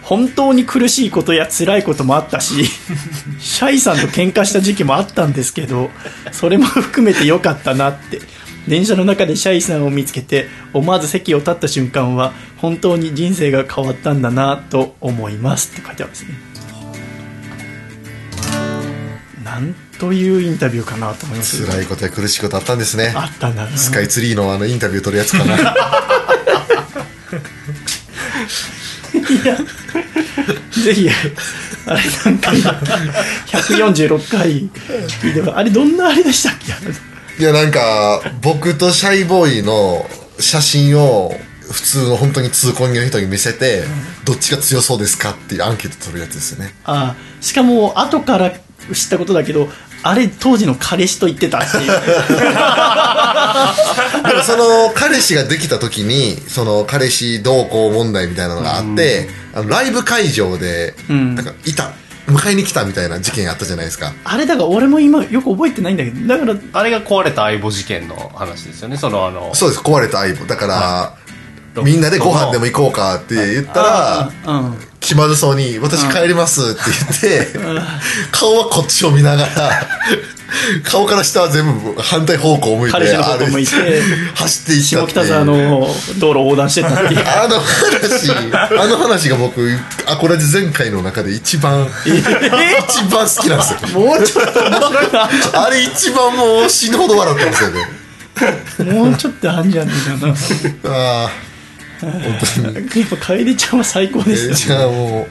[0.03, 2.65] 本当に苦しいことや辛いこともあったし
[3.39, 5.89] シャイさんと喧嘩した時期もあったんですけど
[6.33, 8.21] それも含めてよかったなって。
[8.69, 16.35] 電車の中でシャイさんを見つけて思わず席を立った瞬間は本当に人生が変わったんだなと思いますって書いてあるんですね。
[19.43, 21.65] なんというインタビューかなと思います。
[21.67, 23.13] 辛いことや苦しいことあったんですね。
[23.15, 25.55] あったんだなスカイツリーのあのインタビュー取るやつかな。
[25.55, 25.59] い
[29.47, 29.57] や
[30.83, 31.09] ぜひ
[31.87, 32.51] あれなんか
[33.47, 36.55] 146回聞いてもあれどんなあれでしたっ
[37.37, 37.43] け？
[37.43, 40.09] いやなんか僕とシャイボーイの
[40.39, 41.33] 写真を
[41.71, 43.85] 普通の本当に通行人の人に見せて
[44.25, 46.75] どっちが強そうですかっていうアンケート取るやつですよね。
[46.85, 48.51] あしかも後から
[48.93, 49.69] 知ったことだけど
[50.03, 51.87] あれ当時の彼氏と言ってたっていう。
[54.27, 61.35] でもその彼氏ができた時にその彼氏同行問題みたいなのがあって、あのライブ会場で、ん。
[61.35, 61.93] なんかいた
[62.31, 64.13] 迎えに来たみたいな事件あったじゃないですか。
[64.25, 68.97] あれだから俺も今よく覚えてないんだけどだからあれが壊れた相棒事件の話ですよね。
[68.97, 70.47] そのあのそうです壊れた相棒。
[70.47, 71.15] だから、
[71.85, 76.81] みんなでご飯でも行こうかって言ったら、うん気まずそうに「私帰ります」って
[77.25, 77.59] 言って、
[78.31, 79.71] 顔はこっちを見ながら
[80.85, 83.71] 顔から下は全部反対方向を向いて彼氏の方向いて
[84.35, 85.25] 走っていった下っていう。
[85.25, 85.87] 北沢の
[86.19, 87.21] 道路を横断してたっていう。
[87.27, 88.31] あの話
[88.79, 94.01] あの話が僕アコラジ前回の中で一番、一番好きなんですよ。
[94.01, 95.29] もうちょっと面白いな。
[95.65, 98.93] あれ一番もう死ぬほど笑ったんですよね。
[98.93, 100.35] もうちょっとあんじゃねえかな。
[100.95, 101.50] ああ
[102.01, 102.13] 本
[102.65, 103.01] 当に。
[103.01, 105.27] やっぱ楓ちゃんは最高えーですよ、じゃあもう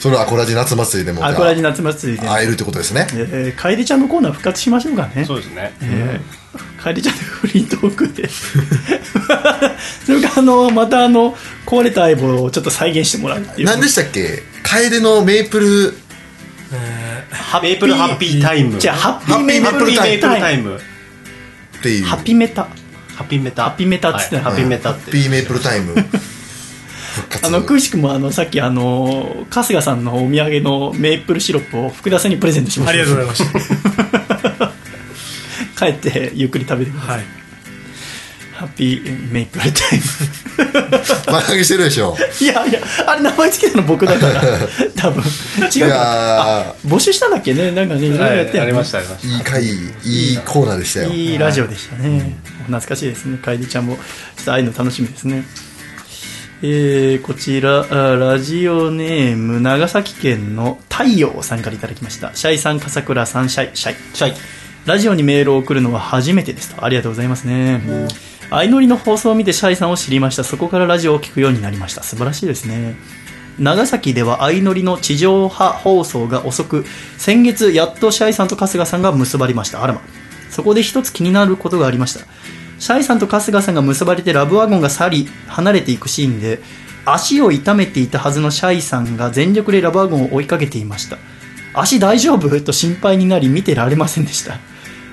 [0.00, 1.26] それはアコラジ夏祭りでも。
[1.26, 3.06] アコラジ夏祭りで、会えるってことですね。
[3.12, 5.24] えー、楓ちゃんのコーナー復活しましょうかね。
[5.26, 5.72] そうですね。
[5.82, 6.40] えー
[6.82, 8.26] 楓ちゃんのフリートークで。
[10.06, 11.36] それからあのまたあの
[11.66, 13.66] 壊れた相棒をちょっと再現してもらうっていう。
[13.66, 14.42] 何でしたっけ？
[14.62, 15.94] 楓のメープル。
[17.62, 18.78] メープルハッピータイム。
[18.80, 20.10] じゃあハッピーメーハッピープルタイム。
[20.10, 20.76] メープルタイム。
[20.76, 22.04] っていう。
[22.06, 22.66] ハッピーメタ
[23.20, 23.64] ハッピーメタ。
[23.64, 24.36] ハッピーメタっつって。
[24.36, 24.44] はい。
[24.44, 25.02] ハッピーメタって。
[25.02, 25.94] ハッピーメープルタイム。
[27.44, 34.72] あのくしくもあのさっきあの春日さんのお土産のメープルシロップを福田さんにプレゼントしましたありがとうございました。
[35.86, 37.39] 帰ってゆっくり食べてください、はい
[38.60, 40.04] ハッピーメイプルタイム
[41.32, 42.14] 前上げしてるでしょ。
[42.42, 44.42] いやいやあれ名前つけたの僕だから。
[44.96, 45.22] 多分。
[45.74, 45.90] 違いう
[46.86, 47.70] 募集したんだっけね？
[47.70, 51.08] なんかねいろいろやってはいありましたありましーいい回いいコーナーでしたよ。
[51.08, 53.38] いいラジオでしたね、懐かしいですね。
[53.42, 55.42] 楓ちゃんもちょっとああいうの楽しみですね。
[56.62, 62.32] えーこちらあラジオネーム長崎県の太陽さんからいただきました。
[62.34, 63.94] シャイさん笠倉さんシャイシャイ。
[64.18, 64.34] たはい
[64.84, 66.84] ラジオにメールを送るのは初めてですと。
[66.84, 67.80] ありがとうございますね
[68.50, 70.44] 相乗りの放送を見てシャイさんを知りました。
[70.44, 72.02] そこからラジオを聞くようになりました。
[72.02, 72.96] 素晴らしいですね。
[73.58, 76.84] 長崎では相乗りの地上波放送が遅く
[77.18, 79.84] 先月やっとシャイさんと春日さんが結ばれました。
[79.84, 80.00] あらま。
[80.50, 82.26] そこで一つ気になることがありました。
[82.78, 86.60] シャイさんと春日さんが結ばれてラブワゴンが去り離れていくシーンで
[87.04, 91.18] 足を痛めていたはずのシャイさんが全力でラブワゴンを追いかけていました。
[91.74, 92.60] 足大丈夫？
[92.62, 94.58] と心配になり見てられませんでした。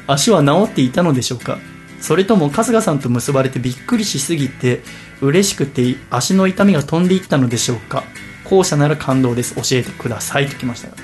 [0.08, 1.60] 足は治っていたのでしょうか？
[2.00, 4.82] それとも春日さんと結ばれてびっくりしすぎて
[5.22, 8.04] 嬉しくて足の痛みが飛んでいったのでしょうか？
[8.46, 9.56] 後者なら感動です。
[9.56, 10.96] 教えてくださいときましたが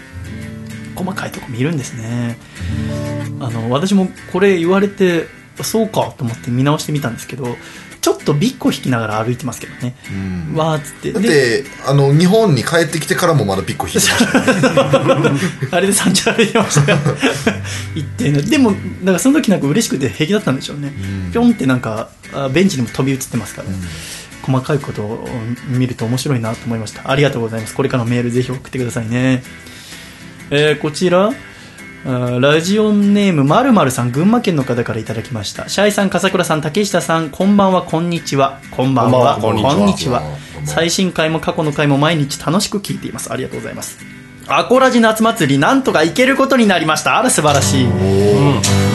[0.95, 2.37] 細かいとこ見るんですね。
[3.39, 5.27] あの私もこれ言われて
[5.61, 7.57] そうかと思って見直してみたんですけど
[8.03, 9.95] ちょっとビッコ引きながら歩いてますけどね、
[10.53, 11.13] わーっつって。
[11.13, 15.39] だっでてあの日本に帰ってきてからもまだビッコ引いてましたよね。
[15.71, 16.97] あれで山頂歩いてましたから
[17.95, 18.73] 行ってねでも
[19.03, 20.93] なんかその時なんか嬉しくて平気だったんでしょうね、
[21.31, 23.69] ぴょんってなんかあベンチにも飛び移ってますから、
[24.41, 25.29] 細かいことを
[25.69, 27.09] 見ると面白いなと思いました。
[27.09, 27.73] ありがとうございます。
[27.73, 29.43] これからのメールぜひ送ってくださいね。
[30.49, 31.27] えーこちら。
[31.27, 31.33] あ
[32.05, 35.69] ラジオネームまるまるさん群馬県の方からいただきました。
[35.69, 38.59] シャイさん笠倉さん竹下さんこんばんはこんにちは。
[38.71, 39.37] こんばんは。
[39.39, 40.21] こんにちは。
[40.65, 43.31] 最新回も過去の回も毎日楽しく聞いています。
[43.31, 43.99] ありがとうございます。
[44.47, 47.17] アコラジ夏祭りなんとか行けることになりました。
[47.17, 47.87] あら素晴らしい。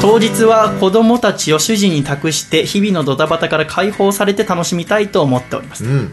[0.03, 5.85] 当日は子供たちを主人に託して日々のドタバタから解放されて楽しみたいと思っております。
[5.87, 6.13] うん。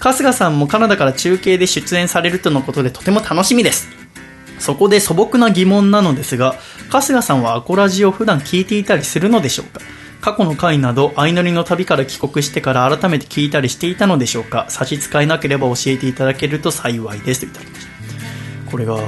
[0.00, 3.88] 春日さんもカナダから中継で出演されるとのことでとても楽しみです
[4.58, 6.54] そこで素朴な疑問なのですが
[6.90, 9.80] 春日さんはアコラジを普段聞いていたりするのでしょうか？
[10.20, 14.66] 過去の回など相乗りの旅から帰国してから改めて聞いたりしていたのでしょうか？
[14.70, 17.40] 差し支えなければ教えていただけると幸いです。
[17.40, 18.70] といただきました。
[18.70, 18.98] これが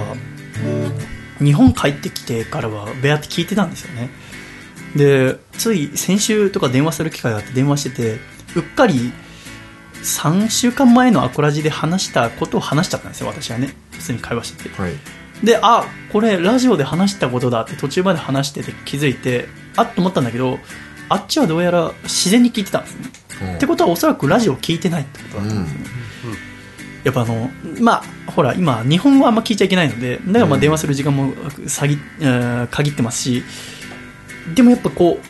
[1.40, 4.10] 日本帰ってきてからはベアって聞いてたんですよね。
[4.94, 8.18] でつい先週とか電話する機会があって電話してて
[8.56, 9.12] うっかり
[9.94, 13.74] 3週間前のアコラジで話したことを話しちゃったんですよ私はね。
[13.90, 14.80] 普通に会話してて。
[14.80, 14.92] はい。
[15.42, 20.58] であこれラジオで話したことだって途中まで話してて気づいてあっと思ったんだけど
[21.08, 23.10] あっちはどうやら自然に聞いてたんですね、
[23.42, 23.56] うん。
[23.56, 25.80] ってことはおそらくラジオを聞いてないってことだったんですね、
[27.04, 27.50] やっぱあの
[27.80, 31.32] まあほら今日本語はあんま聞いちゃいけないのでだからまあ電話する時間も
[31.66, 33.42] 下ぎ、えー限ってますし
[34.54, 35.22] でもやっぱこうわ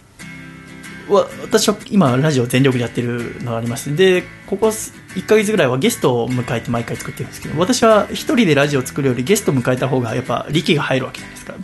[1.09, 3.97] 私は今ラジオ全力でやってるのがあります。
[3.97, 11.55] でここ1ヶ月ぐらいはゲストを迎えて毎回作ってるんですけど私は一人でラジオを作るよりゲストを迎えた方がやっぱ力が入るわけじゃないですか。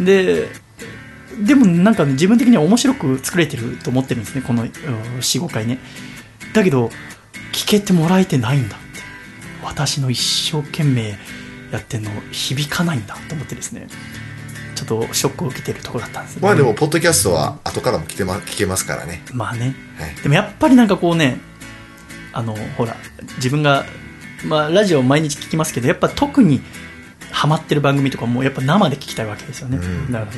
[0.00, 0.48] で
[1.44, 5.78] でもなんか自分的には面白く作れてると思ってるんですねこの45回ね。
[6.52, 6.90] だけど
[7.52, 8.84] 聞けてもらえてないんだって。
[9.62, 10.20] 私の一
[10.52, 11.16] 生懸命
[11.72, 13.88] やってるの響かないんだと思ってですね。
[14.74, 19.22] ちょっとショックを受けてるところだったんですよまあでもポッドキャストは後からも聞け,、ま、聞けますからね。
[19.32, 20.14] まあね、はい。
[20.22, 21.40] でもやっぱりなんかこうね
[22.32, 22.96] あのほら
[23.36, 23.84] 自分が、
[24.44, 26.60] まあ、ラジオ毎日聞きますけどやっぱ特に
[27.30, 30.12] ハマってる番組とかもやっぱ生で聞きたいわけですよね、うん。
[30.12, 30.32] だから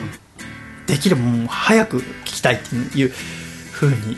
[0.87, 3.09] できればもう早く聞きたいっていう
[3.73, 4.17] ふうに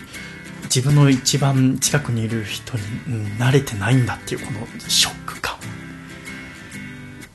[0.65, 5.28] 自分の一番近くにいる人に、うん慣れてないんだっていうこのショック感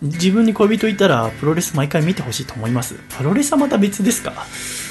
[0.04, 2.96] 自分に恋人いたらプロレス毎回見てほしいと思います。
[3.18, 4.34] プロレスはまた別ですか？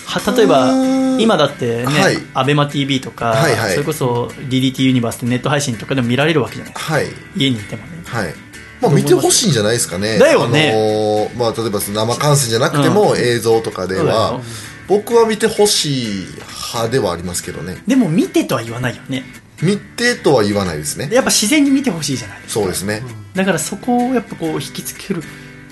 [0.07, 2.17] は例えばうん今だってね、はい。
[2.35, 3.73] アベマ t v とか、はいはい。
[3.73, 6.95] それこそ DDT ユニバースってネット配信とかでも見られるわけじゃないですか。
[6.95, 7.07] はい。
[7.37, 7.89] 家にいてもね。
[8.07, 8.35] はい。
[8.81, 10.19] まあ見てほしいんじゃないですかね。
[10.19, 14.41] だよねあのーまあ例えば生観戦じゃなくても映像とかでそうだはよ
[14.89, 16.27] 僕は見てほしい
[16.73, 17.83] 派ではありますけどね。
[17.87, 19.25] でも見てとは言わないよね
[19.63, 21.09] 見てとは言わないですね。
[21.13, 22.61] やっぱ自然に見てほしいじゃないですか。
[22.61, 23.03] そうですね。
[23.35, 25.23] だからそこをやっぱこう引きつける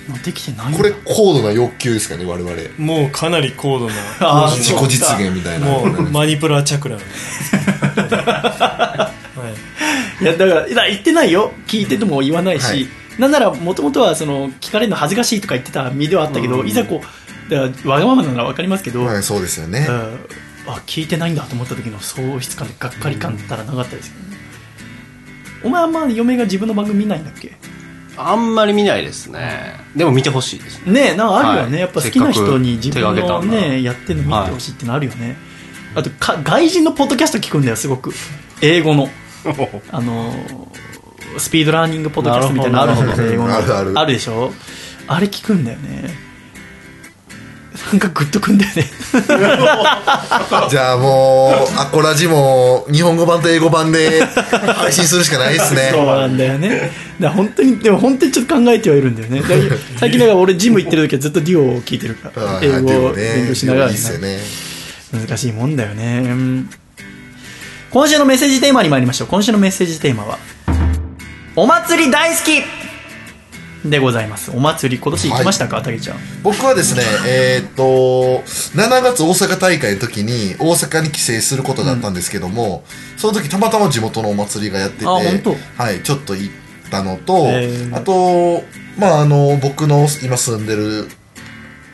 [0.08, 2.56] のできてないこれ高度な欲求ですかね我々。
[2.78, 3.94] もうかなり高度な
[4.50, 5.66] 自己実現みたいな。
[5.66, 6.96] もうマニプラチャクラ
[8.16, 9.12] は
[10.20, 10.24] い。
[10.24, 11.52] いやだからだから言ってないよ。
[11.66, 12.88] 聞いてとも言わないし、はい。
[13.18, 19.86] なんならもともとはその聞かれるの恥ずかしいとか言ってた身ではあったけど、いざこうだからわがままなら分かりますけど、はいそうですよね。
[19.88, 20.18] うん
[20.66, 24.24] あ聞いてないんだと思った時の喪失感でがっかり感ったらなかったですけど。
[24.28, 24.36] ね、
[25.64, 27.56] お前あんま嫁が自分の番組見ないんだっけ？
[28.16, 29.76] あんまり見ないですね。
[29.96, 30.92] でも見てほしいですね。
[30.92, 31.80] ねえなんかあるよね、はい。
[31.80, 33.68] やっぱ好きな人に自分のせっかく手がけたんだ。
[33.68, 35.36] ねやってるの見てほしいってのあるよね、
[35.94, 38.12] あとか外人のポッドキャスト聞くんだよすごく。
[38.60, 39.08] 英語の。
[39.90, 40.68] あのー
[41.38, 43.22] スピードラーニングポッドキャストみたいなのあるなるほど。
[43.22, 43.54] じゃん英語の。
[43.56, 43.92] あるある。
[44.00, 44.52] あるでしょ？
[45.06, 46.10] あれ聞くんだよね
[47.92, 48.84] なんかグッとくんだよね。
[50.70, 55.90] じゃあもうアコラジも日本語版と英語版で配信するしかないですね。
[55.92, 56.90] そうなんだよね。
[57.20, 59.42] だ本当にでも本当にちょっと考えてはいるんだよね。
[59.98, 62.58] 最近だから俺ジム行ってる時はずっとデュオを聞いてるから。
[62.60, 63.88] 英語を勉強しながら。
[63.88, 64.38] いいっすよね。
[65.12, 66.22] 難しいもんだよね。
[66.24, 66.70] うん
[67.90, 69.28] 今週のメッセージテーマに参りましょう。
[69.28, 70.38] 今週のメッセージテーマは
[71.56, 72.62] お祭り大好き
[73.84, 74.50] でございます。
[74.50, 76.18] お祭り今年行きましたか、たけちゃん？
[76.42, 82.84] 僕はですねえーっと7月大阪大会の時に大阪に帰省することだったんですけども、
[83.16, 85.22] その時たまたま地元のお祭りがやってては
[85.92, 86.54] いちょっと行っ
[86.90, 87.46] たのと、
[87.92, 88.62] あと
[88.98, 91.08] まああの僕の今住んでる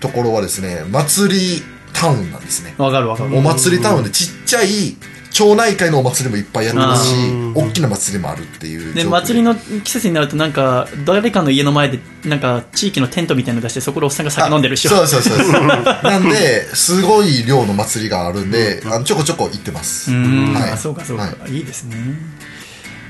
[0.01, 2.75] ところはですね祭りタウンなんですね。
[2.79, 3.37] わかるわかる。
[3.37, 4.97] お祭りタウンでちっちゃい
[5.37, 7.15] 町内会のお祭りもいっぱいやってますし
[7.55, 14.93] 大きな祭りもあるっていうで状況祭りの季節になるとなんか誰かの家の前でなんか地域のテントみたいなの出してそこでおっさんが酒飲んでるっしょ。
[14.93, 15.61] そうそうそうそう。
[16.03, 20.11] なんですごい量の祭りがあるんで、あのちょこちょこ行ってます。
[20.11, 20.71] うーん、はい。
[20.71, 21.61] あそうかそうか、、はい。
[21.61, 21.97] いですね。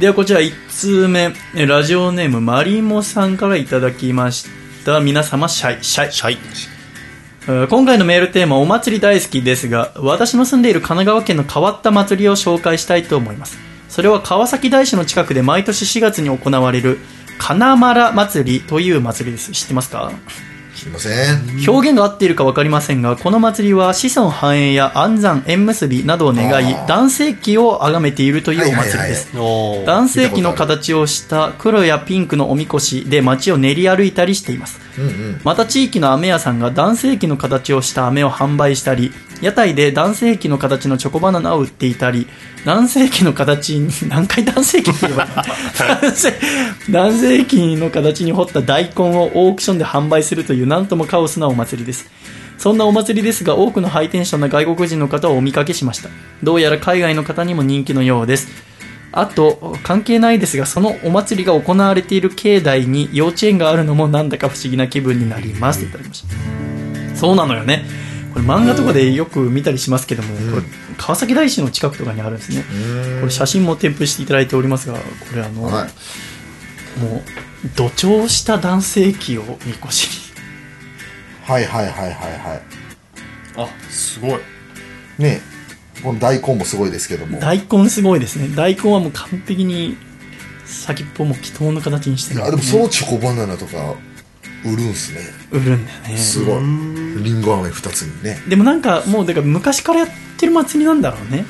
[0.00, 1.32] ではこちら1通目。
[1.54, 4.46] えラジオネームマリモさんからいただきまし
[4.84, 4.98] た。
[4.98, 6.12] 皆様シャイシャイ。
[6.12, 6.38] シャイ。
[6.42, 6.75] えー
[7.46, 13.56] 今回のメールテーマお祭り大好きですが私の住んでいる神奈川県の変わった祭りを紹介したいと思います。
[13.88, 16.98] それは川崎大師の近くで毎年4月に行われる
[17.38, 19.52] 金丸祭りという祭りです。
[19.52, 20.10] 知ってますか？
[20.74, 21.64] すいません。
[21.68, 29.32] 表現が合っているか分かりませんがこの祭りは子孫繁栄や安産縁結びなどを願い男性器を崇めているというお祭りです、
[29.86, 35.40] 男性器の形をした黒やピンクのおみこしで街を練り歩いたりしていますうんうん。
[35.44, 39.12] また地域の飴屋さんが男性器の形をした飴を販売したり
[39.42, 42.26] 屋台で男性器の形のチョコバナナを売っていたり
[42.64, 45.28] 男性器の形に 何回男性器って言えば
[46.00, 46.34] 男性
[46.90, 52.10] 男性器の形に彫った大根をオークションで販売するというなんともカオスなお祭りです。
[52.58, 56.08] そんなお祭りですが多くのハイテンションな外国人の方をお見かけしました。
[56.42, 58.48] どうやら海外の方にも人気のようです
[59.16, 65.80] あと関係ないですがそのお祭りが行われている境内に幼稚園があるのもなんだか不思議な気分になります。
[65.80, 67.16] といただきました。
[67.16, 67.86] そうなのよね。
[68.34, 70.62] これ漫画とかでよく見たりしますけども、これ
[70.98, 72.62] 川崎大師の近くとかにあるんですね。
[73.20, 75.00] これ写真も添付していただいておりますがこ
[75.34, 77.00] れあの、はい。
[77.00, 80.08] もう土調した男性器をみこし
[81.44, 82.62] はいはいはいはいはい。
[83.56, 84.40] あすごい。
[85.18, 85.40] ね
[86.06, 87.34] この大根もすごいですけども。
[87.34, 88.46] に大根すごいですね。
[88.54, 89.96] 大根はもう完璧に
[90.64, 92.42] 先っぽも祈祷の形にしてる。
[92.42, 93.96] いやでもそのチョコバナナとか
[94.64, 95.18] 売るんすね。
[95.50, 96.16] 売るんだよね。
[96.16, 96.60] すごい。
[96.60, 97.42] りん。
[97.42, 98.40] ご飴2つにね。
[98.48, 100.08] でもなんかもうだから昔からやっ
[100.38, 101.44] てる祭りなんだろうね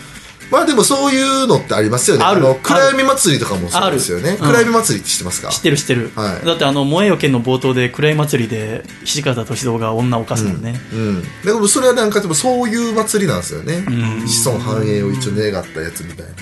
[0.51, 2.25] まあでもそういうのってありますよね。
[2.25, 2.41] ある。
[2.41, 4.37] の暗闇祭りとかもそうですよね。
[4.41, 4.47] うん。
[4.47, 5.49] 暗闇祭りって知ってますか？
[5.49, 6.47] 知ってる知ってる、はい。
[6.47, 11.23] だってあの「燃えよ剣」の冒頭で暗い祭りで土方歳三が女を犯すのね、うん。
[11.45, 13.79] でもそれはなんかでもそういう祭りなんですよね。
[13.79, 14.27] ん。
[14.29, 16.33] 子孫繁栄を一応願ったやつみたいな。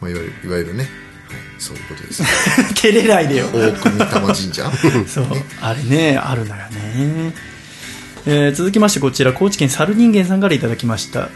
[0.00, 0.84] まあいわゆるいわゆるね。
[0.84, 0.88] はい。
[1.58, 2.22] そういうことです
[2.74, 3.46] 照れないでよ。
[3.52, 4.70] 大国玉神社
[5.08, 5.26] そう。
[5.60, 7.34] あれねあるのよね。
[8.26, 11.30] えー続きましてこちら高知県猿人間さんからいただきました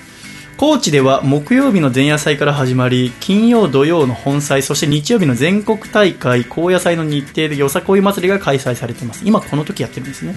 [0.63, 9.25] 高知では木曜日の前夜祭から始まり金曜土曜の本祭そして日曜日の全国大会高野祭の日程でよさこい祭りが開催されています。
[9.27, 10.37] 今この時やってるんですね。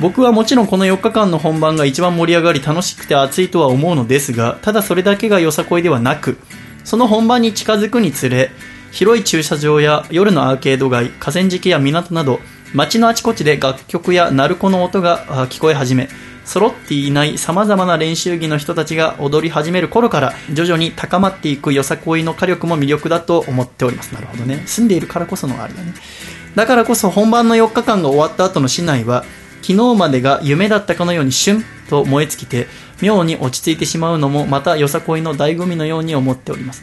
[0.00, 6.36] 僕はもちろんこの4日間の本番が一番盛り上がり楽しくて熱いとは思うのですがただそれだけがよさこいではなく
[6.82, 8.50] その本番に近づくにつれ
[8.90, 12.40] 広い駐車場や夜のアーケード街河川敷や港など
[12.74, 16.08] 街のあちこちで楽曲や鳴子の音があ聞こえ始め
[16.50, 24.12] 揃っていない様々な練習着の人たちが踊り始める頃から徐々に高まっていくよさこいの火力も魅力だと思っております。
[24.12, 24.64] なるほどね。
[24.66, 25.94] 住んでいるからこそのあれだね。
[26.56, 29.24] だからこそ本番の4日間が終わった後の市内は
[29.62, 32.66] 昨日までが夢だったかのようにシュンと燃え尽きて
[33.00, 36.82] 妙に落ち着いてしまうのもまたよさこいの醍醐味のように思っております。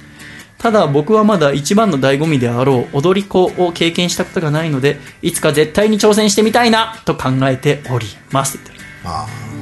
[0.59, 8.59] ただ僕はまだ一番の醍醐味であろう踊り子を経験したことがないのでいつか絶対に挑戦してみたいなと考えております。
[8.59, 9.56] って言ってまあ。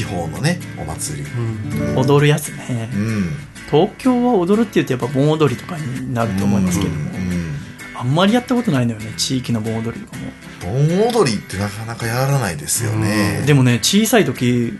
[0.00, 1.24] 地方のねお祭り。
[1.24, 2.90] る踊るやつね。
[2.92, 3.36] うん
[3.70, 7.10] 東京は踊るって言うとやっぱ盆踊りとかになると思いますけども。
[7.10, 7.54] うん。
[7.94, 10.32] あんまりやったことないのよね地域の盆踊りとかも。
[10.62, 13.42] 盆踊りってなかなかやらないですよね。
[13.46, 14.72] でもね小さい時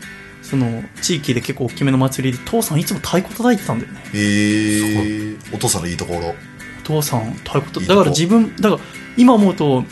[0.43, 4.01] その地域で結構大きめの祭りで父さんいつも太鼓叩いてたんだよね。
[4.15, 5.37] へえ。
[5.53, 6.29] お父さんのいいところ。
[6.31, 6.35] お
[6.83, 7.99] 父さん太鼓といいとこ。
[7.99, 8.83] だから自分だから
[9.19, 9.85] 今思うと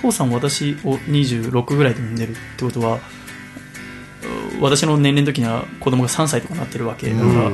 [0.00, 3.00] 父さん私を26ぐらいで産んでるってことはう
[4.60, 7.10] 私の年齢の時には子供が3歳とかなってるわけ。
[7.10, 7.50] だから、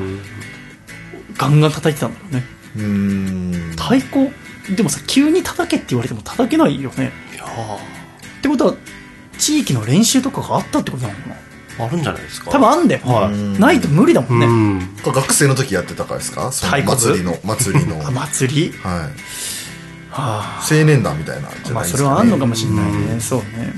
[1.36, 2.44] ガンガン叩いてたんだろうね。
[2.77, 3.70] うーん。
[3.73, 4.31] 太鼓？
[4.77, 7.11] でもさ急に叩けって言われても叩けないよね。
[7.35, 7.49] いやっ
[8.43, 8.74] てことは
[9.39, 11.35] 地域の練習とかがあったってことなのかな？
[11.35, 12.51] ーあるんじゃないですか？
[12.51, 13.61] 多分あんだよ、はい。
[13.61, 15.12] ないと無理だもんね、うん。
[15.12, 16.53] 学生の時やってたからですか？
[16.53, 18.01] 祭りの祭りの。
[18.07, 18.73] あ祭り？
[18.78, 18.93] はい。
[19.01, 19.11] は
[20.11, 20.69] あ。
[20.70, 21.99] 青年団みたいなじゃまあそないですか、ね。
[21.99, 23.73] れはあんのかもしれないね、そうね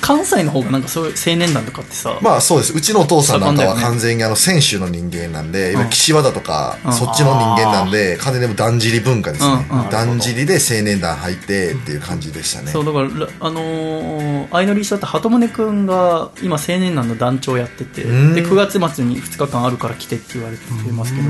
[0.00, 2.76] 関西の方がなんかそういう青年団とかってさ、まあそうです。
[2.76, 5.90] うちのお父さんなんかは完全にあの選手の人間なんで、今うん。
[5.90, 6.92] 岸和田とかうん。
[6.92, 18.34] そっちの人間なんで完全にでもだんじり文化ですね、だんじりで青年団入ってっていう感じでしたね、そうだかららあのー、相乗りしちゃった鳩宗君が今青年団の団長やっててでうん。
[18.34, 20.62] 9月末に2日間あるから来てって言われて
[20.92, 21.28] ますけど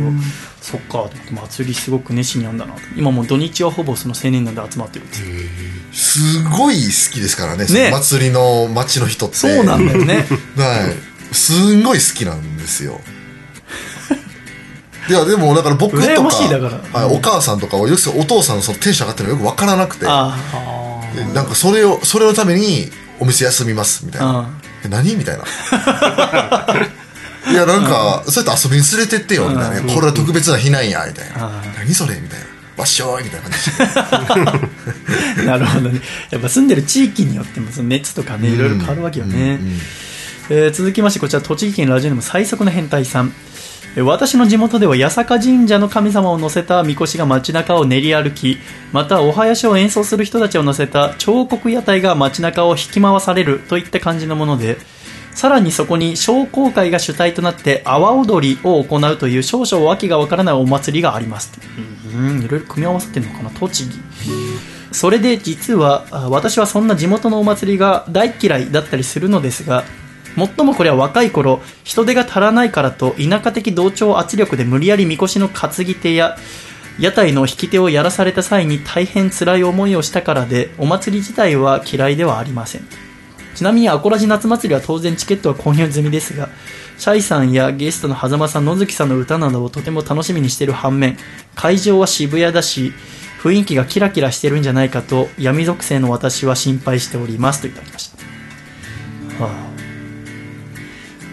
[0.60, 2.80] そっか祭りすごく熱心にやんだなと。
[2.97, 5.16] 今もう土日はほぼその青年団で集まってるって
[5.93, 9.36] すごい好きですからねその祭りの街の人って。
[9.36, 10.26] そうなんだよね。
[10.56, 10.93] は
[11.32, 11.35] い。
[11.35, 13.01] すんごい好きなんですよ。
[15.09, 16.28] いやでもだから僕とか
[16.93, 20.05] はい、お母さんとかはよくお父さんのそのテンション上がってるのよく分からなくて。
[20.05, 24.51] なんかそれをそれのためにお店休みますみたいな。
[24.89, 25.44] 何みたいな
[27.51, 29.93] いやなんかそうやって遊びに連れてってよみたいな。
[29.93, 31.47] これは特別な日なんやみたいな。
[31.61, 32.47] あ何それみたいな。
[32.77, 34.53] わっしょーいみたいな感
[35.35, 35.45] じで。
[35.47, 36.01] なるほどね。
[36.31, 39.59] やっぱ住んでる地域によってもその熱とかねいろいろ変わるわけよね、
[40.51, 43.33] えー続きましてこちら栃木県ラジオネーム最速の変態さん。
[43.97, 48.59] えー私の地元では八坂神社の神様を乗せた神輿が街中を練り歩き
[48.93, 54.79] またお囃子を演奏する人たちを乗せた彫刻屋台が街中を引き回されるといった感じのもので
[55.39, 61.52] さらにそこに商工会が主体となって阿波踊りを行うという少々訳がわからないお祭りがあります。
[62.12, 64.01] うんいろいろ組み合わさってるのかな栃木。
[64.90, 69.85] それで実はあ私はそんな地元のお祭りが大嫌いだったりするのですが
[70.35, 76.36] 最もこれは若い頃人手が足らないからと田舎的同調圧力で無理やりみこしの担ぎ手や
[76.98, 83.07] 屋台の引き手をやらされた際に大変辛い思いをしたからでお祭り自体は嫌いではありません
[83.59, 86.48] ちなみにアコラジ夏祭りは当然チケットは購入済みですが
[86.97, 91.16] シャイさんやゲストの狭間さん野月さんの歌などをとても楽しみにしている反面
[91.56, 92.93] 会場は渋谷だし
[93.43, 99.51] 雰囲気がキラキラしてるんじゃないかと闇属性の私は心配しておりますといただきました、は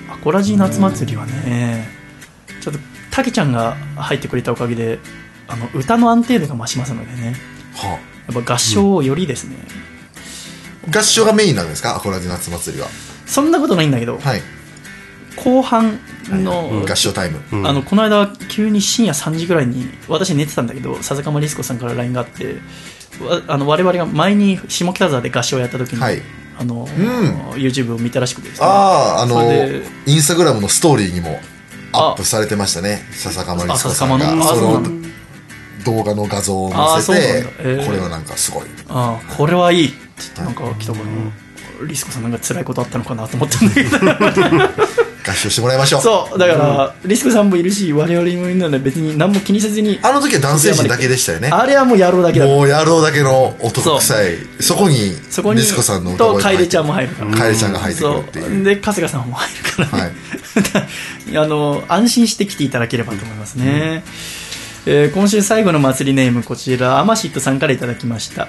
[0.10, 1.88] あ、アコラジ夏祭りはね
[2.60, 2.80] ちょっと
[3.12, 4.98] たけちゃんが入ってくれたおかげで
[5.48, 7.36] あの歌の安定度が増しますのでね。
[7.76, 8.00] は
[8.34, 9.95] やっぱ合唱をよりですね、あ、
[10.90, 11.96] 合唱がメインなんですか？
[11.96, 12.88] アコラジ夏祭りは。
[13.26, 14.42] そんなことないんだけどはい。
[15.36, 16.00] 後半
[16.30, 17.68] の、合唱タイム、うん。
[17.68, 22.56] あのこの間急に深夜3時ぐらいに私寝てたんだけど笹鎌リスコさんから LINE があって
[23.22, 26.22] わあの我々が前に下北沢で合唱をやった時に、はい。
[26.58, 26.88] あのん。
[27.56, 28.68] YouTube を見たらしくてですね。
[28.68, 29.44] あああの
[30.06, 31.40] インスタグラムのストーリーにも
[31.92, 34.44] アップされてましたね笹かまりすこさんが。
[34.44, 34.82] その
[35.86, 41.00] 動画の画像をあ載せてえーこれはなんかすごいああこれはいいって言ってなんか来たか
[41.80, 44.96] ら、リスコさんなんか辛いことあったのかなと思ったんだけど。
[45.28, 46.02] 合唱してもらいましょう。
[46.02, 50.00] そうだから、リスクさんもいるし我々もいるので別に何も気にせずに。
[50.04, 51.50] あの時は男性陣だけでしたよね。
[51.50, 54.38] あれはもう野郎だけだもう野郎だけの男臭い。
[54.60, 57.32] そこにそこにリスコさんの歌声と楓ちゃんも入るから。
[57.32, 58.62] 楓ちゃんが入ってくるそっていう。
[58.62, 58.64] う。
[58.64, 60.12] で春日さんも入るから、はい。
[61.38, 64.04] あの安心して来ていただければと思いますね、
[64.86, 68.48] えー今週最後の祭りネームこちらアマシットさんからいただきました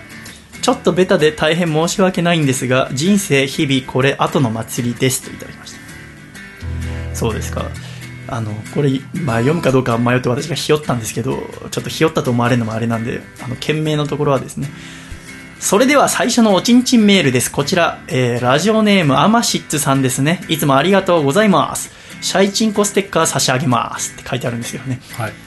[0.63, 7.67] ちょっとベタで大変申し訳ないんですが人生日々これ後の祭りですといただきましたそうですか
[8.29, 11.39] あのこれ、まあ、読むかどうか迷って私がひよったんですけど
[11.71, 14.69] ちょっとひよったと思われるのもあれなんであの件名のところはですね
[15.59, 17.51] それでは最初のおちんちんメールです。
[17.51, 20.45] こちら、えーラジオネームアマシッツさんですね。
[20.49, 21.91] いつもありがとうございます。
[22.21, 25.01] シャイチンコステッカー差し上げますって書いてあるんですけどね。
[25.15, 25.46] はい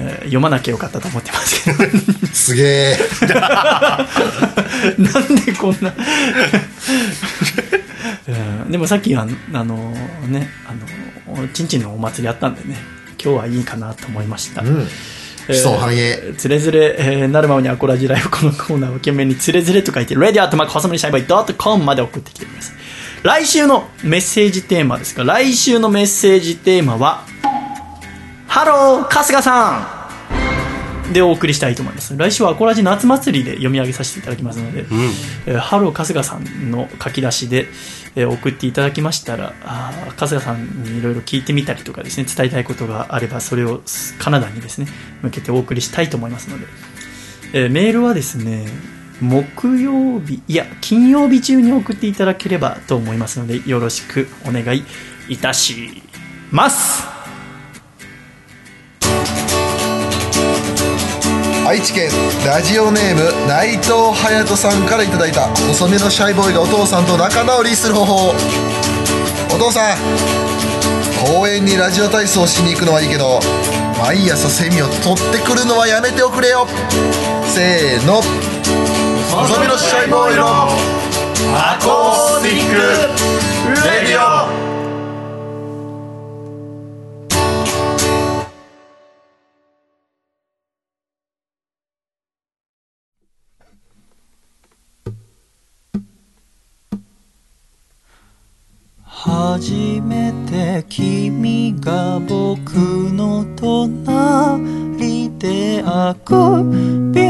[0.00, 1.64] えー読まなきゃよかったと思ってます。
[1.64, 1.78] けど。
[2.32, 2.98] すげえ。
[4.98, 5.92] なんでこんな、
[8.28, 8.32] う
[8.68, 9.94] んでもさっきあのあの
[10.28, 10.72] ねあ
[11.38, 12.76] のちんちんのお祭りあったんでね
[13.22, 14.88] 今日はいいかなと思いました、うん。
[15.48, 22.76] えつれづれ、えーなるままにアコラジライブこのコーナーを懸命につれづれと書いて radio アットマーク細身シャイボーイ .com まで送ってきてください
[23.22, 27.26] 来週のメッセージテーマですが来週のメッセージテーマは
[28.50, 30.00] ハロー春日さ
[31.08, 31.12] ん。
[31.12, 32.16] でお送りしたいと思います。
[32.16, 34.86] 来週はアコラジ夏祭りで読み上げさせていただきますので、
[35.46, 37.68] えーハロー春日さんの書き出しで、
[38.16, 43.82] えー送っていただきましたらあー春日さんにいろいろ聞いてみたりとかですね伝えたいことがあればそれを
[44.18, 44.88] カナダにですね
[45.22, 46.66] 向けてお送りしたいと思いますので、
[47.52, 48.66] えーメールはですね
[49.20, 54.82] 木曜日いや金曜日中に送っていただければと思いますのでよろしくお願い
[55.28, 56.02] いたし
[56.50, 57.19] ます
[61.70, 62.10] 愛知県
[62.44, 68.34] ラジオネーム内藤隼人さんからいただいた細めのシャイボーイがお父さんと仲直りする方法。
[69.54, 69.98] お父さん
[71.24, 73.38] 公園にラジオ体操しに行くのはいいけど
[74.02, 76.66] 毎朝セミを取ってくるのはやめておくれよ。
[77.46, 78.20] せーの。
[79.30, 80.70] 細めのシャイボーイの
[81.54, 82.74] アコースティック
[83.86, 84.39] レディオ。
[99.22, 102.72] 初めて君が僕
[103.12, 106.64] の隣であく
[107.12, 107.20] び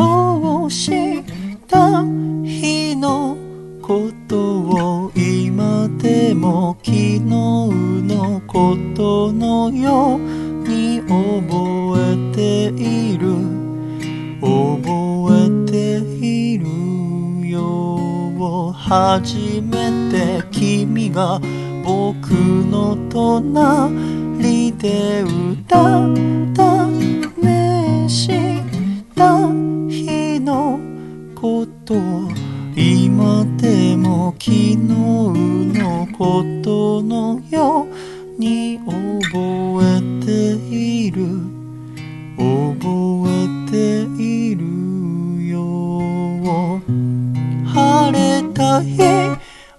[0.00, 1.22] をし
[1.68, 2.02] た
[2.42, 3.36] 日の
[3.82, 10.20] ことを今でも昨日のことのよう
[10.66, 13.34] に覚えている
[14.40, 16.64] 覚えている
[17.46, 17.99] よ
[18.72, 21.40] 初めて君が
[21.84, 26.14] 僕の隣で歌っ
[26.54, 28.28] たねし
[29.14, 29.48] た
[29.88, 30.80] 日の
[31.34, 31.94] こと
[32.76, 41.60] 今でも昨日のことのように覚えている。
[42.40, 44.64] 覚えている
[45.46, 46.80] よ。
[48.00, 48.96] 晴れた日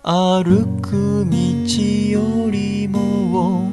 [0.04, 1.34] 歩く道
[2.12, 3.72] よりも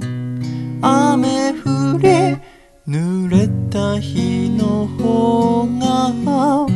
[0.80, 2.08] 雨降り
[2.88, 6.66] 濡れた日の方が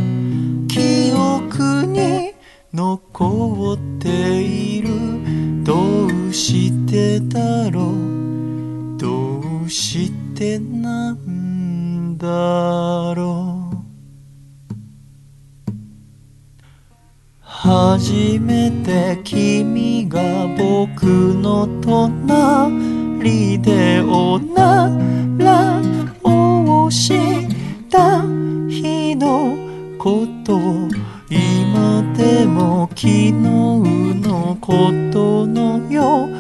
[0.69, 2.35] 記憶に
[2.75, 4.93] 残っている。
[5.65, 8.99] どうしてだろう？
[8.99, 12.27] どうしてなんだ
[13.15, 13.62] ろう？
[17.65, 20.21] 初めて君が
[20.59, 24.91] 僕の隣でおな
[25.39, 25.81] ら
[26.25, 27.15] をし
[27.89, 28.23] た
[28.69, 29.57] 日の
[29.97, 30.59] こと
[31.31, 34.75] 今でも昨日のこ
[35.13, 36.31] とのよう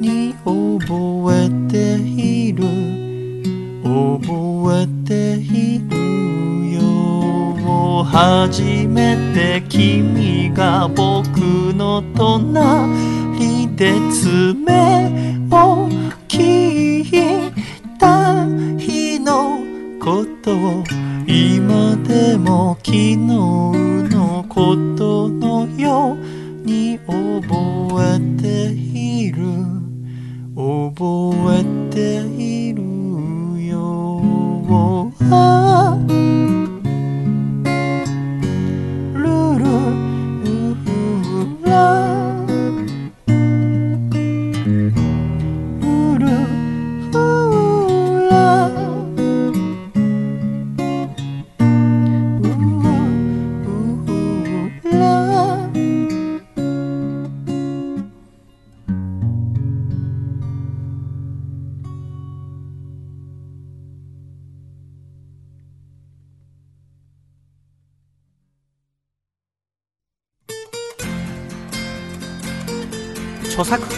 [0.00, 2.64] に覚えている。
[3.82, 5.29] 覚えている。
[8.12, 11.38] 初めて君が僕
[11.72, 15.88] の隣で爪を
[16.26, 17.52] 切っ
[17.98, 18.46] た
[18.78, 19.60] 日の
[20.00, 20.84] ことを
[21.24, 29.40] 今でも昨日のことのように覚えている。
[30.56, 32.82] 覚えている
[33.66, 35.59] よ。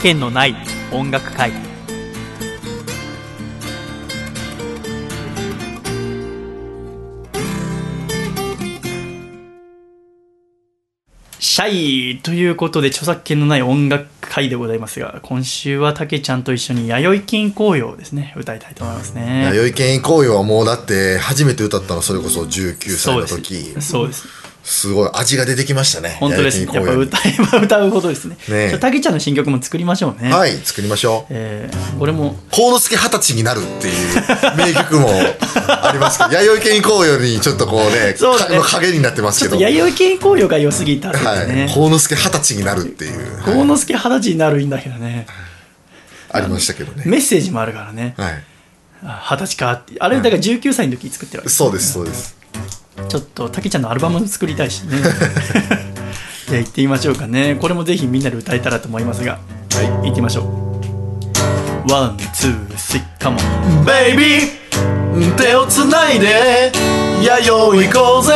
[0.02, 0.56] 権のない
[0.90, 1.52] 音楽会。
[11.38, 11.68] シャ
[12.16, 19.52] イということで著作権のない音楽会でございますが今週はたけちゃんと一緒に弥生金紅葉をですね歌いたいと思いますね。
[19.54, 23.80] 弥生県行為はもうだって初めて歌ったのそれこそ19歳の時。
[23.80, 24.26] そうです。
[24.26, 24.41] す
[24.92, 26.16] ごい味が出てきましたね。
[26.20, 28.36] 本当です弥生やっぱ歌えば歌うほどですね。
[28.48, 30.32] ねたけちゃんの新曲も作りましょうね。
[30.32, 31.26] はい作りましょう。
[31.30, 32.36] えー、これも。
[32.52, 35.08] 幸之助二十歳になるっていう名曲も
[35.66, 38.58] ありますけど弥生県行為よりちょっとこうねそうだね。
[38.60, 39.56] か影になってますけど。
[39.56, 41.48] と弥生金紅葉が良すぎたですはい。
[41.48, 45.26] ね、幸之助二十歳になるっていう、はい幸之助二十歳になるいいんだけどね。
[46.30, 47.02] ありましたけどね。
[47.04, 48.14] メッセージもあるからね。
[48.16, 48.44] はい。
[49.04, 49.94] あ二十歳かって。
[49.98, 52.41] あれだから19歳の時作ってるわけそうですそうです
[53.08, 54.96] ちょっとたけちゃんのアルバム作りたいしね。
[56.48, 57.56] じゃあ行ってみましょうかね。
[57.60, 59.38] これもぜひみんなで歌えたらと思いますが。
[59.74, 59.86] はい。
[59.86, 61.92] 行ってみましょう。
[61.92, 63.84] One two three come on。
[63.84, 66.72] Baby 手をつないで。
[67.22, 68.32] 弥生行こうぜ。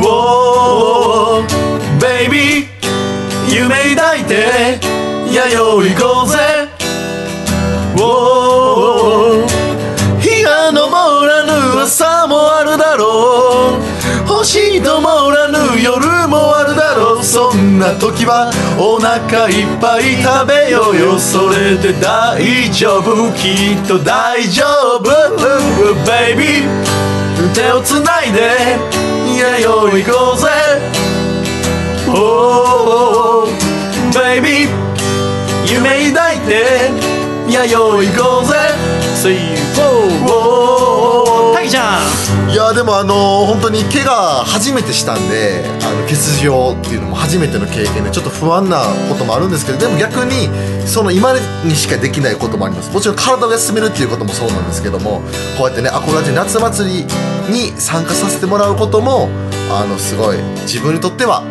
[0.00, 1.42] Whoa,
[2.00, 2.66] baby
[3.48, 4.78] 夢抱いて。
[5.30, 6.38] 弥生行こうぜ。
[7.96, 9.46] Whoa,
[10.20, 11.07] 日が昇らぬ
[11.88, 14.28] 朝もあるだろう。
[14.28, 17.24] 星ともらぬ夜もあるだろう。
[17.24, 21.18] そんな時はお腹いっぱい食べようよ。
[21.18, 23.32] それで大丈夫。
[23.32, 24.64] きっと大丈
[25.00, 25.08] 夫。
[26.04, 28.76] ベイビー手をつないで
[29.38, 30.46] 弥生行こうぜ。
[32.10, 33.48] Oh,
[34.12, 34.68] baby
[35.64, 36.90] 夢抱いて
[37.48, 38.58] 弥生行こうぜ。
[39.16, 40.77] See you たけちゃん
[42.50, 50.48] いやでもあの本当に怪我初めてしたんであの欠場っていうのも初めての経験でちょっと不安なこともあるんですけどでも逆に
[50.86, 51.34] その今
[51.64, 52.92] にしかできないこともあります。
[52.92, 55.20] もちろん体を休めるっていうこともそうなんですけども
[55.58, 57.04] こうやってねアコラジ夏祭り
[57.52, 59.28] に参加させてもらうことも
[59.70, 61.42] あのすごい自分にとっては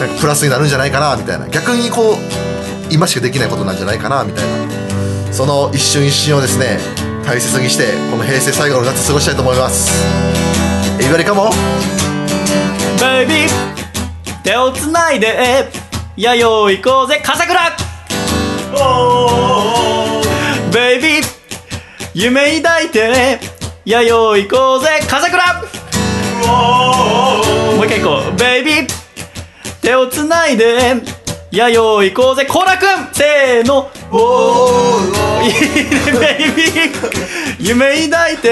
[0.00, 1.48] なんかプラスになるんじゃないかなみたいな。
[1.48, 2.16] 逆にこう
[2.90, 5.32] 今しかできないことなんじゃないかなみたいな。
[5.32, 6.78] その一瞬一瞬をですね
[7.26, 9.90] 大切にしてこの平成最後の夏過ごしたいと思います。
[11.00, 11.50] エビバリカモン
[13.00, 13.48] ベイビー
[14.44, 15.66] 手をつないで
[16.16, 17.76] 弥生行こうぜ笠倉!
[20.72, 21.22] ベイビー
[22.14, 23.40] 夢抱いて
[23.84, 25.62] 弥生行こうぜ笠倉!
[27.76, 28.36] もう一回行こう。
[28.36, 28.88] ベイビー
[29.80, 31.02] 手をつないで
[31.50, 33.90] 弥生行こうぜコーラくんせーの。
[35.44, 36.96] いいねベイビー。
[37.58, 38.48] 夢抱いて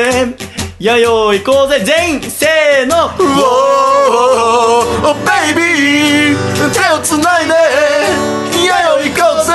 [0.79, 1.81] 弥生行こうぜ。
[1.85, 3.11] 全員せーの。
[3.19, 6.37] Oh, baby
[6.73, 7.55] 手をつないで
[8.65, 9.53] 弥生行こうぜ。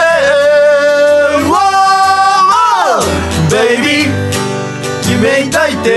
[1.48, 3.02] Whoa,
[3.50, 4.10] baby
[5.10, 5.90] 夢抱いて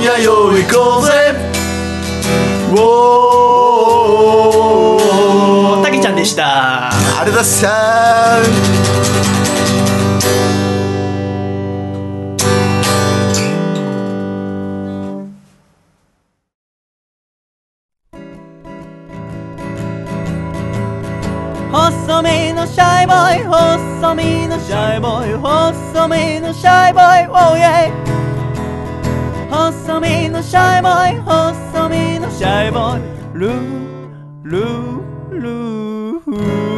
[0.00, 0.28] 弥生
[0.62, 1.10] 行こうぜ。
[2.72, 3.16] Whoa
[5.82, 6.88] たけちゃんでした。
[6.90, 8.75] あれださ細
[22.22, 27.90] 身のシャイボーイ細身のシャイボーイ細身のシャイボーイ Oh yeah
[29.50, 33.02] 細身のシャイボーイ細身のシャイボーイ
[33.38, 36.76] ルールールーフー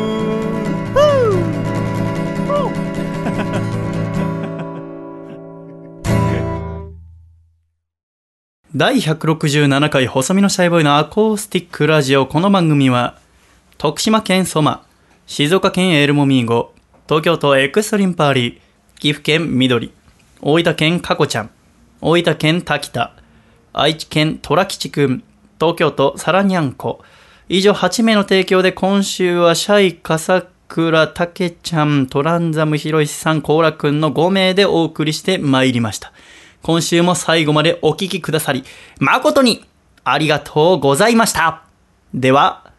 [8.75, 12.27] 第167回細身のシャイボーイのアコースティックラジオ。
[12.27, 13.19] この番組は
[13.79, 14.85] 徳島県ソマ
[15.29, 16.73] 静岡県エルモミーゴ
[17.07, 19.93] 東京都エクストリンパーリー岐阜県緑
[20.41, 21.51] 大分県カコちゃん
[22.01, 23.13] 大分県滝田
[23.75, 25.23] 愛知県虎吉くん
[25.61, 27.03] 東京都サラニャンコ
[27.51, 36.15] 以上8名の提供で今週はシャイ笠倉たけちゃんトランザムひろしさんコーラくんの5名でお送りしてまいりました。
[36.63, 38.65] 今週も最後までお聞きくださり
[38.99, 39.67] 誠に
[40.05, 41.65] ありがとうございました。
[42.15, 42.73] では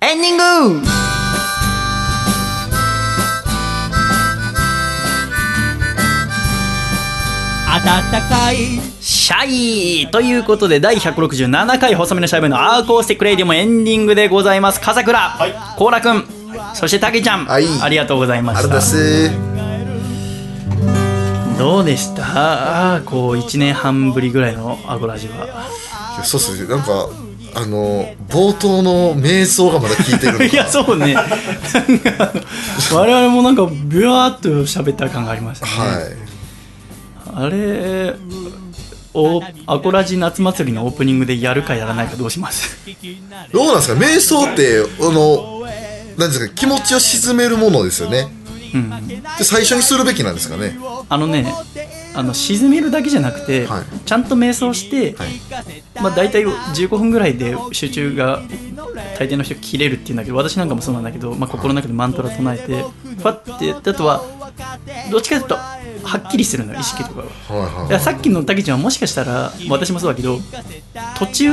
[0.00, 1.25] エンディング。
[7.86, 8.56] 暖かい
[9.00, 9.46] シャ
[10.06, 14.80] イということで第167回細身のシャイボーイのアコースティックレディオもエンディングでございます。
[14.80, 15.36] 笠倉。
[15.78, 16.24] コーラくん
[16.74, 17.64] そしてたけちゃん、はい。
[17.80, 19.30] ありがとうございましたす。
[21.56, 23.02] どうでした？
[23.06, 25.46] こう1年半ぶりぐらいのアゴラジは。
[26.24, 26.68] そうっすね。
[26.68, 27.08] なんか
[27.54, 31.14] あの冒頭の瞑想がまだ聞いてるのか いやそうね。
[32.92, 36.35] 我々もなんかビュワーっと喋った感がありましたね、はい
[37.38, 38.14] あれ
[39.12, 42.78] おアコラジ夏祭りのオープニングでやるかやらないかどうします？
[43.52, 44.00] どうなんですか？
[44.00, 45.66] 瞑想ってあの
[46.16, 46.54] なんですか？
[46.54, 48.28] 気持ちを鎮めるものですよね。
[48.74, 49.06] うん。
[49.08, 50.78] で最初にするべきなんですかね？
[51.10, 51.52] あのね
[52.14, 53.84] あの沈めるだけじゃなくて、はい。
[54.06, 55.28] ちゃんと瞑想して、はい。
[56.00, 58.42] まあ、大体15分ぐらいで集中が
[59.18, 64.22] 大抵の人切れるっていうんだけど私なんかもそうなんだけど、まあ、心の中でマントラ唱えてファッてやった後は
[65.10, 65.58] どっちかというと
[66.06, 67.56] はっきりするのよ意識とかが。
[67.56, 70.38] はいはいいやさっきのたけちゃんはもしかしたら私もそうだけど
[71.18, 71.52] 途中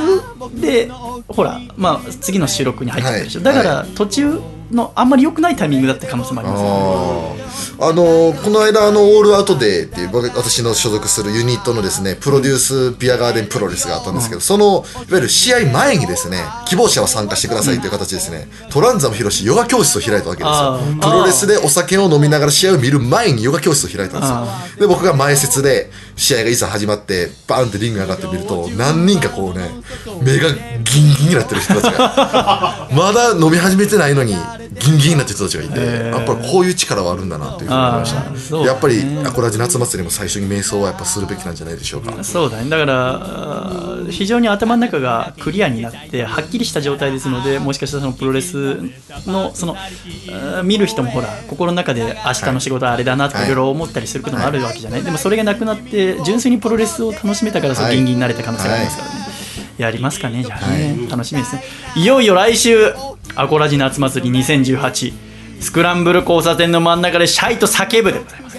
[0.60, 0.90] で
[1.28, 3.56] ほら、まあ、次の収録に入っちゃったでしょ、はい。
[3.56, 4.40] だから途中
[4.76, 6.64] のあんまり良くないタイミングだった可能性もあります。
[6.64, 7.34] よ
[7.80, 16.38] あのこの間あのオールアウトデーっていう僕私の所属するユニットのですねプロデュースビアガーデンプロレスがあったんですけど、そのいわゆる試合前にですね
[16.68, 21.02] 希望者は参加してくださいという形ですね、トランザムヒロシヨガ教室を開いたわけですよ。
[21.02, 24.38] プロレスでお酒を飲みながら試合を見る前にヨガ教室を開いたんですよ。
[24.38, 29.70] あで僕が前説で試合がいざ始まってバーンってリングに上がってみると何人かこうね
[30.22, 30.50] 目が
[30.84, 32.88] ギンギンになってる人たちが。
[32.94, 34.36] まだ飲み始めてないのに
[34.80, 38.58] ギンギンになってる人たちがいて、やっぱりこういう力はあるんだなというふうに思いました。
[38.58, 38.66] ね。
[38.66, 42.24] やっぱりアコラジ夏祭りも最初に瞑想はやっぱするべきなんじゃないでしょうか。
[42.24, 42.70] そうだね。
[42.70, 48.78] だから非常に頭の中がクリアになってはっきりした状態ですのでもしかしたらそのプロレス
[49.26, 49.76] のその
[50.64, 53.48] 見る人もほら心の中で明日の仕事はあれだなとかはい。
[53.48, 57.96] いろいろ思ったりすることもあるわけじゃない、でもそれがなくなって純粋にプロレスを楽しめたからそうはい。
[57.96, 59.23] ギンギンになれた可能性がありますからね、
[59.78, 61.64] やりますかねじゃあね、楽しみですね。
[61.96, 62.94] いよいよ来週
[63.36, 65.14] アコラジ夏祭り2018
[65.60, 68.58] スクランブル交差点の真ん中でシャイと叫ぶでございます。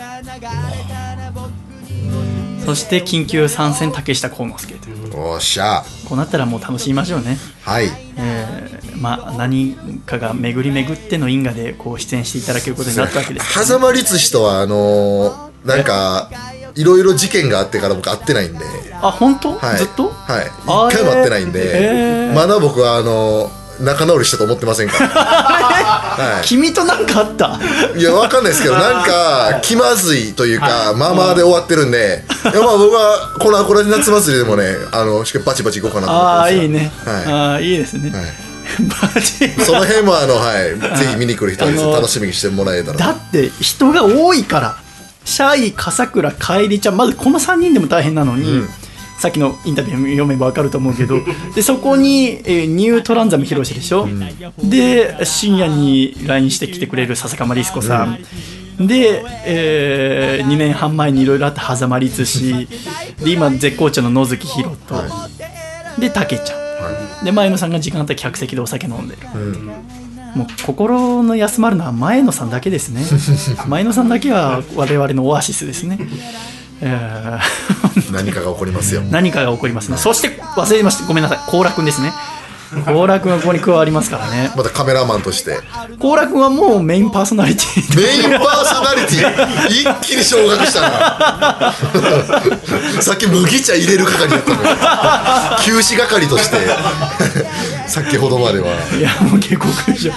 [2.65, 5.17] そして緊急参戦竹下幸之助という。
[5.17, 5.85] おっしゃ。
[6.09, 7.89] こうなったらもう楽しみましょうね、はい。
[8.17, 9.75] えーまあ、何
[10.07, 16.31] かが巡り巡っての因果でこう出演していただけることになったわけです狭間律師とはあのーなんか
[16.77, 18.65] いろいろ事件があってから僕会ってないんで。
[19.01, 20.09] あ本当、はい、ずっと？
[20.11, 20.47] はい。
[20.91, 22.35] 一回も会ってないんで、えー。
[22.35, 27.59] まだ僕はあの仲直りしたと思ってませんから、 は君となんかあった？
[27.97, 32.25] い、いやわかんないですけど なんか気まずいというか、まあまあで終わってるんで。
[32.45, 32.47] い。
[32.57, 37.33] やまあ僕はこのアコラジ夏祭りでもねあのしっかりバチバチいこうかなと思ああってますいいね、はい。
[37.33, 38.25] ああいいですね、はい。
[39.15, 42.99] バチその辺もあの、はい、ぜひ見に来る人はですねあの楽しみにしてもらえたら。
[42.99, 44.77] だって人が多いから
[45.25, 48.63] シャイ笠倉楓ちゃんまずこの3人でも大変なのに、
[49.19, 51.21] さっきのインタビュー読めば分かると思うけど
[51.55, 54.09] でそこに、えーニュートランザムヒロシでしょ、
[54.63, 58.19] で深夜に LINE してきてくれる笹鎌リスコさん、
[58.87, 62.67] で、え2年半前にいろいろあった狭間律師
[63.25, 65.03] で今絶好調の野月ひろと、
[65.99, 67.25] でたけちゃん。
[67.25, 69.23] で前野さんが時間あったら客席でお酒飲んでる、
[70.35, 73.03] もう心の休まるのは前野さんだけですね。
[73.69, 75.99] 前野さんだけは我々のオアシスですね、
[76.81, 78.13] えー。
[78.13, 79.03] 何かが起こりますよ。
[79.11, 79.97] 何かが起こりますね。
[79.97, 81.05] そして忘れてました。
[81.07, 81.39] ごめんなさい。
[81.47, 82.13] 高楽君ですね
[82.87, 84.51] 高楽君はここに加わりますからね。
[84.57, 85.59] またカメラマンとして。
[85.99, 87.97] 高楽君はもうメインパーソナリティ。
[87.97, 89.69] メインパーソナリティ？
[89.69, 91.75] 一気に昇格したな。
[93.03, 94.69] さっき麦茶入れる係だったのよ
[95.61, 96.57] 休止係として。
[97.87, 98.69] 先ほどまでは。
[98.99, 100.11] いやもう下克上。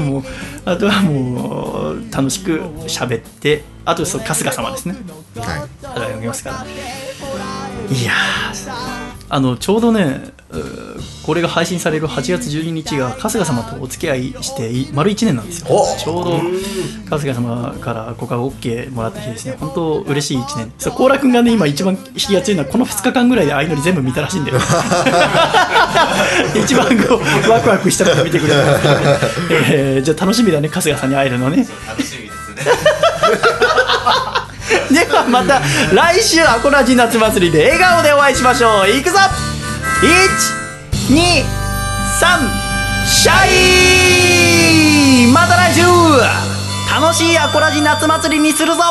[0.00, 0.24] もう
[0.64, 4.96] あとはもう楽しく喋ってあとそう春日様ですね。
[5.38, 5.60] はい。
[5.82, 6.66] あとは読みますから。
[7.96, 10.32] いやーあのちょうどね
[11.24, 15.68] これが配信される8月12日が春日様とお付き合いしてい丸1年なんですよ。
[15.70, 16.40] おちょうど
[17.08, 19.56] 春日様から告白 OK もらった日ですね。
[19.60, 20.72] 本当嬉しい1年。
[20.78, 24.58] そう高良君がね今一番引きが強いのはこの2日間ぐらいで相乗り全部見たらしいんだよ。
[26.60, 28.94] 一番こうワクワクしたこと見てくれたんですけど、
[29.70, 31.64] えーじゃあ楽しみだね春日さんに会えるのね。
[31.86, 32.72] 楽しみですね
[34.90, 35.60] ではまた
[35.92, 38.88] 来週アコラジ夏祭りで笑顔でお会いしましょう。
[38.88, 39.18] いくぞ
[41.08, 41.44] ！123
[43.06, 43.32] シャ
[45.28, 45.32] イ！
[45.32, 45.82] また来週！
[47.00, 48.82] 楽しいアコラジ夏祭りにするぞ！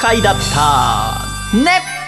[0.00, 1.56] 回だった。
[1.56, 2.05] ね